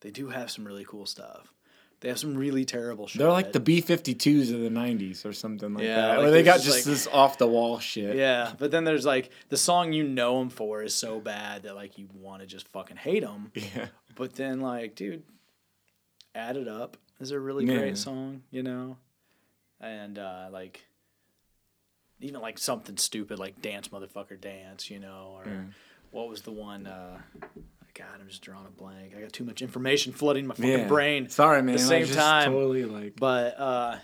[0.01, 1.53] they do have some really cool stuff.
[1.99, 3.17] They have some really terrible shit.
[3.19, 6.17] They're like the B 52s of the 90s or something like Yeah, that.
[6.19, 8.15] like or they got just like- this off the wall shit.
[8.15, 11.75] Yeah, but then there's like the song you know them for is so bad that
[11.75, 13.51] like you want to just fucking hate them.
[13.55, 13.87] Yeah.
[14.15, 15.23] But then like, dude,
[16.35, 17.79] Add It Up is a really Yeah.
[17.79, 18.97] great song, you know?
[19.81, 20.85] And uh like
[22.19, 25.61] even like something stupid like Dance Motherfucker Dance, you know, or Yeah.
[26.11, 27.21] what was the one uh
[27.97, 29.13] God, I'm just drawing a blank.
[29.17, 30.87] I got too much information flooding my fucking Yeah.
[30.87, 31.29] brain.
[31.29, 31.75] Sorry, man.
[31.75, 32.51] At the same time.
[32.51, 33.97] Totally like But uh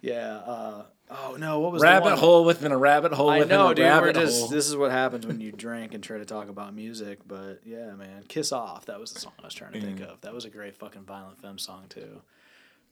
[0.00, 3.68] yeah, uh oh no, what was rabbit hole within a rabbit hole I within know,
[3.70, 3.84] a dude.
[3.84, 4.48] We're rabbit just hole.
[4.48, 7.18] this is what happens when you drink and try to talk about music.
[7.26, 10.20] But yeah, man, "Kiss Off" that was the song I was trying to think of.
[10.20, 12.22] That was a great fucking Violent Femmes song too.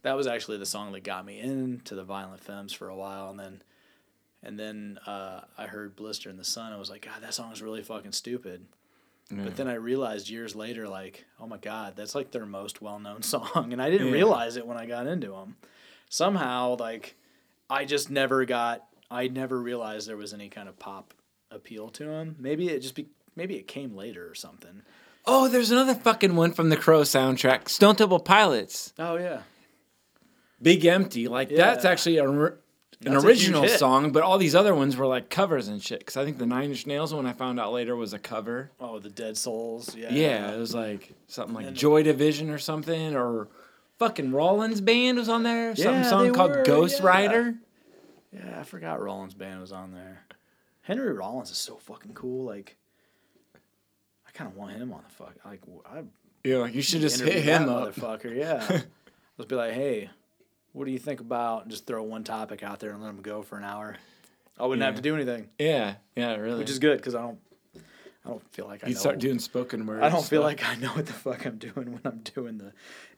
[0.03, 3.29] That was actually the song that got me into the Violent Femmes for a while,
[3.29, 3.61] and then
[4.43, 6.71] And then uh, I heard Blister in the Sun.
[6.71, 8.65] I was like, God, that song's really fucking stupid.
[9.29, 12.97] But then I realized years later, like, oh my God, that's like their most well
[12.99, 13.73] known song.
[13.73, 14.13] And I didn't Yeah.
[14.13, 15.57] realize it when I got into them.
[16.09, 17.15] Somehow, like,
[17.69, 21.13] I just never got, I never realized there was any kind of pop
[21.51, 22.35] appeal to them.
[22.39, 24.81] Maybe it just be, maybe it came later or something.
[25.25, 27.67] Oh, there's another fucking one from the Crow soundtrack.
[27.67, 28.93] Stone Temple Pilots.
[28.97, 29.41] Oh, yeah.
[30.61, 31.27] Big Empty.
[31.27, 32.53] Like that's actually a,
[33.05, 35.99] an That's original song, but all these other ones were like covers and shit.
[35.99, 38.71] Because I think the Nine Inch Nails one I found out later was a cover.
[38.79, 39.95] Oh, the Dead Souls.
[39.95, 40.11] Yeah.
[40.11, 43.47] Yeah, it was like something like And- Joy Division or something, or
[43.99, 45.75] fucking Rollins Band was on there.
[45.75, 47.05] Some Yeah, song called were, Ghost yeah.
[47.05, 47.55] Rider.
[48.33, 50.23] Yeah, I forgot Rollins band was on there.
[50.81, 52.45] Henry Rollins is so fucking cool.
[52.45, 52.77] Like,
[54.27, 55.33] I kind of want him on the fuck.
[55.45, 56.03] Like, I
[56.43, 57.93] Yeah, like you should just hit him up.
[57.95, 58.35] motherfucker.
[58.35, 58.81] Yeah,
[59.37, 60.09] let's be like, hey,
[60.77, 61.67] what do you think about?
[61.67, 63.95] Just throw one topic out there and let them go for an hour.
[64.59, 66.59] I wouldn't have to do anything, Yeah, yeah, really.
[66.59, 67.39] which is good because I don't.
[68.25, 70.03] I don't feel like I You'd start doing spoken words.
[70.03, 72.73] I don't feel like I know what the fuck I'm doing when I'm doing the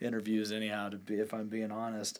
[0.05, 0.51] interviews.
[0.51, 2.19] Anyhow, to be if I'm being honest,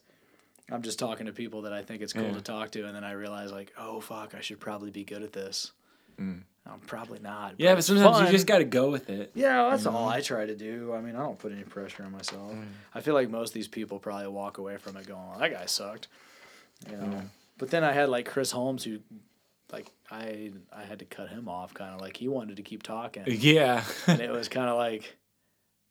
[0.72, 2.34] I'm just talking to people that I think it's cool Yeah.
[2.34, 5.22] to talk to, and then I realize like, oh fuck, I should probably be good
[5.22, 5.72] at this.
[6.20, 6.42] Mm.
[6.66, 7.54] I'm probably not.
[7.54, 7.56] Mm.
[7.60, 8.26] Yeah, but sometimes fun.
[8.26, 9.32] you just got to go with it.
[9.34, 10.94] Yeah, that's all I try to do.
[10.94, 12.52] I mean, I don't put any pressure on myself.
[12.54, 12.66] Mm.
[12.94, 15.52] I feel like most of these people probably walk away from it going, well, "That
[15.52, 16.08] guy sucked,"
[16.90, 17.22] you know.
[17.58, 19.00] But then I had like Chris Holmes, who,
[19.72, 22.84] like, I I had to cut him off, kind of like he wanted to keep
[22.84, 25.16] talking Yeah, and it was kind of like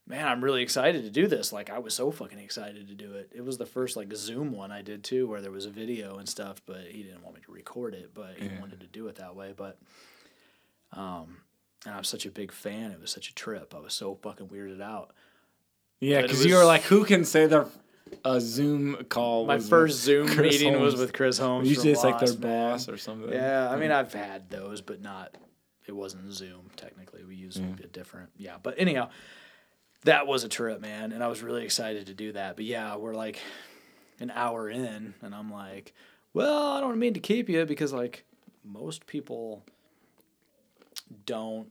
[0.06, 3.12] man i'm really excited to do this like i was so fucking excited to do
[3.12, 5.70] it it was the first like zoom one i did too where there was a
[5.70, 8.58] video and stuff but he didn't want me to record it but he Yeah.
[8.58, 9.76] wanted to do it that way but
[10.92, 11.38] um
[11.86, 14.48] and i'm such a big fan it was such a trip i was so fucking
[14.48, 15.12] weirded out
[16.00, 17.66] yeah, because you were like, who can say their
[18.24, 19.46] a Zoom call?
[19.46, 22.70] my first zoom Chris meeting was with chris holmes Usually it's like their man.
[22.70, 23.32] boss or something.
[23.32, 25.36] Yeah, I mean, I've had those, but not.
[25.86, 27.24] It wasn't Zoom technically.
[27.24, 28.30] We used a different.
[28.36, 29.08] Yeah, but anyhow,
[30.04, 32.56] that was a trip, man, and I was really excited to do that.
[32.56, 33.40] But yeah, we're like
[34.20, 35.94] an hour in, and I'm like,
[36.32, 38.24] well, I don't mean to keep you because like
[38.64, 39.64] most people
[41.26, 41.68] don't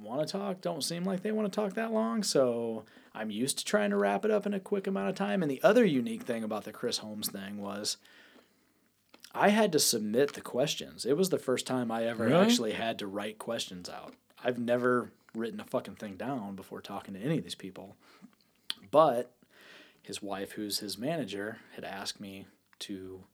[0.00, 2.22] want to talk, don't seem like they want to talk that long.
[2.22, 2.84] So
[3.14, 5.42] I'm used to trying to wrap it up in a quick amount of time.
[5.42, 7.96] And the other unique thing about the Chris Holmes thing was
[9.34, 11.04] I had to submit the questions.
[11.04, 12.44] It was the first time I ever Really?
[12.46, 14.14] actually had to write questions out.
[14.42, 17.96] I've never written a fucking thing down before talking to any of these people.
[18.90, 19.32] But
[20.02, 22.46] his wife, who's his manager, had asked me
[22.80, 23.24] to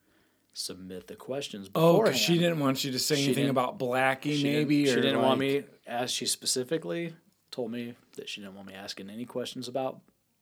[0.54, 4.42] submit the questions Oh, because she didn't want you to say She anything about Blackie,
[4.42, 4.84] maybe.
[4.84, 7.14] didn't, she didn't want me, as she specifically
[7.50, 10.00] told me that she didn't want me asking any questions about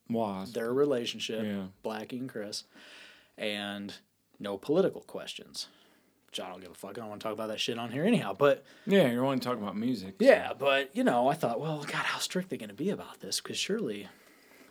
[0.08, 0.52] Was.
[0.52, 1.66] their relationship, Yeah.
[1.84, 2.64] Blackie and Chris,
[3.38, 3.94] and
[4.38, 5.68] no political questions.
[6.26, 6.90] Which I don't give a fuck.
[6.90, 8.34] I don't want to talk about that shit on here anyhow.
[8.38, 10.14] But Yeah, you're only talking about music.
[10.20, 12.90] so- yeah, but you know, I thought, well, God, how strict they going to be
[12.90, 13.40] about this?
[13.40, 14.06] Because surely,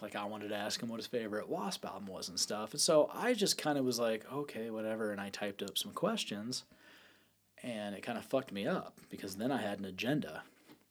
[0.02, 2.72] like, I wanted to ask him what his favorite Wasp album was and stuff.
[2.72, 5.12] And so I just kind of was like, okay, whatever.
[5.12, 6.64] And I typed up some questions,
[7.64, 10.44] and it kind of fucked me up because then I had an agenda.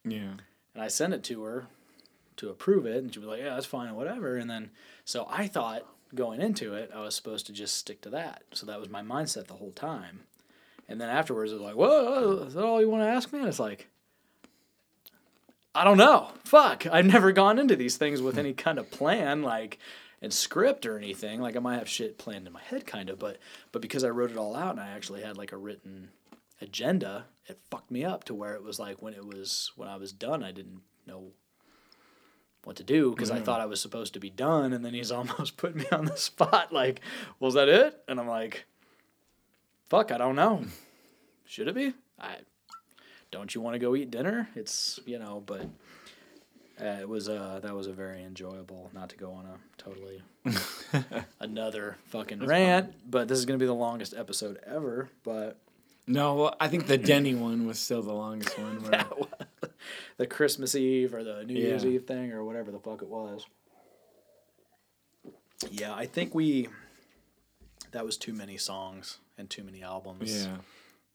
[0.05, 0.35] Yeah.
[0.75, 1.67] And I sent it to her
[2.37, 4.71] to approve it, and she was like, "Yeah, that's fine, whatever." And then,
[5.05, 8.45] so I thought going into it, I was supposed to just stick to that.
[8.53, 10.21] So that was my mindset the whole time.
[10.89, 13.41] And then afterwards, it was like, "Whoa, is that all you want to ask me?"
[13.41, 13.89] And it's like,
[15.79, 16.33] I don't know.
[16.45, 19.79] Fuck, I've never gone into these things with any kind of plan, like
[20.21, 21.41] and script or anything.
[21.41, 23.39] Like I might have shit planned in my head, kind of, but
[23.71, 26.09] but because I wrote it all out and I actually had like a written
[26.61, 29.95] agenda, it fucked me up to where it was like when it was when I
[29.95, 31.31] was done, I didn't know
[32.65, 33.45] what to do because I mm.
[33.45, 36.17] thought I was supposed to be done, and then he's almost put me on the
[36.17, 36.73] spot.
[36.73, 37.03] Like,
[37.39, 38.03] was that it?
[38.09, 38.65] And I'm like,
[39.89, 40.65] fuck, I don't know.
[41.47, 41.95] Should it be?
[42.19, 42.39] I
[43.31, 44.49] don't you want to go eat dinner?
[44.55, 45.63] It's you know, but
[46.81, 48.91] uh, it was uh that was a very enjoyable.
[48.95, 50.23] Not to go on a totally
[51.41, 55.11] another fucking rant, but this is gonna be the longest episode ever.
[55.25, 55.59] But
[56.07, 58.83] No, well, I think the Denny one was still the longest one.
[58.91, 59.05] Where,
[60.17, 63.47] the Christmas Eve or the New Year's Eve thing or whatever the fuck it was.
[65.71, 66.69] Yeah, I think we
[67.93, 70.57] that was too many songs and too many albums yeah.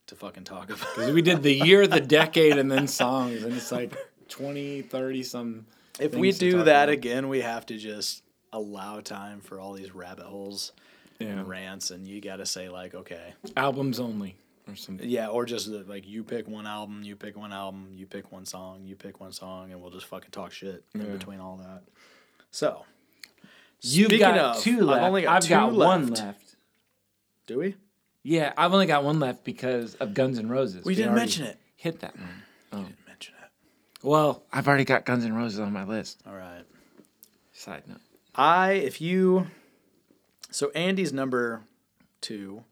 [0.07, 0.79] To fucking talk about.
[0.95, 3.95] Because we did the year, the decade, and then songs, and it's like
[4.29, 5.65] 20, 30 some.
[5.99, 6.89] if we do that about.
[6.89, 10.71] again, we have to just allow time for all these rabbit holes
[11.19, 11.27] Yeah.
[11.29, 14.35] and rants and you got to say like, okay, Albums only
[14.67, 15.09] or something.
[15.09, 18.31] yeah, or just uh, like you pick one album, you pick one album, you pick
[18.31, 21.57] one song, you pick one song and we'll just fucking talk shit in between all
[21.57, 21.81] that.
[22.51, 22.85] So,
[23.81, 25.03] You've Speaking got of, two I've left.
[25.03, 26.21] only got I've two got one left.
[26.23, 26.55] left.
[27.47, 27.75] do we?
[28.23, 30.85] Yeah, I've only got one left because of Guns N' Roses.
[30.85, 31.59] We didn't mention it.
[31.75, 32.29] Hit that one.
[32.71, 32.77] Oh.
[32.77, 33.49] Didn't mention it.
[34.01, 36.21] Well, I've already got Guns N' Roses on my list.
[36.25, 36.63] All right.
[37.51, 37.99] Side note.
[38.35, 39.47] I if you
[40.49, 41.61] so Andy's number
[42.21, 42.63] two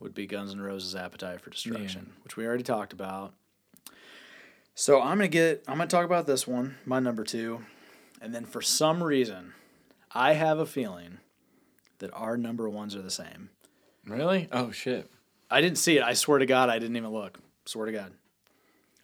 [0.00, 3.34] would be Guns N' Roses Appetite for Destruction, which we already talked about.
[4.74, 7.64] So I'm gonna get I'm gonna talk about this one, my number two,
[8.20, 9.52] and then for some reason,
[10.12, 11.18] I have a feeling
[11.98, 13.50] that our number ones are the same.
[14.06, 14.48] Really?
[14.52, 15.10] Oh shit.
[15.50, 16.02] I didn't see it.
[16.02, 17.38] I swear to God, I didn't even look.
[17.66, 18.12] Swear to God,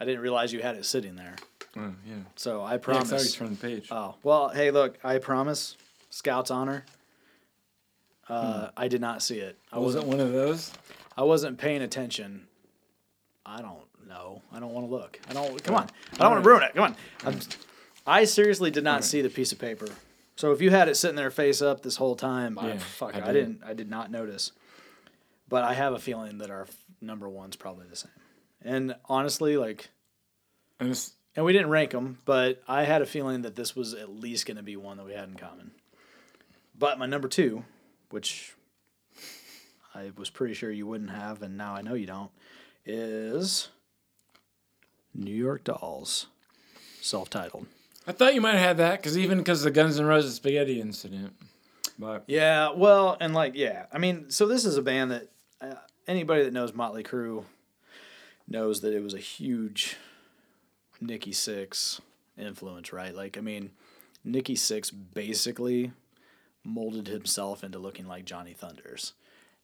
[0.01, 1.37] I didn't realize you had it sitting there.
[1.77, 2.15] Oh yeah.
[2.37, 3.35] So I Yeah, 'cause I already promise.
[3.35, 3.89] turned the page.
[3.91, 5.77] Oh well, hey, look, I promise,
[6.11, 6.85] Scout's honor.
[8.29, 9.59] Uh, I did not see it.
[9.73, 10.05] I was wasn't.
[10.05, 10.73] it one of those?
[11.17, 12.47] I wasn't paying attention.
[13.45, 14.43] I don't know.
[14.53, 15.19] I don't want to look.
[15.29, 15.63] I don't.
[15.65, 15.89] Come on.
[16.15, 16.75] I don't want to ruin it.
[16.75, 16.97] Come on.
[17.25, 17.39] I'm,
[18.07, 19.89] I seriously did not see the piece of paper.
[20.37, 23.29] So if you had it sitting there face up this whole time, I, fuck, I
[23.29, 23.63] I, didn't.
[23.65, 24.53] I did not notice.
[25.51, 28.11] But I have a feeling that our f- number one's probably the same.
[28.63, 29.91] And honestly, like,
[30.79, 30.99] And
[31.37, 34.47] and we didn't rank them, but I had a feeling that this was at least
[34.47, 35.73] going to be one that we had in common.
[36.77, 37.65] But my number two,
[38.11, 38.55] which
[39.95, 42.31] I was pretty sure you wouldn't have, and now I know you don't,
[42.87, 43.69] is
[45.15, 46.27] New York Dolls,
[47.01, 47.67] self-titled.
[48.07, 50.81] I thought you might have had that because even because the Guns N' Roses spaghetti
[50.81, 51.35] incident.
[51.99, 55.29] But Yeah, well, and like, yeah, I mean, so this is a band that
[55.61, 55.75] uh,
[56.07, 57.45] anybody that knows Motley Crue
[58.49, 59.97] knows that it was a huge
[61.01, 62.01] Nikki Sixx
[62.39, 63.15] influence, right?
[63.15, 63.71] Like, I mean,
[64.25, 65.93] Nikki Sixx basically
[66.65, 69.15] molded himself into looking like Johnny Thunders.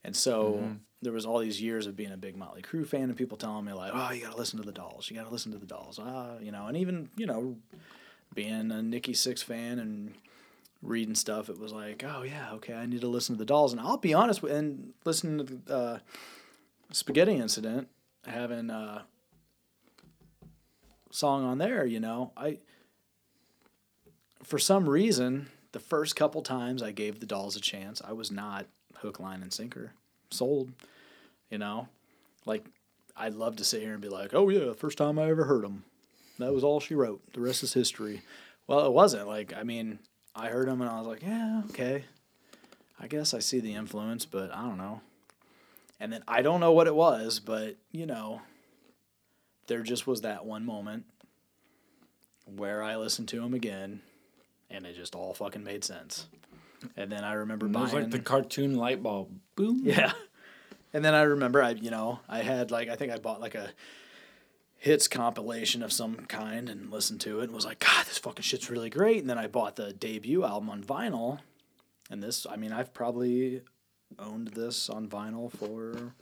[0.05, 3.17] And so there was all these years of being a big Motley Crue fan and
[3.17, 5.11] people telling me like, "Oh, you got to listen to the Dolls.
[5.11, 7.57] You got to listen to the Dolls." Ah, you know, and even, you know,
[8.35, 10.15] being a Nikki Sixx fan and
[10.83, 13.73] reading stuff, it was like, oh yeah, okay, I need to listen to the Dolls.
[13.73, 15.99] And I'll be honest, with, and listening to the uh,
[16.93, 17.89] Spaghetti Incident,
[18.27, 19.05] having a
[21.11, 22.59] song on there, you know, I
[24.43, 28.31] for some reason the first couple times I gave the Dolls a chance, I was
[28.31, 28.67] not
[28.97, 29.93] hook, line, and sinker
[30.31, 30.73] sold.
[31.51, 31.89] You know,
[32.45, 32.65] like
[33.17, 35.65] I'd love to sit here and be like, oh yeah, first time I ever heard
[35.65, 35.85] them.
[36.39, 37.23] That was all she wrote.
[37.33, 38.23] The rest is history.
[38.67, 39.27] Well, it wasn't.
[39.27, 40.01] Like, I mean,
[40.37, 42.05] I heard him and I was like, yeah, okay.
[43.01, 45.01] I guess I see the influence, but I don't know.
[45.99, 48.43] And then I don't know what it was, but you know,
[49.67, 51.07] there just was that one moment
[52.45, 54.03] where I listened to him again
[54.71, 56.27] and it just all fucking made sense.
[56.97, 59.31] And then I remember it buying was like the cartoon light bulb.
[59.57, 59.81] Boom.
[59.85, 60.13] yeah.
[60.93, 63.55] And then I remember I, you know, I had like I think I bought like
[63.55, 63.71] a
[64.87, 68.45] hits compilation of some kind and listened to it and was like, God, this fucking
[68.45, 69.19] shit's really great.
[69.19, 71.41] And then I bought the debut album on vinyl.
[72.09, 73.63] And this, I mean, I've probably
[74.17, 76.15] owned this on vinyl for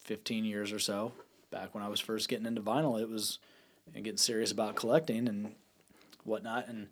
[0.00, 1.12] 15 years or so.
[1.50, 3.38] Back when I was first getting into vinyl, it was
[3.94, 5.54] and getting serious about collecting and
[6.24, 6.68] whatnot.
[6.68, 6.88] And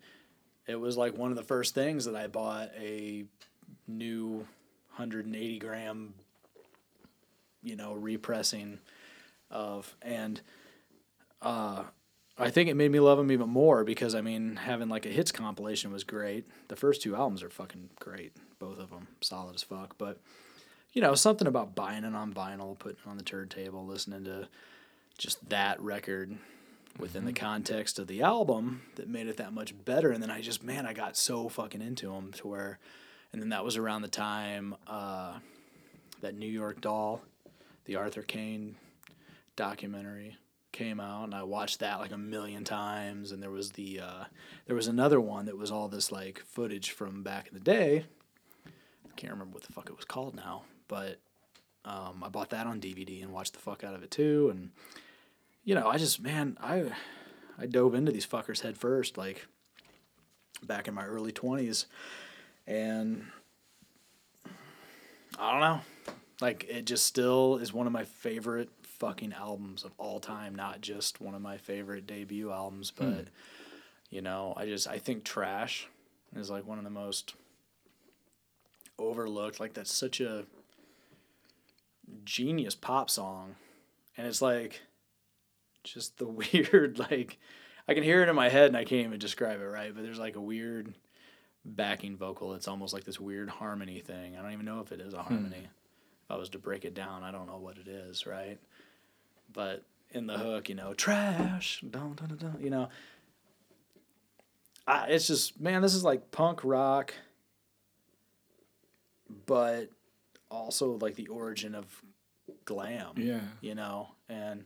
[0.65, 3.25] it was like one of the first things that I bought a
[3.87, 4.37] new
[4.95, 6.15] 180 gram,
[7.61, 8.79] you know, repressing
[9.51, 9.95] of.
[10.01, 10.41] And
[11.41, 11.83] uh,
[12.37, 15.09] I think it made me love them even more because, I mean, having like a
[15.09, 16.47] hits compilation was great.
[16.69, 19.97] The first two albums are fucking great, both of them, solid as fuck.
[19.97, 20.19] But,
[20.93, 24.47] you know, something about buying it on vinyl, putting it on the turntable, listening to
[25.17, 26.37] just that record
[26.97, 30.11] within the context of the album that made it that much better.
[30.11, 32.79] And then I just, man, I got so fucking into them to where,
[33.33, 35.39] and then that was around the time uh,
[36.21, 37.21] that New York Doll,
[37.83, 38.75] the Arthur Kane
[39.57, 40.37] documentary
[40.71, 43.31] came out, and I watched that like a million times.
[43.31, 44.23] And there was the, uh,
[44.65, 48.05] there was another one that was all this like footage from back in the day.
[48.65, 51.19] I can't remember what the fuck it was called now, but
[51.85, 54.49] um, I bought that on DVD and watched the fuck out of it too.
[54.51, 54.71] And
[55.63, 56.91] you know, I just man, I
[57.57, 59.47] I dove into these fuckers head first, like
[60.63, 61.85] back in my early twenties,
[62.67, 63.25] and
[65.37, 65.81] I don't know,
[66.41, 68.69] like it just still is one of my favorite
[68.99, 70.53] fucking albums of all time.
[70.53, 73.21] Not just one of my favorite debut albums, but hmm.
[74.09, 75.87] you know, I just I think Trash
[76.35, 77.33] is like one of the most
[78.97, 79.59] overlooked.
[79.59, 80.45] Like that's such a
[82.23, 83.55] genius pop song,
[84.17, 84.81] and it's like
[85.83, 87.37] just the weird like
[87.87, 90.03] I can hear it in my head and I can't even describe it right, but
[90.03, 90.93] there's like a weird
[91.65, 92.53] backing vocal.
[92.53, 94.37] It's almost like this weird harmony thing.
[94.37, 95.33] I don't even know if it is a hmm.
[95.33, 95.67] harmony.
[95.67, 98.59] If I was to break it down, I don't know what it is, right?
[99.51, 102.89] But in the hook, you know, trash, dun, dun, dun, you know,
[104.87, 107.13] I, it's just man, this is like punk rock,
[109.45, 109.89] but
[110.49, 111.85] also like the origin of
[112.65, 113.13] glam.
[113.17, 113.41] Yeah.
[113.61, 114.65] You know, and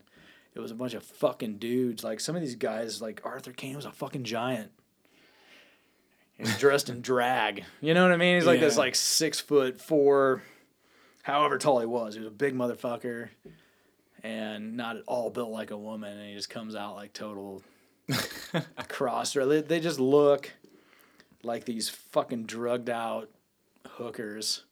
[0.55, 2.03] it was a bunch of fucking dudes.
[2.03, 4.71] Like some of these guys, like Arthur Kane was a fucking giant.
[6.37, 7.63] He's dressed in drag.
[7.79, 8.35] You know what I mean?
[8.35, 10.41] He's like this like six foot four,
[11.21, 12.15] however tall he was.
[12.15, 13.29] He was a big motherfucker,
[14.23, 16.17] and not at all built like a woman.
[16.17, 17.61] And he just comes out like total
[18.87, 19.33] cross.
[19.33, 20.51] They, they just look
[21.43, 23.29] like these fucking drugged out
[23.85, 24.63] hookers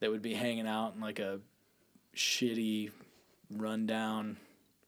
[0.00, 1.40] that would be hanging out in like a
[2.14, 2.90] shitty,
[3.50, 4.36] rundown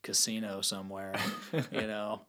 [0.03, 1.15] casino somewhere.
[1.73, 2.20] you know,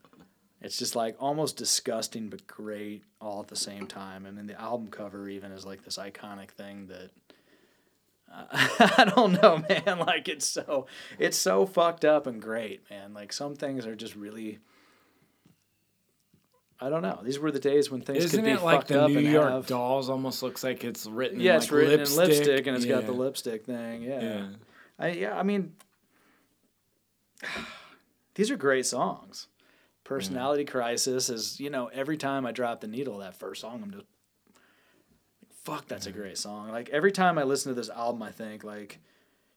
[0.62, 4.26] it's just like almost disgusting but great all at the same time.
[4.26, 7.12] And then the album cover even is like this iconic thing that.
[8.52, 10.00] I don't know, man.
[10.06, 10.88] Like it's so
[11.20, 13.14] it's so fucked up and great, man.
[13.14, 14.60] Like some things are just really.
[16.82, 17.22] I don't know.
[17.24, 19.20] These were the days when things Isn't could be it like fucked the up New
[19.20, 20.10] and York have, Dolls?
[20.10, 21.40] Almost looks like it's written.
[21.40, 22.20] yeah, in it's like written lipstick.
[22.20, 24.02] in lipstick and it's got the lipstick thing.
[24.02, 24.22] Yeah.
[24.22, 24.46] Yeah.
[25.00, 25.76] I yeah, I mean
[28.36, 29.48] these are great songs.
[29.48, 30.04] Mm.
[30.04, 33.92] Personality Crisis is, you know, every time I drop the needle that first song I'm
[33.92, 34.06] just
[35.64, 36.70] fuck, that's a great song.
[36.70, 39.00] Like every time I listen to this album I think like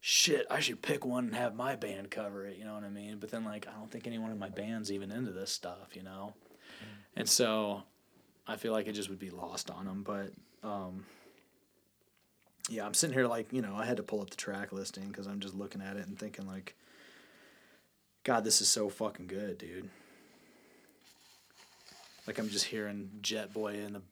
[0.01, 2.91] shit, I should pick one and have my band cover it, you know what I
[2.91, 3.19] mean?
[3.19, 6.03] But then like I don't think anyone in my band's even into this stuff, you
[6.03, 6.35] know.
[7.17, 7.83] And so
[8.47, 11.05] I feel like it just would be lost on them, but um
[12.69, 15.09] yeah, I'm sitting here like, you know, I had to pull up the track listing
[15.09, 16.75] because I'm just looking at it and thinking, like,
[18.25, 19.89] God, this is so fucking good, dude.
[22.27, 24.03] Like, I'm just hearing Jet Boy in the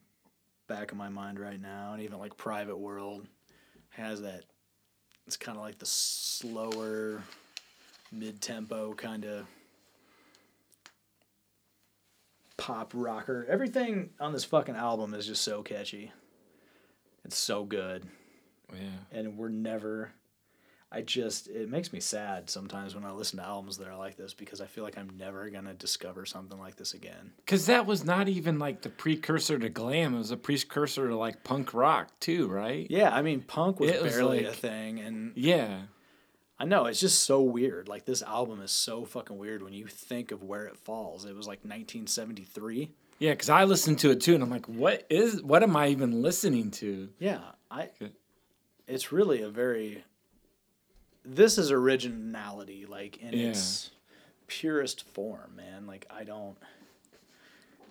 [0.67, 3.27] back of my mind right now, and even like Private World
[3.91, 4.45] has that.
[5.27, 7.23] It's kind of like the slower,
[8.13, 9.47] mid tempo kind of
[12.57, 13.47] pop rocker.
[13.49, 16.13] Everything on this fucking album is just so catchy.
[17.25, 18.07] It's so good
[18.73, 18.79] Yeah.
[19.13, 20.13] and we're never
[20.95, 24.17] I just it makes me sad sometimes when I listen to albums that are like
[24.17, 27.33] this because I feel like I'm never gonna discover something like this again.
[27.39, 30.15] Because that was not even like the precursor to glam.
[30.15, 32.87] It was a precursor to like punk rock too, right?
[32.89, 35.83] Yeah, I mean punk was was barely like- a thing and Yeah.
[36.57, 37.89] I know it's just so weird.
[37.89, 41.25] Like this album is so fucking weird when you think of where it falls.
[41.25, 42.93] It was like 1973.
[43.19, 45.43] Yeah, because I listened to it too, and I'm like, what is?
[45.43, 47.09] What am I even listening to?
[47.19, 47.41] Yeah,
[47.71, 47.91] I
[48.87, 50.05] it's really a very
[51.25, 53.49] this is originality like in Yeah.
[53.49, 53.91] its
[54.47, 55.87] purest form, man.
[55.87, 56.57] Like I don't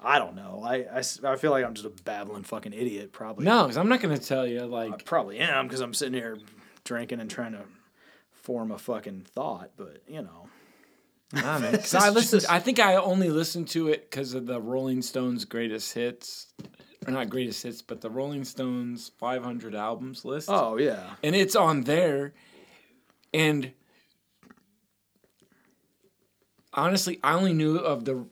[0.06, 0.62] I don't know.
[0.66, 3.46] I, I, I feel like I'm just a babbling fucking idiot probably.
[3.46, 6.38] No, because I'm not gonna tell you Like, I probably am because I'm sitting here
[6.84, 7.62] drinking and trying to
[8.34, 10.48] form a fucking thought, but you know.
[11.32, 11.72] Nah, man.
[11.78, 12.42] 'Cause I listened.
[12.42, 16.48] just- I think I only listened to it because of the Rolling Stones greatest hits,
[17.08, 20.50] or not greatest hits, but the Rolling Stones 500 albums list.
[20.52, 21.12] Oh yeah.
[21.24, 22.34] and it's on there
[23.34, 23.72] and
[26.74, 28.26] honestly i only knew of the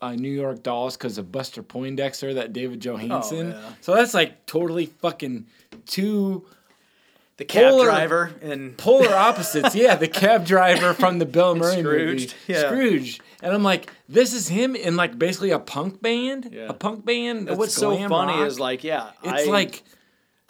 [0.00, 3.70] uh, new york dolls because of buster poindexter that david johansen Oh, yeah.
[3.80, 5.46] so that's like totally fucking
[5.86, 6.46] two
[7.38, 11.82] The cab Polar- driver and polar opposites yeah the cab driver from the bill murray
[11.82, 12.60] movie yeah.
[12.66, 16.66] scrooge and i'm like this is him in like basically a punk band Yeah.
[16.68, 18.46] a punk band that's what's so funny rock.
[18.46, 19.82] is like yeah, it's I- like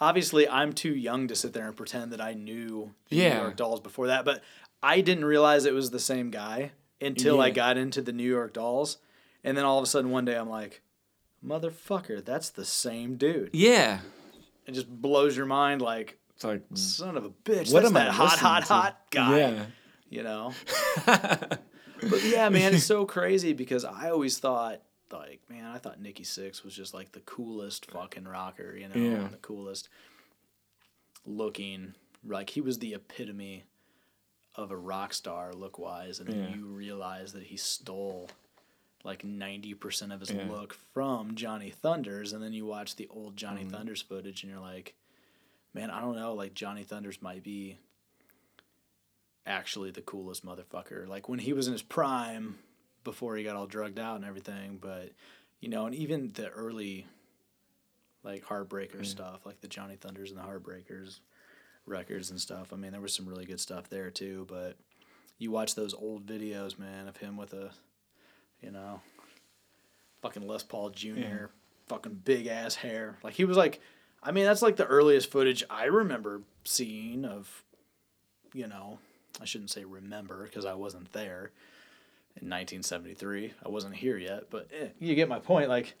[0.01, 3.35] obviously I'm too young to sit there and pretend that I knew the Yeah.
[3.35, 4.43] New York Dolls before that, but
[4.81, 6.71] I didn't realize it was the same guy
[7.01, 8.97] until I got into the New York Dolls,
[9.43, 10.81] and then all of a sudden one day I'm like,
[11.45, 13.49] motherfucker, that's the same dude.
[13.53, 13.99] yeah
[14.65, 17.97] It just blows your mind like, it's like son of a bitch, What that's am
[17.97, 18.73] I hot, hot, to?
[18.73, 19.37] hot guy.
[19.37, 19.65] yeah
[20.09, 20.53] You know.
[21.05, 26.23] but yeah, man, it's so crazy because I always thought like, man, I thought Nikki
[26.23, 29.27] Sixx was just like the coolest fucking rocker, you know, Yeah.
[29.29, 29.89] the coolest
[31.25, 31.93] looking.
[32.25, 33.63] Like he was the epitome
[34.55, 36.55] of a rock star look wise, and then Yeah.
[36.55, 38.29] you realize that he stole
[39.05, 40.49] like ninety percent of his Yeah.
[40.49, 43.69] look from Johnny Thunders, and then you watch the old Johnny Mm-hmm.
[43.71, 44.95] Thunders footage, and you're like,
[45.73, 47.77] man, I don't know, like Johnny Thunders might be
[49.45, 51.07] actually the coolest motherfucker.
[51.07, 52.59] Like when he was in his prime
[53.03, 55.11] before he got all drugged out and everything, but
[55.59, 57.05] you know, and even the early
[58.23, 61.19] like Heartbreaker stuff, like the Johnny Thunders and the Heartbreakers
[61.85, 62.71] records and stuff.
[62.73, 64.75] I mean, there was some really good stuff there too, but
[65.37, 67.71] you watch those old videos, man, of him with a
[68.61, 68.99] you know,
[70.21, 71.45] fucking Les Paul Jr., Yeah.
[71.87, 73.17] fucking big ass hair.
[73.23, 73.79] Like he was like
[74.21, 77.63] I mean, that's like the earliest footage I remember seeing of
[78.53, 78.99] you know,
[79.41, 81.51] I shouldn't say remember because I wasn't there
[82.41, 83.53] in 1973.
[83.65, 85.69] I wasn't here yet, but eh, you get my point.
[85.69, 85.95] Like,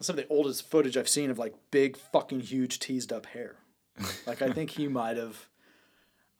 [0.00, 3.56] some of the oldest footage I've seen of like big fucking huge teased up hair.
[4.26, 5.48] Like, I think he might have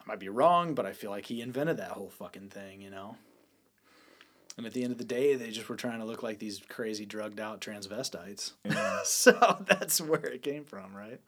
[0.04, 2.90] I might be wrong, but I feel like he invented that whole fucking thing, you
[2.90, 3.16] know.
[4.56, 6.60] And at the end of the day, they just were trying to look like these
[6.68, 8.52] crazy drugged out transvestites.
[9.04, 11.20] so that's where it came from, right?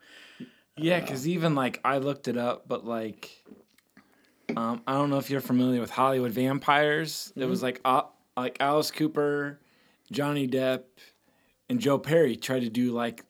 [0.77, 3.43] Yeah, because even like I looked it up, but like,
[4.55, 7.33] um, I don't know if you're familiar with Hollywood vampires.
[7.35, 8.03] It was like uh,
[8.37, 9.59] like Alice Cooper,
[10.11, 10.83] Johnny Depp,
[11.69, 13.25] and Joe Perry tried to do like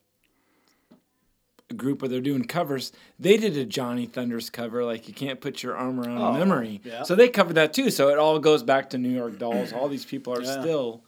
[1.69, 2.91] a group where they're doing covers.
[3.17, 6.37] They did a Johnny Thunders cover, like you can't put your arm around Oh, a
[6.37, 6.81] memory.
[6.83, 7.03] yeah.
[7.03, 7.89] So they covered that too.
[7.89, 9.73] So it all goes back to New York Dolls.
[9.73, 10.61] All these people are Yeah.
[10.61, 11.03] still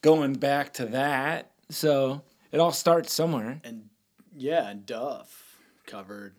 [0.00, 1.50] going back to that.
[1.70, 3.60] So it all starts somewhere.
[3.64, 3.88] And
[4.36, 6.34] yeah, and Duff covered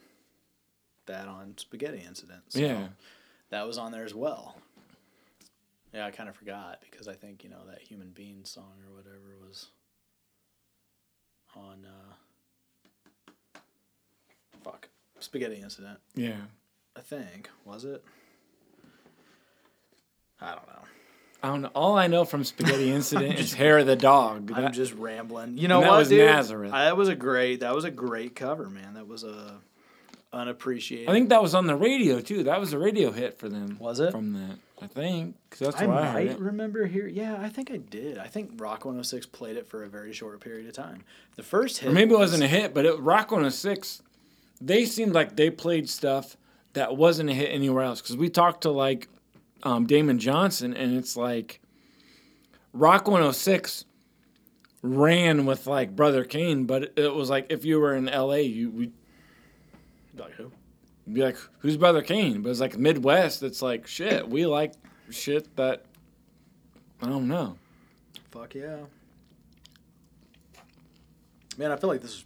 [1.06, 2.42] that on Spaghetti Incident.
[2.50, 2.88] So Yeah.
[3.50, 4.58] that was on there as well.
[5.96, 8.94] Yeah, I kind of forgot because I think you know that Human Being song or
[8.94, 9.68] whatever was
[11.56, 11.86] on.
[11.86, 13.60] Uh,
[14.62, 14.90] fuck,
[15.20, 16.00] Spaghetti Incident.
[16.14, 16.42] Yeah.
[16.98, 18.04] I think was it.
[20.42, 20.82] I don't know.
[21.42, 21.72] I don't know.
[21.74, 24.52] All I know from Spaghetti Incident is Hair of the Dog.
[24.54, 25.58] I'm just rambling.
[25.58, 26.26] You know and that what, was dude?
[26.26, 26.74] Nazareth.
[26.74, 27.62] I- that was a great.
[27.62, 28.96] That was a great cover, man.
[28.96, 29.62] That was a
[30.34, 31.08] unappreciated.
[31.08, 32.44] I think that was on the radio too.
[32.44, 33.78] That was a radio hit for them.
[33.80, 34.12] Was it?
[34.12, 34.58] from that?
[34.82, 37.08] I think 'cause that's I where I, might remember here.
[37.08, 38.18] Yeah, I think I did.
[38.18, 41.04] I think Rock 106 played it for a very short period of time.
[41.38, 41.90] The first hit.
[41.90, 44.02] Or maybe it wasn't a hit, but it, Rock 106,
[44.60, 46.36] they seemed like they played stuff
[46.74, 48.02] that wasn't a hit anywhere else.
[48.02, 49.08] Because we talked to like
[49.64, 51.62] um, Damon Johnson, and it's like
[52.74, 53.86] Rock 106
[54.82, 58.36] ran with like Brother Kane, but it, it was like if you were in LA,
[58.36, 58.94] you would
[60.18, 60.52] Like who?
[61.12, 63.44] Be like, "Who's Brother Kane?" But it's like Midwest.
[63.44, 64.28] It's like shit.
[64.28, 64.74] We like
[65.10, 65.86] shit that
[67.02, 67.58] I don't know.
[68.32, 68.78] Fuck yeah.
[71.58, 72.26] Man, I feel like this is.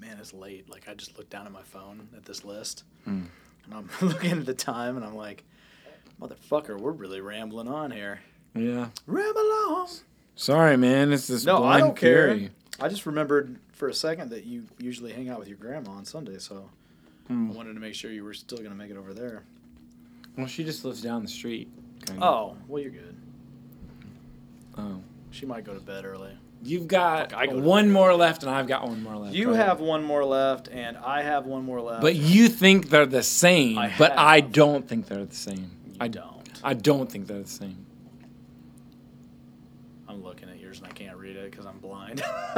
[0.00, 0.68] Man, it's late.
[0.68, 3.22] Like I just looked down at my phone at this list, Hmm.
[3.64, 5.44] and I'm looking at the time, and I'm like,
[6.20, 8.20] "Motherfucker, we're really rambling on here."
[8.54, 8.88] Yeah.
[9.06, 9.88] Ramble on.
[10.36, 11.12] Sorry, man.
[11.12, 12.48] It's this No, I blind don't care.
[12.80, 16.04] I just remembered for a second that you usually hang out with your grandma on
[16.04, 16.68] Sunday, so
[17.28, 17.50] Hmm.
[17.50, 19.44] I wanted to make sure you were still gonna make it over there.
[20.36, 21.68] Well, she just lives down the street.
[22.06, 23.16] Kind Oh, well, you're good.
[24.76, 25.00] Oh.
[25.30, 26.36] She might go to bed early.
[26.62, 29.16] You've got Fuck, I go to one bed more left, and I've got one more
[29.16, 29.34] left.
[29.34, 29.66] You ahead.
[29.66, 32.02] have one more left, and I have one more left.
[32.02, 35.70] But you think they're the same, I but I don't think they're the same.
[35.86, 36.34] you I don't.
[36.62, 37.84] I don't think they're the same.
[40.08, 42.22] I'm looking at yours and I can't read it because I'm blind.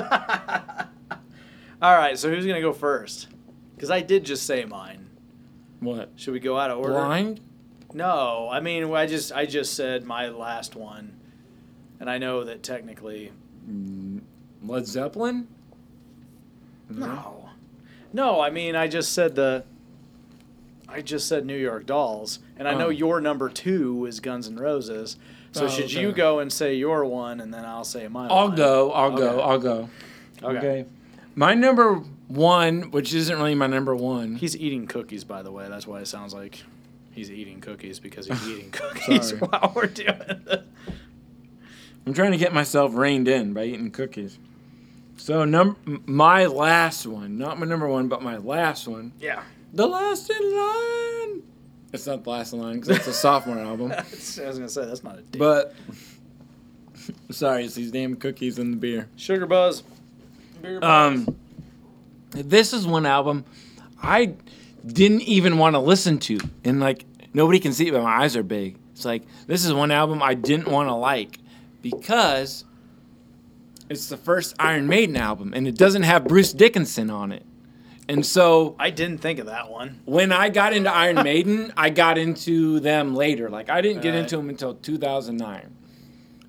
[1.82, 3.28] All right, so who's gonna go first?
[3.76, 5.06] Because I did just say mine.
[5.80, 6.10] What?
[6.16, 6.94] Should we go out of order?
[6.94, 7.40] Blind?
[7.94, 11.12] No, I mean I just I just said my last one,
[12.00, 13.30] and I know that technically
[13.70, 14.20] mm,
[14.64, 15.46] Led Zeppelin?
[16.88, 17.48] no,
[18.12, 18.40] no.
[18.40, 19.64] I mean I just said the.
[20.88, 22.90] I just said New York Dolls, and I know Oh.
[22.90, 25.16] your number two is Guns N' Roses.
[25.50, 26.00] So Oh, should okay.
[26.00, 28.28] you go and say your one, and then I'll say mine?
[28.30, 28.92] I'll go.
[28.92, 29.28] I'll go.
[29.30, 29.42] Okay.
[29.42, 29.88] I'll go.
[30.44, 30.84] Okay.
[31.34, 34.36] My number one, which isn't really my number one.
[34.36, 35.68] He's eating cookies, by the way.
[35.68, 36.62] That's why it sounds like
[37.12, 39.38] he's eating cookies because he's eating cookies Sorry.
[39.40, 40.64] while we're doing this.
[42.06, 44.38] I'm trying to get myself reined in by eating cookies.
[45.16, 49.42] So num my last one, not my number one, but my last one, Yeah.
[49.72, 51.42] the last in line.
[51.92, 53.92] It's not the last in line because it's a sophomore album.
[53.92, 55.38] I was gonna say that's not a date.
[55.38, 55.74] But
[57.30, 59.08] sorry, it's these damn cookies and the beer.
[59.16, 59.82] Sugar Buzz.
[60.60, 61.26] Beer Buzz.
[61.28, 61.36] Um,
[62.44, 63.44] this is one album
[64.02, 64.34] I
[64.86, 68.36] didn't even want to listen to, and like nobody can see it, but my eyes
[68.36, 68.76] are big.
[68.92, 71.38] It's like this is one album I didn't want to like
[71.82, 72.64] because
[73.88, 77.44] it's the first Iron Maiden album, and it doesn't have Bruce Dickinson on it.
[78.08, 80.00] And so I didn't think of that one.
[80.04, 83.50] when I got into Iron Maiden, I got into them later.
[83.50, 84.20] Like I didn't get Right.
[84.20, 85.72] into them until 2009.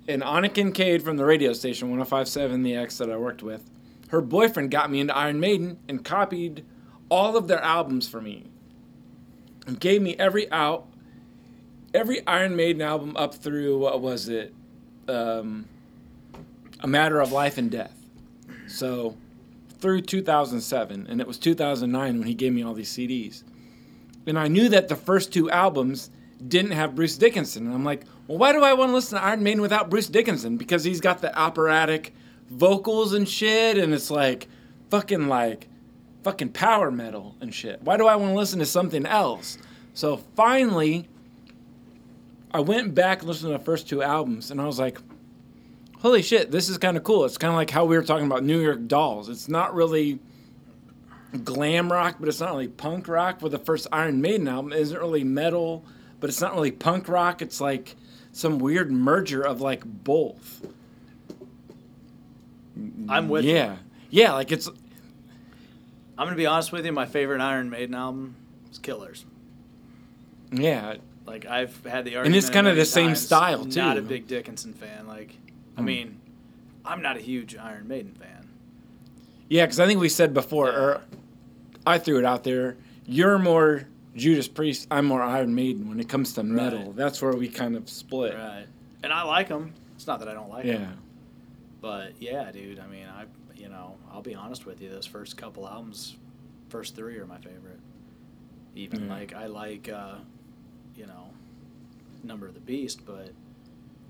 [0.06, 3.68] And Anna Kincaid from the radio station 1057 The X that I worked with,
[4.08, 6.64] her boyfriend got me into Iron Maiden and copied
[7.08, 8.46] all of their albums for me.
[9.66, 10.88] And gave me every out
[11.94, 14.54] every Iron Maiden album up through what was it?
[15.08, 15.66] Um,
[16.80, 17.94] A Matter of Life and Death.
[18.66, 19.16] So
[19.78, 23.42] through 2007, and it was 2009 when he gave me all these CDs.
[24.26, 26.10] And I knew that the first two albums
[26.46, 27.66] didn't have Bruce Dickinson.
[27.66, 30.08] And I'm like, well, why do I want to listen to Iron Maiden without Bruce
[30.08, 30.56] Dickinson?
[30.56, 32.14] Because he's got the operatic
[32.50, 34.48] vocals and shit, and it's like
[34.90, 35.68] fucking like
[36.22, 37.82] fucking power metal and shit.
[37.82, 39.58] Why do I want to listen to something else?
[39.94, 41.08] So finally,
[42.52, 44.98] I went back and listened to the first two albums, and I was like,
[45.98, 47.24] holy shit, this is kind of cool.
[47.24, 49.28] It's kind of like how we were talking about New York Dolls.
[49.28, 50.18] It's not really
[51.44, 53.42] glam rock, but it's not really punk rock.
[53.42, 55.84] With the first Iron Maiden album, it isn't really metal,
[56.20, 57.42] but it's not really punk rock.
[57.42, 57.96] It's like
[58.32, 60.62] some weird merger of like both.
[63.08, 63.54] I'm with you.
[63.54, 63.76] yeah,
[64.10, 66.92] yeah, like it's I'm gonna be honest with you.
[66.92, 68.34] My favorite Iron Maiden album
[68.70, 69.24] is Killers.
[70.52, 73.80] yeah, Like I've had the argument, and it's a million the same times, style, too.
[73.80, 75.06] Not a big Dickinson fan.
[75.06, 75.36] Like,
[75.76, 75.86] I Hmm.
[75.86, 76.20] mean,
[76.84, 78.48] I'm not a huge Iron Maiden fan.
[79.48, 79.64] yeah.
[79.66, 81.00] Because I think we said before, or
[81.86, 82.76] I threw it out there.
[83.06, 84.86] You're more Judas Priest.
[84.90, 86.78] I'm more Iron Maiden when it comes to metal.
[86.86, 86.96] Right.
[86.96, 88.34] That's where we kind of split.
[88.34, 88.66] Right.
[89.02, 89.72] And I like them.
[89.96, 90.98] It's not that I don't like them.
[91.80, 92.78] But yeah, dude.
[92.78, 93.24] I mean, I
[93.56, 94.88] you know, I'll be honest with you.
[94.90, 96.16] Those first couple albums,
[96.68, 97.80] first three are my favorite.
[98.74, 99.14] Even Yeah.
[99.14, 100.16] like I like, uh,
[100.96, 101.30] you know,
[102.24, 103.30] Number of the Beast, but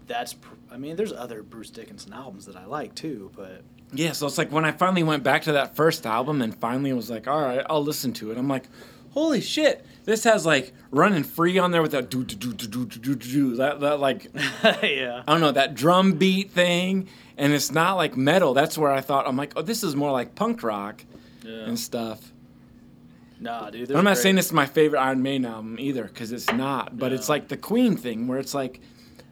[0.06, 0.34] that's.
[0.34, 4.26] Pr- I mean, there's other Bruce Dickinson albums that I like too, but Yeah, so
[4.26, 7.26] it's like when I finally went back to that first album and finally was like,
[7.28, 8.36] all right, I'll listen to it.
[8.38, 8.64] I'm like,
[9.10, 12.86] holy shit, this has like running free on there with that do do do do
[12.86, 14.24] do do do that that like
[14.82, 15.22] yeah.
[15.28, 18.54] I don't know that drum beat thing, and it's not like metal.
[18.54, 21.04] That's where I thought I'm like, oh, this is more like punk rock
[21.44, 21.64] yeah.
[21.64, 22.32] and stuff.
[23.38, 23.90] Nah, dude.
[23.90, 24.22] I'm not great.
[24.22, 26.98] saying this is my favorite Iron Maiden album either, because it's not.
[26.98, 27.14] But no.
[27.16, 28.80] it's like the Queen thing, where it's like,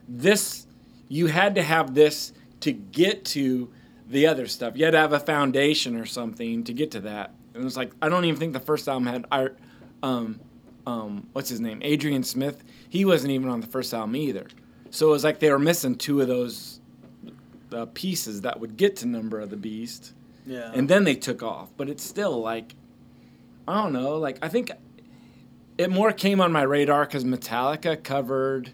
[0.07, 0.67] this,
[1.09, 3.73] you had to have this to get to
[4.07, 4.77] the other stuff.
[4.77, 7.33] You had to have a foundation or something to get to that.
[7.55, 9.57] And it's like I don't even think the first album had art,
[10.03, 10.39] um,
[10.87, 11.79] um, what's his name?
[11.83, 12.63] Adrian Smith.
[12.89, 14.47] He wasn't even on the first album either.
[14.89, 16.79] So it was like they were missing two of those
[17.73, 20.13] uh, pieces that would get to Number of the Beast
[20.45, 20.71] Yeah.
[20.73, 21.69] and then they took off.
[21.75, 22.73] But it's still like,
[23.67, 24.15] I don't know.
[24.17, 24.71] Like I think
[25.77, 28.71] it more came on my radar because Metallica covered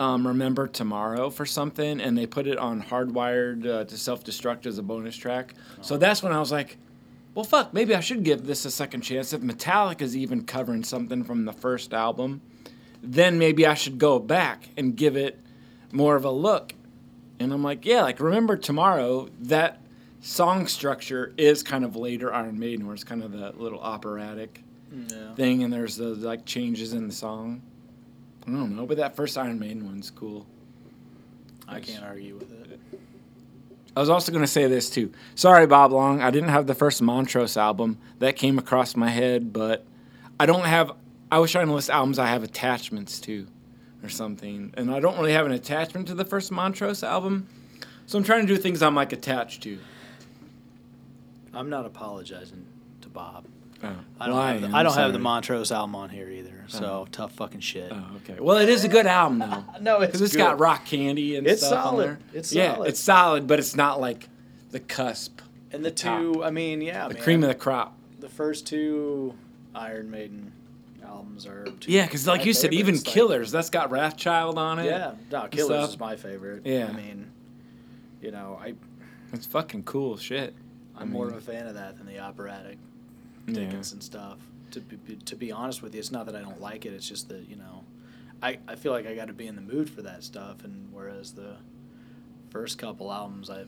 [0.00, 4.66] um, "Remember Tomorrow" for something, and they put it on "Hardwired uh, to Self Destruct"
[4.66, 5.54] as a bonus track.
[5.80, 6.76] So that's when I was like,
[7.38, 9.32] well, fuck, maybe I should give this a second chance.
[9.32, 12.40] If Metallica's even covering something from the first album,
[13.00, 15.38] then maybe I should go back and give it
[15.92, 16.72] more of a look.
[17.38, 19.80] And I'm like, yeah, like remember tomorrow, that
[20.20, 24.64] song structure is kind of later Iron Maiden, where it's kind of the little operatic
[24.92, 25.32] yeah.
[25.36, 27.62] thing, and there's the like changes in the song.
[28.48, 30.44] I don't know, but that first Iron Maiden one's cool.
[31.68, 32.57] I can't argue with it.
[33.98, 35.10] I was also going to say this too.
[35.34, 36.22] Sorry, Bob Long.
[36.22, 37.98] I didn't have the first Montrose album.
[38.20, 39.84] That came across my head, but
[40.38, 40.92] I don't have.
[41.32, 43.48] I was trying to list albums I have attachments to
[44.04, 44.72] or something.
[44.76, 47.48] And I don't really have an attachment to the first Montrose album.
[48.06, 49.80] So I'm trying to do things I'm like attached to.
[51.52, 52.66] I'm not apologizing
[53.00, 53.46] to Bob.
[53.82, 54.52] Oh, I don't, why?
[54.52, 55.18] have, the, I'm don't have the.
[55.20, 56.64] Montrose album on here either.
[56.64, 56.68] Oh.
[56.68, 57.92] So tough fucking shit.
[57.92, 58.40] Oh, okay.
[58.40, 59.64] Well, it is a good album though.
[59.80, 60.42] No, it's Because it's good.
[60.42, 62.06] got rock candy and It's stuff on solid.
[62.08, 62.18] there.
[62.34, 62.88] It's yeah, solid.
[62.88, 64.28] it's solid, but it's not like
[64.72, 65.40] the cusp,
[65.72, 66.18] And the top.
[66.20, 67.96] two, I mean, yeah, the man, cream of the crop.
[68.18, 69.34] the first two
[69.74, 70.52] Iron Maiden
[71.04, 71.66] albums are.
[71.86, 74.86] Yeah, because like you said, even like- Killers, that's got Wrathchild on it.
[74.86, 75.90] yeah, no, Killers stuff.
[75.90, 76.62] is my favorite.
[76.66, 76.88] Yeah.
[76.88, 77.30] I mean,
[78.20, 78.74] you know, I
[79.32, 80.54] It's fucking cool shit.
[80.96, 82.76] I'm more of a fan of that than the operatic
[83.48, 83.64] Yeah.
[83.64, 84.38] Dickinson stuff.
[84.72, 86.92] To be, to be honest with you, it's not that I don't like it.
[86.92, 87.84] It's just that you know,
[88.42, 90.88] I, I feel like I got to be in the mood for that stuff, and
[90.92, 91.56] whereas the
[92.50, 93.64] first couple albums, I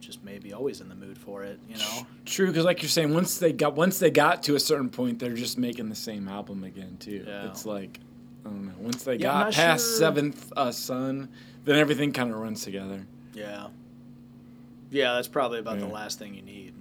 [0.00, 1.58] just maybe always in the mood for it.
[1.68, 2.06] You know.
[2.26, 5.18] True, because like you're saying, once they got once they got to a certain point,
[5.18, 7.24] they're just making the same album again too.
[7.26, 7.48] Yeah.
[7.48, 7.98] It's like
[8.46, 8.72] I don't know.
[8.78, 11.28] Once they Yeah, got past sure- Seventh uh, Son,
[11.64, 13.04] then everything kind of runs together.
[13.32, 13.68] Yeah.
[14.90, 15.86] Yeah, that's probably about Yeah.
[15.86, 16.72] the last thing you need.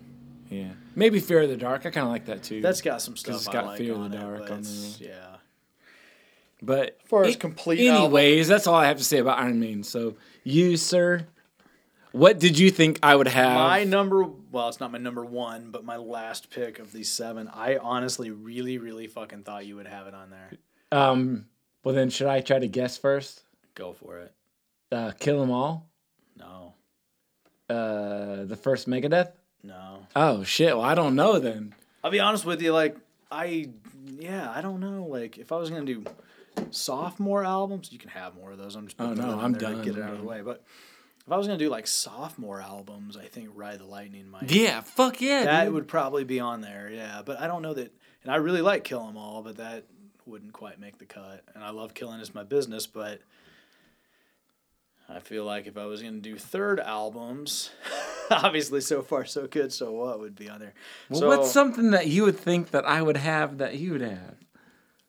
[0.53, 1.85] Yeah, maybe Fear of the Dark.
[1.85, 2.61] I kind of like that too.
[2.61, 4.72] That's got some stuff It's got like Fear of the Dark but on there.
[4.99, 5.35] Yeah.
[6.61, 9.59] but As far as a- complete anyways, that's all I have to say about Iron
[9.59, 9.83] Maiden.
[9.83, 11.25] So you, sir,
[12.11, 13.56] what did you think I would have?
[13.56, 17.48] My number, well, it's not my number one, but my last pick of these seven,
[17.48, 20.51] I honestly really, really fucking thought you would have it on there.
[20.91, 21.45] um.
[21.83, 23.43] Well, then should I try to guess first?
[23.75, 24.32] Go for it.
[24.90, 25.90] Uh, Kill 'Em All.
[26.38, 26.75] No,
[27.69, 29.32] Uh, the first Megadeth.
[29.64, 30.08] No.
[30.16, 30.75] Oh shit!
[30.75, 31.74] Well, I don't know then.
[32.03, 32.74] I'll be honest with you.
[32.74, 32.98] Like,
[33.32, 33.69] I,
[34.06, 35.06] yeah, I don't know.
[35.06, 36.03] Like, if I was gonna do
[36.72, 38.75] sophomore albums, you can have more of those.
[38.75, 40.42] I'm just Oh, no, I'm done, Get it out of the way.
[40.42, 40.64] But
[41.25, 44.51] if I was gonna do like sophomore albums, I think Ride the Lightning might.
[44.51, 45.45] Yeah, fuck yeah.
[45.45, 45.74] that dude.
[45.74, 46.90] would probably be on there.
[46.92, 47.93] Yeah, but I don't know that.
[48.24, 49.85] And I really like Kill 'Em All, but that
[50.25, 51.43] wouldn't quite make the cut.
[51.53, 53.19] And I love killing is my business, but
[55.09, 57.69] I feel like if I was going to do third albums,
[58.32, 60.73] obviously so far so good, so what would be on there.
[61.09, 64.01] Well, so what's something that you would think that I would have that you would
[64.01, 64.35] have?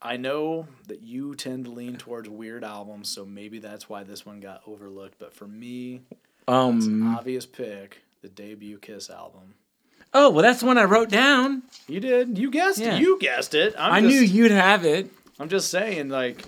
[0.03, 4.27] I know that you tend to lean towards weird albums, so maybe that's why this
[4.27, 5.19] one got overlooked.
[5.19, 7.17] But for me, it's an Um.
[7.17, 9.55] obvious pick, the debut Kiss album.
[10.13, 11.63] Oh well, that's the one I wrote down.
[11.89, 12.37] You did.
[12.37, 12.97] You guessed Yeah.
[12.97, 13.01] it.
[13.01, 13.75] You guessed it.
[13.79, 15.11] I'm I just, knew you'd have it.
[15.41, 16.45] I'm just saying, like,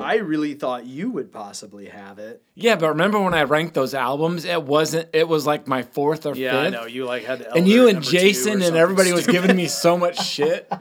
[0.00, 2.42] I really thought you would possibly have it.
[2.54, 4.44] Yeah, but remember when I ranked those albums?
[4.44, 5.08] It wasn't.
[5.12, 6.66] It was like my fourth or Yeah, fifth.
[6.66, 6.86] I know.
[6.86, 9.26] You like had the and you and number two or Jason and something everybody was
[9.26, 10.72] giving me so much shit.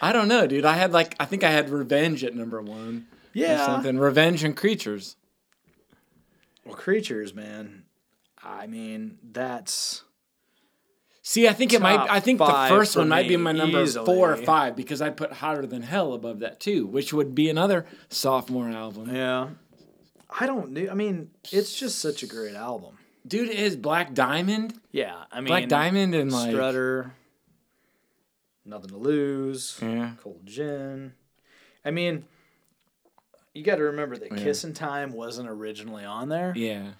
[0.00, 0.64] I don't know, dude.
[0.64, 3.06] I had like I think I had Revenge at number one.
[3.08, 3.66] or yeah.
[3.66, 3.98] something.
[3.98, 5.16] Revenge and Creatures.
[6.64, 7.82] Well, creatures, man.
[8.42, 10.03] I mean, that's
[11.26, 11.98] See, I think it might.
[12.10, 14.04] I think the first one might be my number easily.
[14.04, 17.48] four or five because I put Hotter Than Hell above that too, which would be
[17.48, 19.12] another sophomore album.
[19.14, 19.48] yeah.
[20.38, 20.76] I don't.
[20.90, 22.98] I mean, it's just such a great album.
[23.26, 27.14] Dude, it is Black Diamond, Yeah, I mean, Black Diamond, and like Strutter,
[28.66, 31.14] Nothing to Lose, yeah, Cold Gin.
[31.86, 32.24] I mean,
[33.54, 34.44] you got to remember that Yeah.
[34.44, 36.90] Kissin' Time wasn't originally on there, yeah.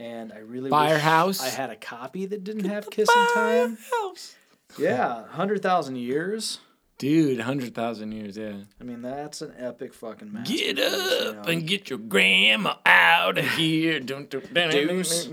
[0.00, 1.42] And I really Firehouse.
[1.42, 3.76] wish I had a copy that didn't have Kissin' Time.
[3.76, 4.34] Firehouse.
[4.78, 6.58] Yeah, hundred thousand years.
[6.98, 8.54] Dude, hundred thousand years, yeah.
[8.80, 11.52] I mean, that's an epic fucking Get masterpiece, you up know.
[11.52, 14.00] and get your grandma out of here.
[14.00, 15.28] Dun, dun, Deuce.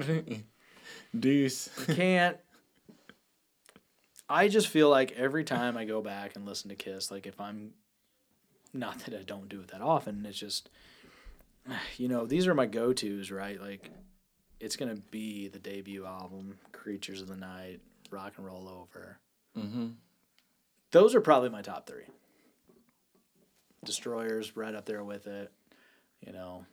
[1.17, 1.69] Deuce.
[1.87, 2.37] can't.
[4.29, 7.39] I just feel like every time I go back and listen to Kiss, like if
[7.39, 7.71] I'm,
[8.73, 10.69] not that I don't do it that often, it's just,
[11.97, 13.61] you know, these are my go tos, right?
[13.61, 13.91] Like,
[14.59, 17.79] it's gonna be the debut album, Creatures of the Night,
[18.11, 19.17] Rock and Roll Over.
[19.57, 19.87] Mm-hmm.
[20.91, 22.05] Those are probably my top three.
[23.85, 25.51] Destroyers right up there with it,
[26.25, 26.65] you know.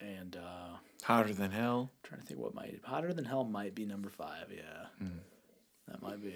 [0.00, 1.90] And uh Hotter than hell.
[2.04, 4.46] trying to think what might hotter than hell might be number five.
[4.54, 5.06] Yeah,
[5.88, 6.34] that might be.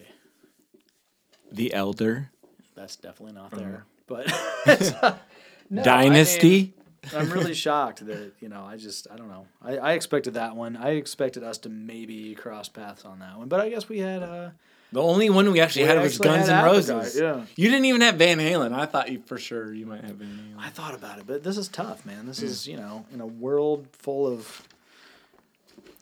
[1.53, 2.31] The Elder.
[2.75, 3.61] That's definitely not Uh-huh.
[3.61, 3.85] there.
[4.09, 4.27] But
[4.67, 5.17] it's, uh,
[5.71, 6.49] no, I Dynasty.
[6.51, 6.75] mean,
[7.15, 8.65] I'm really shocked that you know.
[8.65, 9.47] I just I don't know.
[9.63, 10.77] I, I expected that one.
[10.77, 14.23] I expected us to maybe cross paths on that one, but I guess we had.
[14.23, 14.51] uh
[14.93, 17.19] the only one we actually We had was Guns N' Roses.
[17.19, 17.45] yeah.
[17.57, 18.73] You didn't even have Van Halen.
[18.73, 20.61] I thought you for sure you might have Van Halen.
[20.65, 22.27] I thought about it, but this is tough, man.
[22.27, 24.63] This is you know in a world full of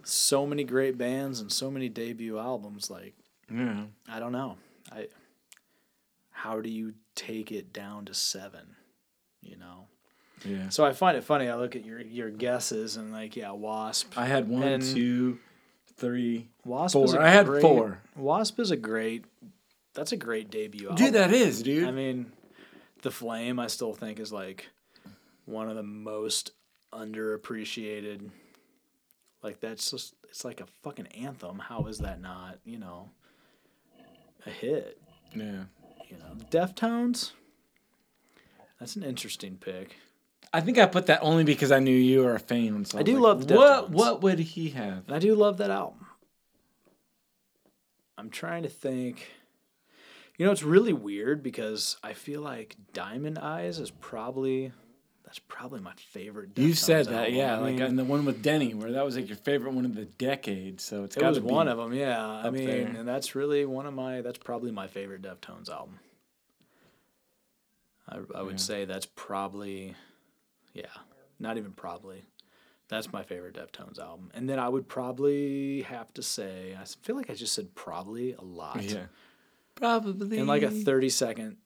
[0.05, 2.91] so many great bands and so many debut albums.
[2.91, 3.15] Like
[3.51, 3.85] Yeah.
[4.09, 4.57] I don't know.
[4.93, 5.09] I
[6.31, 8.77] how do you take it down to seven?
[9.41, 9.87] You know.
[10.45, 10.69] Yeah.
[10.69, 11.49] So I find it funny.
[11.49, 14.17] I look at your your guesses and like yeah, Wasp.
[14.17, 15.39] I had one, two,
[15.97, 17.99] three, Wasp is a I had great- four.
[18.17, 19.25] Wasp is a great.
[19.95, 21.05] That's a great debut album.
[21.05, 21.87] Dude, that is, dude.
[21.89, 22.33] I mean,
[23.03, 24.69] the Flame I still think is like
[25.45, 26.51] one of the most
[26.93, 28.31] underappreciated.
[29.43, 31.59] Like that's just it's like a fucking anthem.
[31.59, 33.11] How is that not you know
[34.47, 35.01] a hit?
[35.35, 35.65] yeah.
[36.09, 37.33] You know, Deftones.
[38.79, 39.97] That's an interesting pick.
[40.55, 42.85] I think I put that only because I knew you were a fan.
[42.85, 43.91] So I was do like, love the What Deftones.
[43.91, 45.03] What would he have?
[45.07, 46.07] And I do love that album.
[48.17, 49.33] I'm trying to think.
[50.39, 54.73] You know, it's really weird because I feel like Diamond Eyes is probably
[55.25, 56.51] that's probably my favorite.
[56.57, 57.35] You said that, album.
[57.35, 57.57] yeah.
[57.57, 59.85] I like mean, and the one with Denny, where that was like your favorite one
[59.85, 60.81] of the decade.
[60.81, 61.93] So it's it got to be one of them.
[61.93, 62.87] Yeah, I mean, there.
[62.87, 64.21] and that's really one of my.
[64.21, 65.99] That's probably my favorite Deftones album.
[68.09, 68.59] I I would Yeah.
[68.59, 69.95] say that's probably,
[70.75, 70.87] yeah,
[71.39, 72.25] not even probably.
[72.89, 77.17] That's my favorite Deftones album, and then I would probably have to say I feel
[77.17, 78.83] like I just said probably a lot.
[78.83, 79.07] Yeah.
[79.75, 81.57] Probably in like a 30 second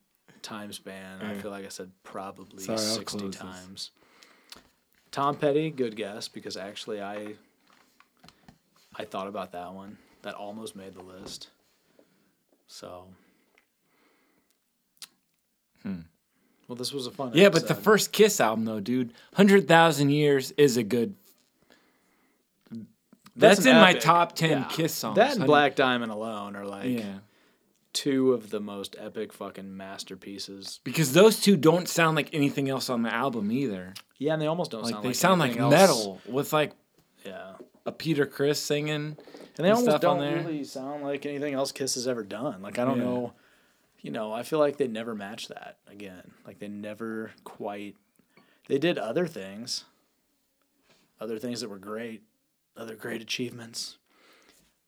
[0.40, 3.36] time span i feel like i said probably Sorry, 60 close this.
[3.42, 3.90] times
[5.10, 7.34] tom petty good guess because actually i
[8.94, 11.48] i thought about that one that almost made the list
[12.68, 13.08] so
[15.82, 16.02] Hmm.
[16.68, 20.10] Well this was a fun Yeah, but the first Kiss album though, dude, hundred thousand
[20.10, 21.14] years is a good.
[23.36, 24.64] That's, an in my top ten Yeah.
[24.64, 25.16] Kiss songs.
[25.16, 27.18] that and black diamond alone are like yeah,
[27.92, 32.90] two of the most epic fucking masterpieces because those two don't sound like anything else
[32.90, 33.94] on the album either.
[34.18, 35.70] yeah and they almost don't Like sound they like sound like else.
[35.72, 36.72] metal with like
[37.24, 37.52] yeah
[37.86, 39.16] a Peter Criss singing.
[39.56, 42.60] And they and almost don't really sound like anything else Kiss has ever done.
[42.60, 43.04] Like I don't Yeah.
[43.04, 43.32] know,
[44.00, 46.30] you know, I feel like they never matched that again.
[46.46, 47.96] Like they never quite.
[48.68, 49.84] They did other things,
[51.20, 52.22] other things that were great,
[52.76, 53.96] other great achievements,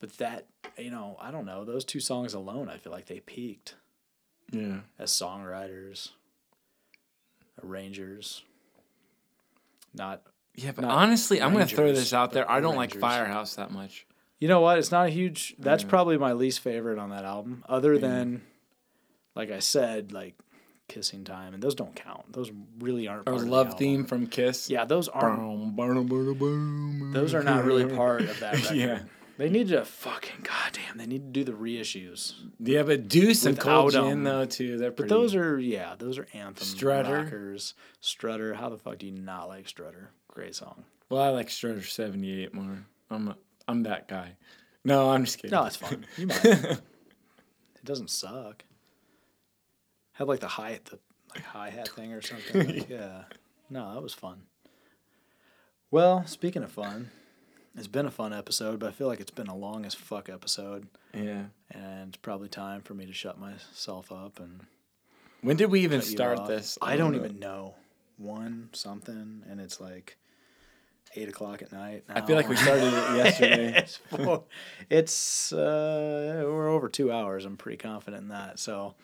[0.00, 0.46] but that
[0.78, 1.64] you know, I don't know.
[1.64, 3.74] Those two songs alone, I feel like they peaked
[4.52, 6.10] Yeah, as songwriters,
[7.64, 8.42] arrangers.
[9.94, 10.22] Not
[10.54, 12.48] yeah, but Not honestly, I'm gonna throw this out there.
[12.50, 14.06] I don't like Firehouse that much.
[14.38, 14.78] You know what?
[14.78, 15.54] It's not a huge.
[15.58, 15.88] That's Yeah.
[15.90, 18.00] probably my least favorite on that album, other Yeah.
[18.00, 18.42] than,
[19.34, 20.34] like I said, like
[20.88, 22.32] "Kissing Time," and those don't count.
[22.32, 23.22] Those really aren't.
[23.22, 24.68] Or part of the love theme from Kiss.
[24.70, 25.38] Yeah, those aren't.
[25.38, 27.12] Boom, boom, boom, boom.
[27.12, 28.76] Those are not really part of that record.
[28.76, 29.02] Yeah.
[29.38, 30.98] They need to fucking goddamn.
[30.98, 32.34] They need to do the reissues.
[32.58, 33.92] Yeah, but Deuce and Cold.
[33.92, 34.76] Gin though too.
[34.76, 37.22] They're But those are yeah, those are anthem Strutter.
[37.22, 37.72] rockers.
[38.02, 38.52] Strutter.
[38.52, 40.10] How the fuck do you not like Strutter?
[40.28, 40.84] Great song.
[41.08, 42.84] Well, I like Strutter seventy eight more.
[43.08, 43.36] I'm a,
[43.66, 44.36] I'm that guy.
[44.84, 45.52] No, I'm just kidding.
[45.52, 46.04] No, it's fun.
[46.18, 46.44] You might.
[46.44, 46.80] it
[47.82, 48.64] doesn't suck.
[50.20, 50.98] Had like the hi the
[51.34, 52.66] like hi hat thing or something.
[52.66, 53.22] Like, yeah.
[53.70, 54.42] No, that was fun.
[55.90, 57.10] Well, speaking of fun,
[57.74, 60.28] it's been a fun episode, but I feel like it's been a long as fuck
[60.28, 61.44] episode, yeah.
[61.70, 64.66] and it's probably time for me to shut myself up and
[65.40, 66.76] When did we even start this?
[66.82, 67.76] I don't even know.
[68.18, 70.18] One something, and it's like
[71.16, 72.04] eight o'clock at night.
[72.10, 73.72] I feel like we started it yesterday.
[73.78, 74.44] it's four,
[74.90, 77.46] it's uh, we're over two hours.
[77.46, 78.58] I'm pretty confident in that.
[78.58, 78.96] So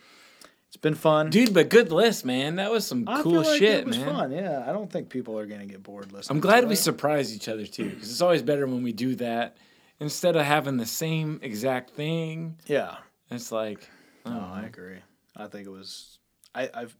[0.68, 2.56] it's been fun, Dude, but good list, man.
[2.56, 4.14] That was some I cool feel like shit, it was man.
[4.14, 4.32] fun.
[4.32, 6.36] Yeah, I don't think people are gonna get bored listening.
[6.36, 6.76] I'm glad we it.
[6.76, 9.56] surprise each other too, because it's always better when we do that
[10.00, 12.56] instead of having the same exact thing.
[12.66, 12.96] Yeah,
[13.30, 13.88] It's like,
[14.26, 14.98] oh, no, I agree.
[15.36, 16.18] I think it was.
[16.54, 16.96] I, I've.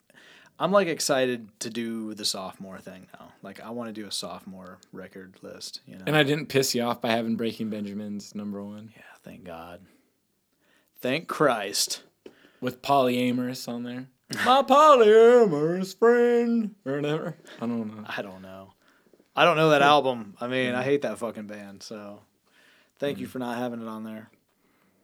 [0.58, 3.28] I'm like excited to do the sophomore thing now.
[3.42, 5.80] Like I want to do a sophomore record list.
[5.86, 6.04] You know.
[6.06, 9.80] and I didn't piss you off by having Breaking Benjamin's number one yeah, thank God.
[11.00, 12.02] Thank Christ.
[12.60, 14.08] With polyamorous on there.
[14.44, 17.36] My polyamorous friend, or whatever.
[17.60, 18.04] I don't know.
[18.06, 18.72] I don't know.
[19.36, 20.34] I don't know that album.
[20.40, 21.82] I mean, I hate that fucking band.
[21.82, 22.20] So,
[22.98, 23.20] thank Mm.
[23.20, 24.30] you for not having it on there.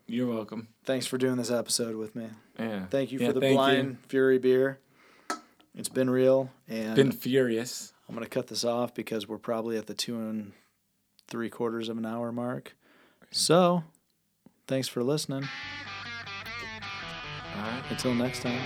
[0.07, 0.69] You're welcome.
[0.85, 2.29] Thanks for doing this episode with me.
[2.59, 2.87] Yeah.
[2.87, 3.97] Thank you Yeah, for the thank you.
[4.09, 4.79] Fury beer.
[5.75, 7.93] It's been real, and Been furious.
[8.09, 10.53] I'm gonna cut this off because we're probably at the two and
[11.29, 12.75] three quarters of an hour mark.
[13.31, 13.85] So,
[14.67, 15.49] thanks for listening.
[17.57, 17.83] All right.
[17.91, 18.61] Until next time.